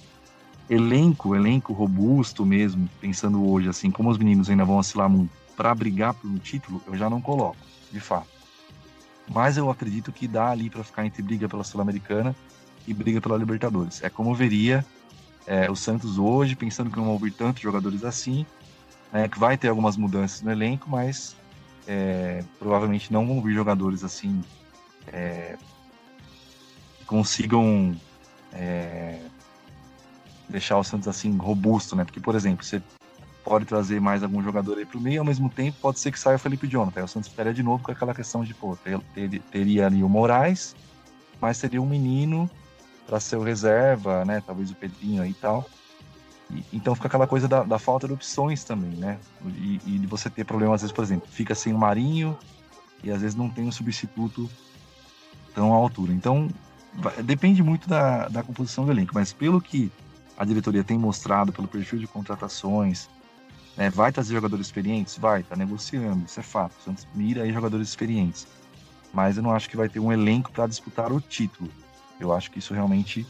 elenco, 0.73 1.37
elenco 1.37 1.73
robusto 1.73 2.47
mesmo, 2.47 2.89
pensando 3.01 3.47
hoje, 3.47 3.69
assim, 3.69 3.91
como 3.91 4.09
os 4.09 4.17
meninos 4.17 4.49
ainda 4.49 4.65
vão 4.65 4.79
oscilar 4.79 5.09
muito 5.09 5.31
para 5.55 5.75
brigar 5.75 6.15
por 6.15 6.29
um 6.29 6.39
título, 6.39 6.81
eu 6.87 6.97
já 6.97 7.11
não 7.11 7.21
coloco, 7.21 7.59
de 7.91 8.01
fato. 8.01 8.29
Mas 9.29 9.57
eu 9.57 9.71
acredito 9.71 10.11
que 10.11 10.27
dá 10.27 10.51
ali 10.51 10.71
para 10.71 10.83
ficar 10.83 11.05
entre 11.05 11.23
briga 11.23 11.49
pela 11.49 11.63
Sul-Americana 11.63 12.35
e 12.87 12.95
briga 12.95 13.21
pela 13.21 13.37
Libertadores. 13.37 14.03
É 14.03 14.09
como 14.09 14.31
eu 14.31 14.35
veria 14.35 14.85
é, 15.47 15.71
o 15.71 15.77
Santos 15.77 16.19
hoje, 16.19 16.57
pensando 16.57 16.91
que 16.91 16.97
não 16.97 17.05
vão 17.05 17.19
vir 17.19 17.33
tantos 17.33 17.63
jogadores 17.63 18.03
assim, 18.03 18.47
né, 19.13 19.29
que 19.29 19.39
vai 19.39 19.59
ter 19.59 19.69
algumas 19.69 19.97
mudanças 19.97 20.41
no 20.41 20.51
elenco, 20.51 20.89
mas 20.89 21.37
é, 21.87 22.43
provavelmente 22.59 23.13
não 23.13 23.27
vão 23.27 23.43
vir 23.43 23.55
jogadores 23.55 24.03
assim 24.03 24.43
é, 25.09 25.57
consigam 27.07 27.95
é, 28.53 29.19
deixar 30.49 30.77
o 30.79 30.85
Santos 30.85 31.09
assim 31.09 31.37
robusto, 31.37 31.97
né? 31.97 32.05
Porque, 32.05 32.21
por 32.21 32.35
exemplo, 32.35 32.65
você 32.65 32.83
pode 33.45 33.65
trazer 33.65 34.01
mais 34.01 34.23
algum 34.23 34.43
jogador 34.43 34.79
aí 34.79 34.87
para 34.87 34.99
o 34.99 35.01
meio, 35.01 35.21
ao 35.21 35.25
mesmo 35.25 35.49
tempo 35.51 35.77
pode 35.81 35.99
ser 35.99 36.13
que 36.13 36.19
saia 36.19 36.37
o 36.37 36.39
Felipe 36.39 36.69
Jonathan. 36.69 37.01
Aí 37.01 37.05
o 37.05 37.09
Santos 37.09 37.29
ficaria 37.29 37.53
de 37.53 37.63
novo 37.63 37.83
com 37.83 37.91
aquela 37.91 38.15
questão 38.15 38.45
de, 38.45 38.55
pô, 38.55 38.77
ter, 38.77 38.99
ter, 39.15 39.41
teria 39.51 39.87
ali 39.87 40.03
o 40.03 40.09
Moraes, 40.09 40.77
mas 41.41 41.57
seria 41.57 41.83
um 41.83 41.87
menino 41.87 42.49
para 43.07 43.19
ser 43.19 43.37
o 43.37 43.43
reserva, 43.43 44.25
né? 44.25 44.43
Talvez 44.47 44.71
o 44.71 44.75
Pedrinho 44.75 45.23
aí 45.23 45.31
e 45.31 45.35
tal. 45.35 45.69
Então 46.73 46.95
fica 46.95 47.09
aquela 47.09 47.27
coisa 47.27 47.49
da, 47.49 47.63
da, 47.63 47.79
falta 47.79 48.07
de 48.07 48.13
opções 48.13 48.63
também, 48.63 48.91
né? 48.91 49.19
E, 49.57 49.81
e, 49.87 49.99
de 49.99 50.07
você 50.07 50.29
ter 50.29 50.45
problemas, 50.45 50.77
às 50.77 50.83
vezes, 50.83 50.95
por 50.95 51.03
exemplo, 51.03 51.27
fica 51.31 51.55
sem 51.55 51.73
o 51.73 51.79
Marinho 51.79 52.37
e 53.03 53.11
às 53.11 53.23
vezes 53.23 53.35
não 53.35 53.49
tem 53.49 53.67
um 53.67 53.73
substituto 53.73 54.51
tão 55.55 55.73
à 55.73 55.77
altura. 55.77 56.13
Então, 56.13 56.49
depende 57.25 57.63
muito 57.63 57.89
da, 57.89 58.29
da 58.29 58.43
composição 58.43 58.85
do 58.85 58.93
elenco, 58.93 59.13
mas 59.15 59.33
pelo 59.33 59.61
que 59.61 59.91
a 60.37 60.45
diretoria 60.45 60.85
tem 60.85 60.99
mostrado, 60.99 61.53
pelo 61.53 61.69
perfil 61.69 61.99
de 61.99 62.07
contratações, 62.07 63.09
né, 63.77 63.91
vai 63.91 64.13
trazer 64.13 64.35
jogadores 64.35 64.67
experientes? 64.67 65.17
Vai, 65.17 65.43
tá 65.43 65.57
negociando, 65.57 66.25
isso 66.27 66.41
é 66.41 66.43
fato. 66.43 66.75
Santos 66.85 67.07
mira 67.15 67.43
aí 67.43 67.53
jogadores 67.53 67.89
experientes. 67.89 68.47
Mas 69.13 69.37
eu 69.37 69.43
não 69.43 69.53
acho 69.53 69.69
que 69.69 69.77
vai 69.77 69.89
ter 69.89 70.01
um 70.01 70.13
elenco 70.13 70.51
para 70.51 70.67
disputar 70.67 71.13
o 71.13 71.21
título. 71.21 71.71
Eu 72.19 72.33
acho 72.33 72.51
que 72.51 72.59
isso 72.59 72.73
realmente 72.73 73.27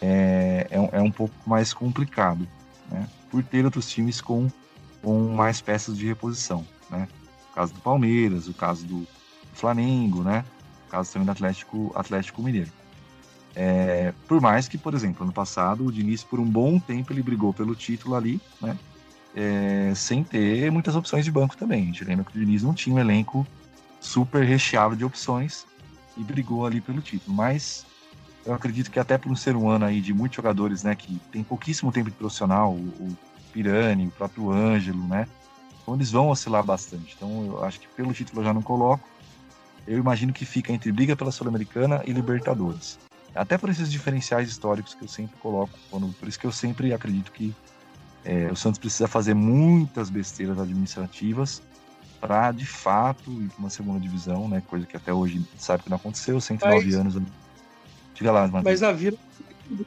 é, 0.00 0.66
é, 0.70 0.98
é 0.98 1.00
um 1.00 1.10
pouco 1.10 1.34
mais 1.46 1.72
complicado, 1.72 2.46
né? 2.90 3.08
Por 3.30 3.42
ter 3.42 3.64
outros 3.64 3.88
times 3.88 4.20
com, 4.20 4.48
com 5.02 5.34
mais 5.34 5.60
peças 5.60 5.96
de 5.96 6.06
reposição, 6.06 6.66
né? 6.90 7.08
O 7.50 7.54
caso 7.54 7.72
do 7.72 7.80
Palmeiras, 7.80 8.48
o 8.48 8.54
caso 8.54 8.84
do 8.86 9.06
Flamengo, 9.52 10.22
né? 10.22 10.44
O 10.86 10.90
caso 10.90 11.12
também 11.12 11.26
do 11.26 11.32
Atlético, 11.32 11.92
Atlético 11.94 12.42
Mineiro. 12.42 12.70
É, 13.56 14.12
por 14.26 14.40
mais 14.40 14.66
que, 14.66 14.76
por 14.76 14.94
exemplo, 14.94 15.22
ano 15.22 15.32
passado 15.32 15.86
o 15.86 15.92
Diniz, 15.92 16.24
por 16.24 16.40
um 16.40 16.44
bom 16.44 16.78
tempo, 16.78 17.12
ele 17.12 17.22
brigou 17.22 17.52
pelo 17.52 17.74
título 17.74 18.16
ali, 18.16 18.40
né? 18.60 18.76
É, 19.36 19.92
sem 19.94 20.22
ter 20.22 20.70
muitas 20.70 20.94
opções 20.94 21.24
de 21.24 21.30
banco 21.30 21.56
também. 21.56 21.82
A 21.82 21.86
gente 21.86 22.04
lembra 22.04 22.24
que 22.24 22.36
o 22.36 22.40
Diniz 22.40 22.62
não 22.62 22.74
tinha 22.74 22.94
um 22.94 22.98
elenco 22.98 23.46
super 24.00 24.44
recheado 24.44 24.94
de 24.94 25.04
opções 25.04 25.66
e 26.16 26.22
brigou 26.22 26.66
ali 26.66 26.80
pelo 26.80 27.00
título. 27.00 27.36
Mas 27.36 27.84
eu 28.44 28.54
acredito 28.54 28.90
que 28.90 29.00
até 29.00 29.16
por 29.16 29.30
um 29.30 29.36
ser 29.36 29.56
um 29.56 29.68
ano 29.68 29.86
aí 29.86 30.00
de 30.00 30.12
muitos 30.12 30.36
jogadores, 30.36 30.82
né, 30.82 30.94
que 30.94 31.18
tem 31.32 31.42
pouquíssimo 31.42 31.90
tempo 31.90 32.10
de 32.10 32.16
profissional, 32.16 32.72
o, 32.72 32.76
o 32.76 33.16
Pirani, 33.52 34.06
o 34.06 34.10
próprio 34.10 34.50
Ângelo, 34.50 35.06
né? 35.06 35.26
Então 35.82 35.94
eles 35.94 36.10
vão 36.10 36.28
oscilar 36.28 36.64
bastante. 36.64 37.14
Então 37.16 37.46
eu 37.46 37.64
acho 37.64 37.80
que 37.80 37.88
pelo 37.88 38.12
título 38.12 38.40
eu 38.40 38.44
já 38.44 38.54
não 38.54 38.62
coloco. 38.62 39.08
Eu 39.86 39.98
imagino 39.98 40.32
que 40.32 40.44
fica 40.44 40.72
entre 40.72 40.90
briga 40.90 41.14
pela 41.14 41.30
Sul-Americana 41.30 42.02
e 42.06 42.12
Libertadores. 42.12 42.98
Até 43.34 43.58
por 43.58 43.68
esses 43.68 43.90
diferenciais 43.90 44.48
históricos 44.48 44.94
que 44.94 45.02
eu 45.02 45.08
sempre 45.08 45.36
coloco, 45.38 45.76
quando, 45.90 46.12
por 46.14 46.28
isso 46.28 46.38
que 46.38 46.46
eu 46.46 46.52
sempre 46.52 46.92
acredito 46.92 47.32
que 47.32 47.54
é, 48.24 48.50
o 48.50 48.56
Santos 48.56 48.78
precisa 48.78 49.08
fazer 49.08 49.34
muitas 49.34 50.08
besteiras 50.08 50.58
administrativas 50.58 51.60
para, 52.20 52.52
de 52.52 52.64
fato, 52.64 53.30
ir 53.42 53.48
para 53.48 53.58
uma 53.58 53.70
segunda 53.70 54.00
divisão, 54.00 54.48
né? 54.48 54.62
Coisa 54.66 54.86
que 54.86 54.96
até 54.96 55.12
hoje 55.12 55.44
sabe 55.58 55.82
que 55.82 55.90
não 55.90 55.96
aconteceu, 55.96 56.40
109 56.40 56.84
mas, 56.86 56.94
anos. 56.94 57.22
Diga 58.14 58.32
lá, 58.32 58.42
Matheus. 58.42 58.64
Mas 58.64 58.82
a 58.82 58.92
Vila, 58.92 59.18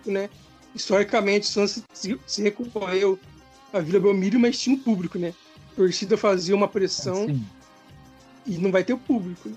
né? 0.06 0.30
Historicamente, 0.76 1.48
o 1.48 1.52
Santos 1.52 1.84
se, 2.28 2.44
recorreu 2.44 3.18
à 3.74 3.80
Vila 3.80 4.00
Belmiro, 4.00 4.40
mas 4.40 4.60
tinha 4.60 4.76
um 4.76 4.80
público, 4.80 5.18
né? 5.18 5.34
A 5.72 5.76
torcida 5.76 6.16
fazia 6.16 6.56
uma 6.56 6.68
pressão 6.68 7.26
e 8.46 8.58
não 8.58 8.72
vai 8.72 8.84
ter 8.84 8.94
o 8.94 8.98
público. 8.98 9.50
Né? 9.50 9.56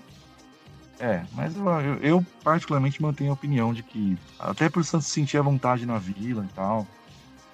É, 1.01 1.25
mas 1.33 1.55
eu, 1.55 1.97
eu, 1.99 2.25
particularmente 2.43 3.01
mantenho 3.01 3.31
a 3.31 3.33
opinião 3.33 3.73
de 3.73 3.81
que, 3.81 4.15
até 4.37 4.69
por 4.69 4.85
Santos 4.85 5.07
sentir 5.07 5.35
a 5.39 5.41
vontade 5.41 5.83
na 5.83 5.97
vila 5.97 6.45
e 6.45 6.53
tal, 6.53 6.85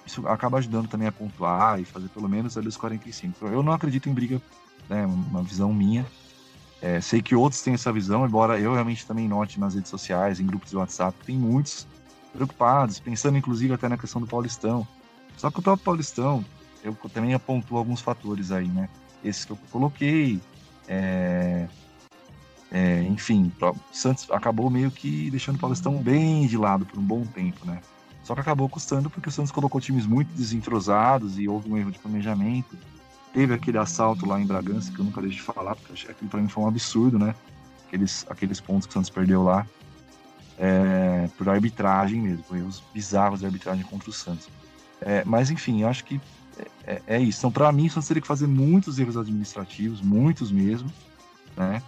isso 0.04 0.28
acaba 0.28 0.58
ajudando 0.58 0.86
também 0.86 1.08
a 1.08 1.12
pontuar 1.12 1.80
e 1.80 1.84
fazer 1.86 2.10
pelo 2.10 2.28
menos 2.28 2.58
ali 2.58 2.68
os 2.68 2.76
45. 2.76 3.34
Então, 3.38 3.48
eu 3.48 3.62
não 3.62 3.72
acredito 3.72 4.06
em 4.06 4.12
briga, 4.12 4.38
né, 4.86 5.06
uma 5.06 5.42
visão 5.42 5.72
minha. 5.72 6.04
É, 6.82 7.00
sei 7.00 7.22
que 7.22 7.34
outros 7.34 7.62
têm 7.62 7.72
essa 7.72 7.90
visão, 7.90 8.26
embora 8.26 8.60
eu 8.60 8.74
realmente 8.74 9.06
também 9.06 9.26
note 9.26 9.58
nas 9.58 9.74
redes 9.74 9.90
sociais, 9.90 10.38
em 10.38 10.46
grupos 10.46 10.68
de 10.68 10.76
WhatsApp, 10.76 11.18
tem 11.24 11.36
muitos 11.36 11.88
preocupados, 12.34 13.00
pensando 13.00 13.38
inclusive 13.38 13.72
até 13.72 13.88
na 13.88 13.96
questão 13.96 14.20
do 14.20 14.26
Paulistão. 14.26 14.86
Só 15.38 15.50
que 15.50 15.58
o 15.58 15.62
próprio 15.62 15.86
Paulistão, 15.86 16.44
eu 16.84 16.94
também 17.14 17.32
apontou 17.32 17.78
alguns 17.78 18.02
fatores 18.02 18.52
aí, 18.52 18.68
né? 18.68 18.90
Esses 19.24 19.46
que 19.46 19.52
eu 19.52 19.58
coloquei, 19.70 20.38
É, 20.86 21.66
é, 22.70 23.02
enfim, 23.04 23.50
o 23.60 23.74
Santos 23.92 24.30
acabou 24.30 24.68
meio 24.68 24.90
que 24.90 25.30
deixando 25.30 25.56
o 25.56 25.58
Paulistão 25.58 26.02
bem 26.02 26.46
de 26.46 26.56
lado 26.56 26.84
por 26.84 26.98
um 26.98 27.02
bom 27.02 27.24
tempo, 27.24 27.64
né? 27.64 27.80
Só 28.22 28.34
que 28.34 28.40
acabou 28.40 28.68
custando 28.68 29.08
porque 29.08 29.30
o 29.30 29.32
Santos 29.32 29.50
colocou 29.50 29.80
times 29.80 30.06
muito 30.06 30.28
desentrosados 30.34 31.38
e 31.38 31.48
houve 31.48 31.70
um 31.70 31.78
erro 31.78 31.90
de 31.90 31.98
planejamento. 31.98 32.76
Teve 33.32 33.54
aquele 33.54 33.78
assalto 33.78 34.26
lá 34.26 34.38
em 34.38 34.44
Bragança, 34.44 34.92
que 34.92 34.98
eu 34.98 35.04
nunca 35.04 35.22
deixo 35.22 35.36
de 35.36 35.42
falar, 35.42 35.76
porque 35.76 36.10
aquilo 36.10 36.30
para 36.30 36.40
mim 36.40 36.48
foi 36.48 36.62
um 36.62 36.68
absurdo, 36.68 37.18
né? 37.18 37.34
Aqueles, 37.86 38.26
aqueles 38.28 38.60
pontos 38.60 38.86
que 38.86 38.90
o 38.90 38.94
Santos 38.94 39.08
perdeu 39.08 39.42
lá. 39.42 39.66
É, 40.58 41.28
por 41.38 41.48
arbitragem 41.48 42.20
mesmo, 42.20 42.44
erros 42.54 42.82
bizarros 42.92 43.40
de 43.40 43.46
arbitragem 43.46 43.84
contra 43.84 44.10
o 44.10 44.12
Santos. 44.12 44.48
É, 45.00 45.24
mas 45.24 45.50
enfim, 45.50 45.82
eu 45.82 45.88
acho 45.88 46.04
que 46.04 46.20
é, 46.58 46.92
é, 46.94 47.02
é 47.06 47.20
isso. 47.20 47.38
Então, 47.38 47.52
para 47.52 47.72
mim, 47.72 47.86
o 47.86 47.90
Santos 47.90 48.08
teria 48.08 48.20
que 48.20 48.26
fazer 48.26 48.46
muitos 48.46 48.98
erros 48.98 49.16
administrativos, 49.16 50.02
muitos 50.02 50.50
mesmo, 50.52 50.92
né? 51.56 51.82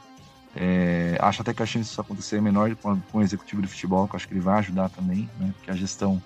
É, 0.55 1.17
acho 1.21 1.43
até 1.43 1.55
que 1.55 1.63
a 1.63 1.67
chance 1.67 1.89
disso 1.89 2.01
acontecer 2.01 2.37
é 2.37 2.41
menor 2.41 2.75
com, 2.77 3.01
com, 3.01 3.19
o 3.19 3.23
executivo 3.23 3.63
de 3.63 3.69
futebol, 3.69 4.09
que 4.09 4.17
acho 4.17 4.27
que 4.27 4.35
ele 4.35 4.41
vai 4.41 4.59
ajudar 4.59 4.89
também, 4.89 5.29
né? 5.39 5.53
Porque 5.57 5.71
a 5.71 5.77
gestão 5.77 6.21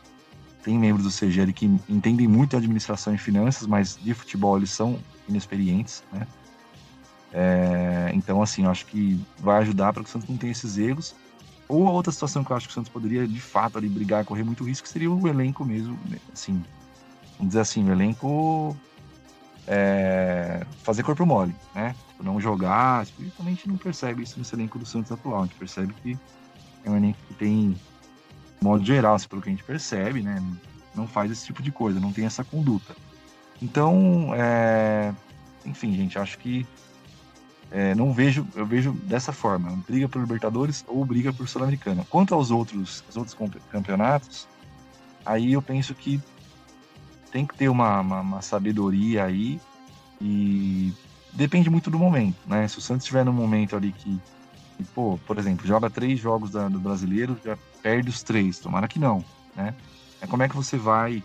tem 0.62 0.79
membros 0.79 1.05
do 1.05 1.11
CGL 1.11 1.53
que 1.53 1.66
entendem 1.89 2.27
muito 2.27 2.51
de 2.51 2.57
administração 2.57 3.14
e 3.14 3.18
finanças, 3.18 3.66
mas 3.66 3.99
de 4.01 4.14
futebol 4.14 4.57
eles 4.57 4.70
são 4.70 4.99
inexperientes, 5.29 6.03
né? 6.11 6.27
É, 7.37 8.12
então, 8.14 8.41
assim, 8.41 8.64
eu 8.64 8.70
acho 8.70 8.87
que 8.87 9.20
vai 9.41 9.59
ajudar 9.59 9.93
para 9.93 10.03
que 10.03 10.09
o 10.09 10.12
Santos 10.12 10.29
não 10.29 10.37
tenha 10.37 10.53
esses 10.53 10.79
erros. 10.79 11.14
Ou 11.68 11.89
a 11.89 11.91
outra 11.91 12.12
situação 12.12 12.45
que 12.45 12.53
eu 12.53 12.57
acho 12.57 12.68
que 12.68 12.70
o 12.70 12.75
Santos 12.75 12.93
poderia, 12.93 13.27
de 13.27 13.41
fato, 13.41 13.77
ali 13.77 13.89
brigar, 13.89 14.25
correr 14.25 14.45
muito 14.45 14.62
risco, 14.62 14.89
seria 14.89 15.11
o 15.11 15.27
elenco 15.27 15.64
mesmo, 15.64 15.99
né? 16.09 16.18
assim, 16.33 16.62
vamos 17.37 17.49
dizer 17.49 17.61
assim, 17.61 17.89
o 17.89 17.93
elenco 17.93 18.77
é, 19.67 20.65
fazer 20.83 21.03
corpo 21.03 21.25
mole, 21.25 21.55
né? 21.75 21.95
Tipo, 22.09 22.23
não 22.23 22.41
jogar, 22.41 23.07
tipo, 23.07 23.23
e 23.23 23.33
a 23.39 23.45
gente 23.45 23.69
não 23.69 23.77
percebe 23.77 24.23
isso 24.23 24.39
nesse 24.39 24.55
elenco 24.55 24.79
do 24.79 24.87
Santos 24.87 25.11
atual, 25.11 25.43
a 25.43 25.47
gente 25.47 25.57
percebe 25.57 25.95
que 26.03 26.19
é 26.85 26.91
um 26.91 26.97
elenco 26.97 27.19
que 27.29 27.35
tem, 27.35 27.77
modo 28.61 28.85
geral, 28.85 29.15
assim, 29.15 29.29
pelo 29.29 29.43
que 29.43 29.49
a 29.49 29.53
gente 29.53 29.65
percebe, 29.65 30.23
né? 30.23 30.43
Não 30.95 31.07
faz 31.07 31.31
esse 31.31 31.47
tipo 31.47 31.62
de 31.62 31.73
coisa, 31.73 31.99
não 31.99 32.12
tem 32.12 32.25
essa 32.25 32.45
conduta. 32.45 32.95
Então, 33.61 34.31
é, 34.35 35.12
enfim, 35.65 35.95
gente, 35.95 36.19
acho 36.19 36.39
que 36.39 36.67
é, 37.71 37.95
não 37.95 38.12
vejo, 38.12 38.47
eu 38.55 38.65
vejo 38.65 38.93
dessa 38.93 39.33
forma, 39.33 39.77
briga 39.89 40.09
por 40.09 40.21
Libertadores 40.21 40.85
ou 40.87 41.05
briga 41.05 41.33
por 41.33 41.49
Sul-Americana. 41.49 42.07
Quanto 42.09 42.35
aos 42.35 42.51
outros, 42.51 43.03
aos 43.07 43.17
outros 43.17 43.37
campeonatos, 43.71 44.47
aí 45.27 45.53
eu 45.55 45.62
penso 45.62 45.95
que 45.95 46.21
tem 47.35 47.45
que 47.45 47.57
ter 47.57 47.68
uma, 47.68 48.01
uma, 48.01 48.20
uma, 48.20 48.41
sabedoria 48.41 49.24
aí 49.24 49.61
e 50.20 50.93
depende 51.32 51.68
muito 51.68 51.91
do 51.91 51.99
momento, 51.99 52.37
né? 52.47 52.68
Se 52.68 52.78
o 52.78 52.80
Santos 52.80 53.03
estiver 53.03 53.24
num 53.24 53.32
momento 53.32 53.74
ali 53.74 53.91
que, 53.91 54.20
que 54.76 54.85
pô, 54.95 55.18
por 55.26 55.37
exemplo, 55.37 55.66
joga 55.66 55.91
três 55.91 56.20
jogos 56.20 56.53
da, 56.53 56.68
do 56.68 56.78
brasileiro, 56.78 57.37
já 57.45 57.59
perde 57.82 58.09
os 58.09 58.22
três, 58.22 58.61
tomara 58.61 58.87
que 58.87 59.01
não, 59.01 59.24
né? 59.57 59.74
É 60.20 60.28
como 60.28 60.45
é 60.45 60.49
que 60.49 60.55
você 60.55 60.76
vai 60.78 61.24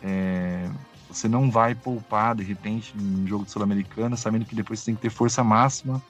é, 0.00 0.70
você 1.10 1.26
não 1.26 1.50
vai 1.50 1.74
poupar, 1.74 2.36
de 2.36 2.44
repente, 2.44 2.96
num 2.96 3.26
jogo 3.26 3.44
de 3.44 3.50
Sul-Americana, 3.50 4.16
sabendo 4.16 4.44
que 4.44 4.54
depois 4.54 4.78
você 4.78 4.86
tem 4.86 4.94
que 4.94 5.00
ter 5.00 5.10
força 5.10 5.42
máxima, 5.42 6.00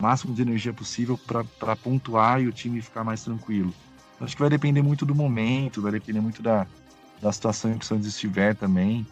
máximo 0.00 0.32
de 0.32 0.40
energia 0.40 0.72
possível 0.72 1.20
para 1.58 1.76
pontuar 1.76 2.40
e 2.40 2.46
o 2.46 2.52
time 2.52 2.80
ficar 2.80 3.04
mais 3.04 3.22
tranquilo. 3.22 3.74
Acho 4.22 4.34
que 4.34 4.40
vai 4.40 4.48
depender 4.48 4.80
muito 4.80 5.04
do 5.04 5.14
momento, 5.14 5.82
vai 5.82 5.92
depender 5.92 6.22
muito 6.22 6.40
da, 6.40 6.66
da 7.20 7.32
situação 7.32 7.72
em 7.72 7.78
que 7.78 7.84
o 7.84 7.88
Santos 7.88 8.06
estiver 8.06 8.54
também, 8.54 9.06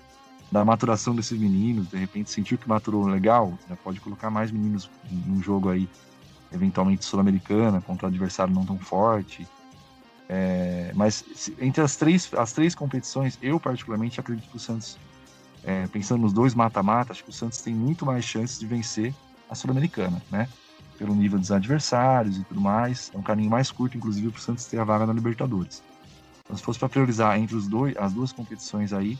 da 0.50 0.64
maturação 0.64 1.14
desses 1.14 1.38
meninos. 1.38 1.88
De 1.88 1.96
repente, 1.96 2.30
sentiu 2.30 2.58
que 2.58 2.68
maturou 2.68 3.06
legal, 3.06 3.58
já 3.68 3.76
pode 3.76 4.00
colocar 4.00 4.30
mais 4.30 4.50
meninos 4.50 4.90
num 5.10 5.42
jogo 5.42 5.70
aí, 5.70 5.88
eventualmente 6.52 7.04
Sul-Americana, 7.04 7.80
contra 7.80 8.06
um 8.06 8.10
adversário 8.10 8.54
não 8.54 8.64
tão 8.64 8.78
forte. 8.78 9.46
É, 10.28 10.92
mas 10.94 11.24
entre 11.60 11.82
as 11.82 11.96
três, 11.96 12.30
as 12.34 12.52
três 12.52 12.74
competições, 12.74 13.38
eu 13.42 13.60
particularmente 13.60 14.18
acredito 14.20 14.48
que 14.48 14.56
o 14.56 14.60
Santos 14.60 14.96
é, 15.64 15.86
pensando 15.86 16.20
nos 16.20 16.32
dois 16.32 16.54
mata-mata, 16.54 17.12
acho 17.12 17.24
que 17.24 17.30
o 17.30 17.32
Santos 17.32 17.60
tem 17.60 17.74
muito 17.74 18.04
mais 18.04 18.24
chances 18.24 18.58
de 18.58 18.66
vencer 18.66 19.14
a 19.48 19.54
Sul-Americana, 19.54 20.22
né? 20.30 20.48
Pelo 20.98 21.14
nível 21.14 21.38
dos 21.38 21.50
adversários 21.50 22.38
e 22.38 22.44
tudo 22.44 22.60
mais. 22.60 23.10
É 23.14 23.18
um 23.18 23.22
caminho 23.22 23.50
mais 23.50 23.70
curto, 23.70 23.96
inclusive, 23.96 24.30
para 24.30 24.38
o 24.38 24.42
Santos 24.42 24.66
ter 24.66 24.78
a 24.78 24.84
vaga 24.84 25.06
na 25.06 25.12
Libertadores. 25.12 25.82
Então, 26.44 26.56
se 26.56 26.62
fosse 26.62 26.78
para 26.78 26.88
priorizar 26.88 27.38
entre 27.38 27.56
os 27.56 27.66
dois, 27.66 27.96
as 27.96 28.12
duas 28.12 28.32
competições 28.32 28.92
aí, 28.92 29.18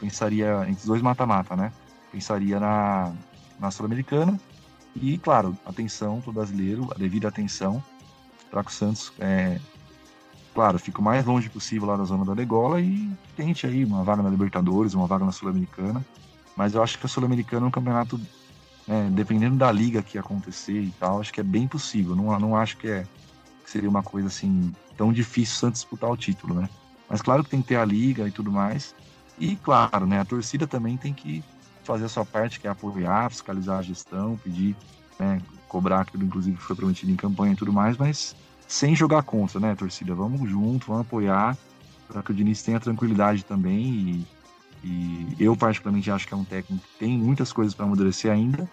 pensaria 0.00 0.62
entre 0.62 0.80
os 0.80 0.84
dois 0.84 1.00
mata-mata, 1.00 1.54
né? 1.56 1.72
Pensaria 2.10 2.58
na, 2.58 3.12
na 3.58 3.70
Sul-Americana 3.70 4.38
e, 4.96 5.16
claro, 5.18 5.56
atenção 5.64 6.20
para 6.20 6.30
o 6.30 6.32
brasileiro, 6.32 6.88
a 6.94 6.98
devida 6.98 7.28
atenção 7.28 7.82
para 8.50 8.62
que 8.62 8.70
o 8.70 8.74
Santos 8.74 9.12
é, 9.18 9.60
claro, 10.54 10.78
fica 10.78 11.00
o 11.00 11.02
mais 11.02 11.24
longe 11.26 11.50
possível 11.50 11.88
lá 11.88 11.96
da 11.96 12.04
zona 12.04 12.24
da 12.24 12.34
degola 12.34 12.80
e 12.80 13.10
tente 13.36 13.66
aí 13.66 13.84
uma 13.84 14.04
vaga 14.04 14.22
na 14.22 14.30
Libertadores, 14.30 14.94
uma 14.94 15.06
vaga 15.06 15.24
na 15.24 15.32
Sul-Americana. 15.32 16.04
Mas 16.56 16.74
eu 16.74 16.82
acho 16.82 16.98
que 16.98 17.06
a 17.06 17.08
Sul-Americana 17.08 17.66
é 17.66 17.68
um 17.68 17.72
campeonato, 17.72 18.20
né, 18.86 19.10
dependendo 19.12 19.56
da 19.56 19.70
liga 19.72 20.02
que 20.02 20.16
acontecer 20.16 20.80
e 20.80 20.94
tal, 21.00 21.20
acho 21.20 21.32
que 21.32 21.40
é 21.40 21.44
bem 21.44 21.66
possível. 21.66 22.14
Não, 22.14 22.38
não 22.38 22.56
acho 22.56 22.76
que, 22.76 22.86
é, 22.86 23.04
seria 23.74 23.90
uma 23.90 24.02
coisa 24.02 24.28
assim 24.28 24.72
tão 24.96 25.12
difícil 25.12 25.56
Santos 25.56 25.80
disputar 25.80 26.10
o 26.10 26.16
título, 26.16 26.54
né? 26.54 26.68
Mas 27.08 27.20
claro 27.20 27.42
que 27.44 27.50
tem 27.50 27.60
que 27.60 27.68
ter 27.68 27.76
a 27.76 27.84
liga 27.84 28.26
e 28.26 28.30
tudo 28.30 28.50
mais. 28.50 28.94
E 29.38 29.56
claro, 29.56 30.06
né, 30.06 30.20
a 30.20 30.24
torcida 30.24 30.66
também 30.66 30.96
tem 30.96 31.12
que 31.12 31.42
fazer 31.82 32.04
a 32.04 32.08
sua 32.08 32.24
parte, 32.24 32.60
que 32.60 32.66
é 32.66 32.70
apoiar, 32.70 33.30
fiscalizar 33.30 33.78
a 33.78 33.82
gestão, 33.82 34.38
pedir, 34.42 34.76
né, 35.18 35.40
cobrar 35.68 36.00
aquilo, 36.00 36.24
inclusive, 36.24 36.56
que 36.56 36.62
foi 36.62 36.76
prometido 36.76 37.10
em 37.10 37.16
campanha 37.16 37.52
e 37.52 37.56
tudo 37.56 37.72
mais, 37.72 37.96
mas 37.96 38.34
sem 38.66 38.94
jogar 38.94 39.22
contra, 39.24 39.60
né, 39.60 39.74
torcida? 39.74 40.14
Vamos 40.14 40.48
junto, 40.48 40.86
vamos 40.86 41.02
apoiar, 41.02 41.58
para 42.08 42.22
que 42.22 42.30
o 42.30 42.34
Diniz 42.34 42.62
tenha 42.62 42.80
tranquilidade 42.80 43.44
também. 43.44 44.24
E, 44.82 44.86
e, 44.86 45.36
eu, 45.38 45.56
particularmente, 45.56 46.10
acho 46.10 46.26
que 46.26 46.32
é 46.32 46.36
um 46.36 46.44
técnico 46.44 46.82
que 46.82 46.98
tem 46.98 47.18
muitas 47.18 47.52
coisas 47.52 47.74
para 47.74 47.84
amadurecer 47.84 48.32
ainda, 48.32 48.70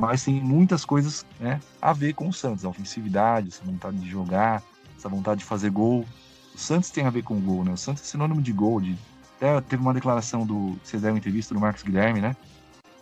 mas 0.00 0.24
tem 0.24 0.40
muitas 0.40 0.84
coisas 0.84 1.26
né, 1.38 1.60
a 1.80 1.92
ver 1.92 2.14
com 2.14 2.28
o 2.28 2.32
Santos, 2.32 2.64
a 2.64 2.68
ofensividade, 2.68 3.48
essa 3.48 3.64
vontade 3.64 3.98
de 3.98 4.08
jogar, 4.08 4.62
essa 4.96 5.08
vontade 5.08 5.40
de 5.40 5.44
fazer 5.44 5.70
gol. 5.70 6.06
O 6.54 6.58
Santos 6.58 6.90
tem 6.90 7.04
a 7.06 7.10
ver 7.10 7.22
com 7.22 7.36
o 7.36 7.40
gol, 7.40 7.64
né? 7.64 7.72
O 7.72 7.76
Santos 7.76 8.02
é 8.02 8.06
sinônimo 8.06 8.42
de 8.42 8.52
gol. 8.52 8.80
De... 8.80 8.96
Até 9.36 9.60
teve 9.60 9.82
uma 9.82 9.94
declaração 9.94 10.44
do. 10.44 10.76
Vocês 10.82 11.02
deram 11.02 11.16
entrevista 11.16 11.54
do 11.54 11.60
Marcos 11.60 11.82
Guilherme, 11.82 12.20
né? 12.20 12.34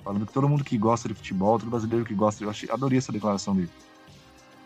Falando 0.04 0.26
que 0.26 0.32
todo 0.32 0.48
mundo 0.48 0.64
que 0.64 0.76
gosta 0.76 1.08
de 1.08 1.14
futebol, 1.14 1.58
todo 1.58 1.70
brasileiro 1.70 2.04
que 2.04 2.14
gosta. 2.14 2.44
Eu 2.44 2.50
achei, 2.50 2.70
adorei 2.70 2.98
essa 2.98 3.12
declaração 3.12 3.54
dele 3.54 3.70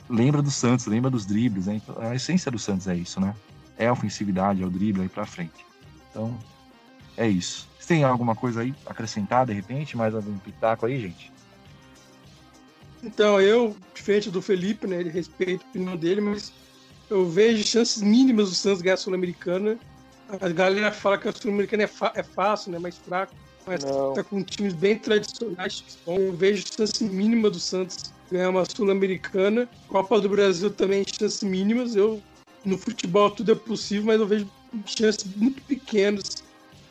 lembra 0.09 0.43
do 0.43 0.51
Santos, 0.51 0.87
lembra 0.87 1.11
dos 1.11 1.25
dribles, 1.25 1.67
né? 1.67 1.77
Então, 1.77 1.97
a 1.99 2.15
essência 2.15 2.51
do 2.51 2.59
Santos 2.59 2.87
é 2.87 2.95
isso, 2.95 3.19
né? 3.21 3.35
É 3.79 3.89
a 3.89 3.93
ofensividade, 3.93 4.63
é 4.63 4.67
o 4.67 4.71
drible 4.71 5.03
aí 5.03 5.09
pra 5.09 5.25
frente. 5.25 5.65
Então, 6.11 6.37
é 7.17 7.27
isso. 7.27 7.69
Você 7.79 7.95
tem 7.95 8.05
alguma 8.05 8.37
coisa 8.37 8.61
aí 8.61 8.75
acrescentar, 8.87 9.47
de 9.47 9.53
repente? 9.53 9.97
Mais 9.97 10.15
algum 10.15 10.37
pitaco 10.39 10.87
aí, 10.87 11.01
gente? 11.01 11.33
Então, 13.03 13.41
eu, 13.41 13.77
diferente 13.95 14.31
do 14.31 14.41
Felipe, 14.41 14.87
né? 14.87 15.01
Ele 15.01 15.11
respeita 15.11 15.65
a 15.65 15.69
opinião 15.69 15.97
dele, 15.97 16.21
mas 16.21 16.53
eu 17.11 17.29
vejo 17.29 17.67
chances 17.67 18.03
mínimas 18.03 18.49
do 18.49 18.55
Santos 18.55 18.81
ganhar 18.81 18.95
a 18.95 18.99
Sul-Americana. 18.99 19.79
A 20.41 20.49
galera 20.49 20.93
fala 20.93 21.19
que 21.19 21.29
a 21.29 21.33
Sul-Americana 21.33 21.83
é, 21.83 21.91
é, 22.15 22.23
fácil, 22.23 22.71
né? 22.71 22.79
Mais 22.79 22.97
fraco. 22.97 23.35
Mas 23.67 23.85
Não. 23.85 24.15
tá 24.15 24.25
com 24.25 24.43
times 24.43 24.73
bem 24.73 24.99
tradicionais. 24.99 25.85
Então, 26.03 26.17
eu 26.17 26.33
vejo 26.33 26.65
chance 26.67 27.05
mínima 27.05 27.51
do 27.51 27.61
Santos 27.61 28.13
ganhar 28.31 28.51
uma 28.51 28.65
Sul-Americana. 28.65 29.69
Copa 29.89 30.21
do 30.21 30.29
Brasil 30.29 30.71
também, 30.71 31.05
chances 31.05 31.43
mínimas. 31.43 31.95
Eu, 31.95 32.23
no 32.65 32.79
futebol 32.79 33.31
tudo 33.31 33.53
é 33.53 33.55
possível, 33.55 34.07
mas 34.07 34.21
eu 34.21 34.27
vejo 34.27 34.49
chances 34.87 35.25
muito 35.37 35.61
pequenas 35.63 36.43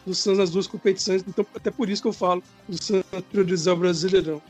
do 0.05 0.14
Santos 0.14 0.39
nas 0.39 0.49
duas 0.51 0.68
competições. 0.68 1.24
Então, 1.28 1.45
até 1.55 1.72
por 1.72 1.89
isso 1.89 2.01
que 2.01 2.07
eu 2.07 2.14
falo 2.14 2.43
do 2.68 2.82
Santos 2.82 3.05
priorizar 3.32 3.74
o 3.74 3.78
Brasileirão. 3.78 4.41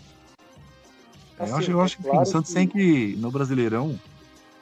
É, 1.42 1.50
eu 1.50 1.56
acho, 1.56 1.72
eu 1.72 1.82
acho 1.82 1.98
que 1.98 2.04
claro 2.04 2.22
o 2.22 2.26
Santos 2.26 2.50
que... 2.50 2.56
tem 2.56 2.68
que, 2.68 3.16
no 3.18 3.32
Brasileirão, 3.32 4.00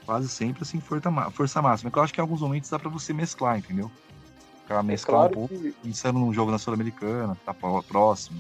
quase 0.06 0.30
sempre 0.30 0.64
assim, 0.64 0.80
força, 0.80 1.12
força 1.32 1.62
máxima. 1.62 1.92
Eu 1.94 2.02
acho 2.02 2.14
que 2.14 2.20
em 2.20 2.24
alguns 2.24 2.42
momentos 2.42 2.70
dá 2.70 2.80
para 2.80 2.90
você 2.90 3.14
mesclar, 3.14 3.58
entendeu? 3.58 3.92
Pra 4.68 4.82
mesclar 4.82 5.26
é 5.26 5.30
claro 5.30 5.32
um 5.32 5.48
pouco, 5.48 5.64
que... 5.64 5.72
pensando 5.84 6.20
num 6.20 6.34
jogo 6.34 6.52
na 6.52 6.58
Sul-Americana, 6.58 7.38
tá 7.46 7.54
próximo. 7.54 8.40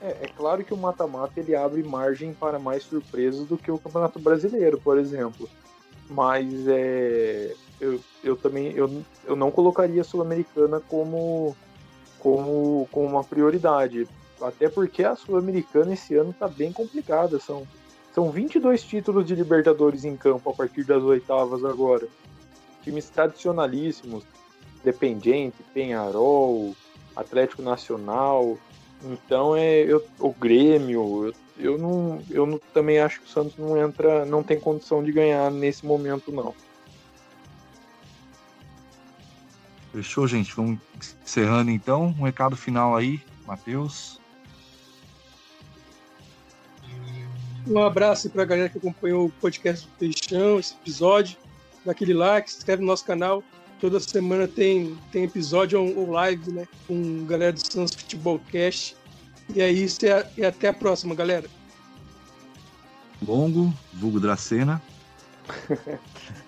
É, 0.00 0.24
é 0.24 0.30
claro 0.36 0.64
que 0.64 0.72
o 0.72 0.76
mata-mata 0.76 1.40
ele 1.40 1.54
abre 1.54 1.82
margem 1.82 2.32
para 2.32 2.58
mais 2.58 2.84
surpresas 2.84 3.46
do 3.46 3.56
que 3.56 3.70
o 3.70 3.78
Campeonato 3.78 4.18
Brasileiro, 4.18 4.80
por 4.80 4.98
exemplo. 4.98 5.48
Mas 6.08 6.68
é, 6.68 7.54
eu, 7.80 8.00
eu 8.22 8.36
também 8.36 8.72
eu, 8.72 9.02
eu 9.24 9.34
não 9.34 9.50
colocaria 9.50 10.00
a 10.00 10.04
Sul-Americana 10.04 10.80
como, 10.80 11.56
como, 12.18 12.88
como 12.92 13.08
uma 13.08 13.24
prioridade. 13.24 14.06
Até 14.40 14.68
porque 14.68 15.02
a 15.02 15.16
Sul-Americana 15.16 15.94
esse 15.94 16.14
ano 16.14 16.30
está 16.30 16.48
bem 16.48 16.72
complicada. 16.72 17.38
São, 17.38 17.66
são 18.14 18.30
22 18.30 18.82
títulos 18.82 19.26
de 19.26 19.34
Libertadores 19.34 20.04
em 20.04 20.16
campo 20.16 20.50
a 20.50 20.54
partir 20.54 20.84
das 20.84 21.02
oitavas 21.02 21.64
agora. 21.64 22.06
Times 22.82 23.08
tradicionalíssimos, 23.08 24.24
Dependente, 24.84 25.56
Penharol, 25.74 26.76
Atlético 27.16 27.62
Nacional, 27.62 28.58
então 29.02 29.56
é 29.56 29.80
eu, 29.80 30.04
o 30.18 30.32
Grêmio, 30.32 31.26
eu, 31.26 31.34
eu 31.58 31.78
não, 31.78 32.22
eu 32.30 32.46
não, 32.46 32.60
também 32.72 32.98
acho 32.98 33.20
que 33.20 33.26
o 33.26 33.28
Santos 33.28 33.56
não 33.56 33.76
entra, 33.76 34.24
não 34.24 34.42
tem 34.42 34.58
condição 34.58 35.02
de 35.02 35.12
ganhar 35.12 35.50
nesse 35.50 35.84
momento 35.84 36.32
não. 36.32 36.54
Fechou, 39.92 40.26
gente? 40.26 40.54
Vamos 40.54 40.78
encerrando 41.24 41.70
então. 41.70 42.14
Um 42.18 42.24
recado 42.24 42.56
final 42.56 42.94
aí, 42.94 43.22
Matheus. 43.46 44.20
Um 47.66 47.82
abraço 47.82 48.30
para 48.30 48.42
a 48.42 48.46
galera 48.46 48.68
que 48.68 48.78
acompanhou 48.78 49.26
o 49.26 49.30
podcast 49.30 49.86
do 49.86 49.92
Peixão, 49.98 50.60
esse 50.60 50.74
episódio. 50.74 51.36
Dá 51.84 51.92
aquele 51.92 52.14
like, 52.14 52.50
se 52.50 52.58
inscreve 52.58 52.80
no 52.82 52.86
nosso 52.86 53.04
canal. 53.04 53.42
Toda 53.80 53.98
semana 53.98 54.46
tem, 54.46 54.96
tem 55.10 55.24
episódio 55.24 55.80
ou 55.80 56.10
live, 56.10 56.52
né? 56.52 56.68
Com 56.86 57.24
galera 57.26 57.52
do 57.52 57.60
Santos 57.60 57.96
Futebol 57.96 58.38
Cast. 58.50 58.96
E 59.54 59.60
é 59.60 59.70
isso, 59.70 60.00
e 60.36 60.44
até 60.44 60.68
a 60.68 60.72
próxima, 60.72 61.14
galera. 61.14 61.48
Longo, 63.26 63.74
vulgo 63.92 64.20
Dracena. 64.20 64.80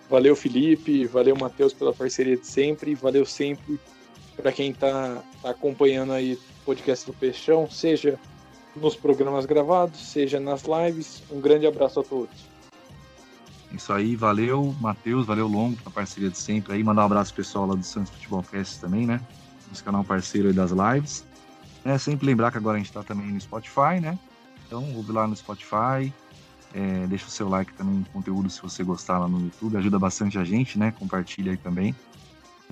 valeu, 0.08 0.36
Felipe. 0.36 1.04
Valeu, 1.06 1.36
Matheus, 1.36 1.72
pela 1.72 1.92
parceria 1.92 2.36
de 2.36 2.46
sempre. 2.46 2.94
Valeu 2.94 3.26
sempre 3.26 3.78
para 4.36 4.52
quem 4.52 4.70
está 4.70 5.22
tá 5.42 5.50
acompanhando 5.50 6.12
aí 6.12 6.34
o 6.34 6.64
podcast 6.64 7.04
do 7.06 7.12
Peixão, 7.12 7.68
seja 7.68 8.18
nos 8.78 8.96
programas 8.96 9.46
gravados, 9.46 10.00
seja 10.10 10.40
nas 10.40 10.64
lives. 10.64 11.22
Um 11.30 11.40
grande 11.40 11.66
abraço 11.66 12.00
a 12.00 12.02
todos. 12.02 12.48
Isso 13.72 13.92
aí, 13.92 14.16
valeu, 14.16 14.74
Matheus, 14.80 15.26
valeu, 15.26 15.46
Longo, 15.46 15.76
pela 15.76 15.90
parceria 15.90 16.30
de 16.30 16.38
sempre 16.38 16.72
aí. 16.72 16.82
Mandar 16.82 17.02
um 17.02 17.06
abraço 17.06 17.34
pessoal 17.34 17.66
lá 17.66 17.74
do 17.74 17.82
Santos 17.82 18.10
Futebol 18.12 18.42
Cast 18.42 18.80
também, 18.80 19.06
né? 19.06 19.20
Nosso 19.68 19.84
canal 19.84 20.02
parceiro 20.02 20.48
aí 20.48 20.54
das 20.54 20.70
lives. 20.70 21.24
É, 21.84 21.98
sempre 21.98 22.26
lembrar 22.26 22.50
que 22.50 22.56
agora 22.56 22.76
a 22.76 22.78
gente 22.78 22.88
está 22.88 23.02
também 23.02 23.26
no 23.26 23.40
Spotify, 23.40 24.00
né? 24.00 24.18
Então, 24.66 24.84
ouve 24.94 25.12
lá 25.12 25.26
no 25.26 25.36
Spotify. 25.36 26.12
É, 26.74 27.06
deixa 27.06 27.26
o 27.26 27.30
seu 27.30 27.48
like 27.48 27.72
também 27.74 27.96
no 27.96 28.04
conteúdo 28.06 28.48
se 28.50 28.60
você 28.60 28.82
gostar 28.82 29.18
lá 29.18 29.28
no 29.28 29.40
YouTube. 29.40 29.76
Ajuda 29.76 29.98
bastante 29.98 30.38
a 30.38 30.44
gente, 30.44 30.78
né? 30.78 30.92
Compartilha 30.98 31.52
aí 31.52 31.58
também. 31.58 31.94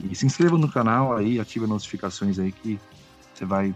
E 0.02 0.14
se 0.14 0.26
inscreva 0.26 0.58
no 0.58 0.70
canal 0.70 1.16
aí, 1.16 1.40
ative 1.40 1.64
as 1.64 1.70
notificações 1.70 2.38
aí 2.38 2.52
que 2.52 2.78
você 3.34 3.44
vai 3.44 3.74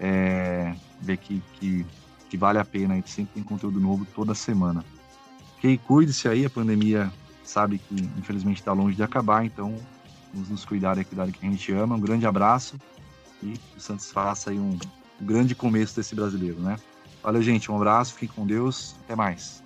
é, 0.00 0.74
ver 1.04 1.18
que, 1.18 1.42
que, 1.54 1.86
que, 2.28 2.36
vale 2.36 2.58
a 2.58 2.64
pena. 2.64 2.98
E 2.98 3.02
sempre 3.06 3.34
tem 3.34 3.42
conteúdo 3.42 3.80
novo 3.80 4.06
toda 4.14 4.34
semana. 4.34 4.84
Ok? 5.56 5.78
Cuide-se 5.86 6.28
aí, 6.28 6.44
a 6.44 6.50
pandemia 6.50 7.12
sabe 7.44 7.78
que 7.78 7.94
infelizmente 8.18 8.58
está 8.58 8.72
longe 8.72 8.96
de 8.96 9.02
acabar, 9.02 9.44
então 9.44 9.76
vamos 10.32 10.48
nos 10.48 10.64
cuidar 10.64 10.98
e 10.98 11.04
cuidar 11.04 11.26
de 11.26 11.32
quem 11.32 11.48
a 11.48 11.52
gente 11.52 11.72
ama. 11.72 11.96
Um 11.96 12.00
grande 12.00 12.26
abraço 12.26 12.76
e 13.42 13.54
o 13.76 13.80
Santos 13.80 14.10
faça 14.10 14.50
aí 14.50 14.58
um, 14.58 14.78
grande 15.20 15.54
começo 15.54 15.96
desse 15.96 16.14
brasileiro, 16.14 16.60
né? 16.60 16.76
Valeu, 17.22 17.42
gente. 17.42 17.70
Um 17.70 17.76
abraço, 17.76 18.14
fique 18.14 18.34
com 18.34 18.46
Deus. 18.46 18.96
Até 19.04 19.16
mais. 19.16 19.63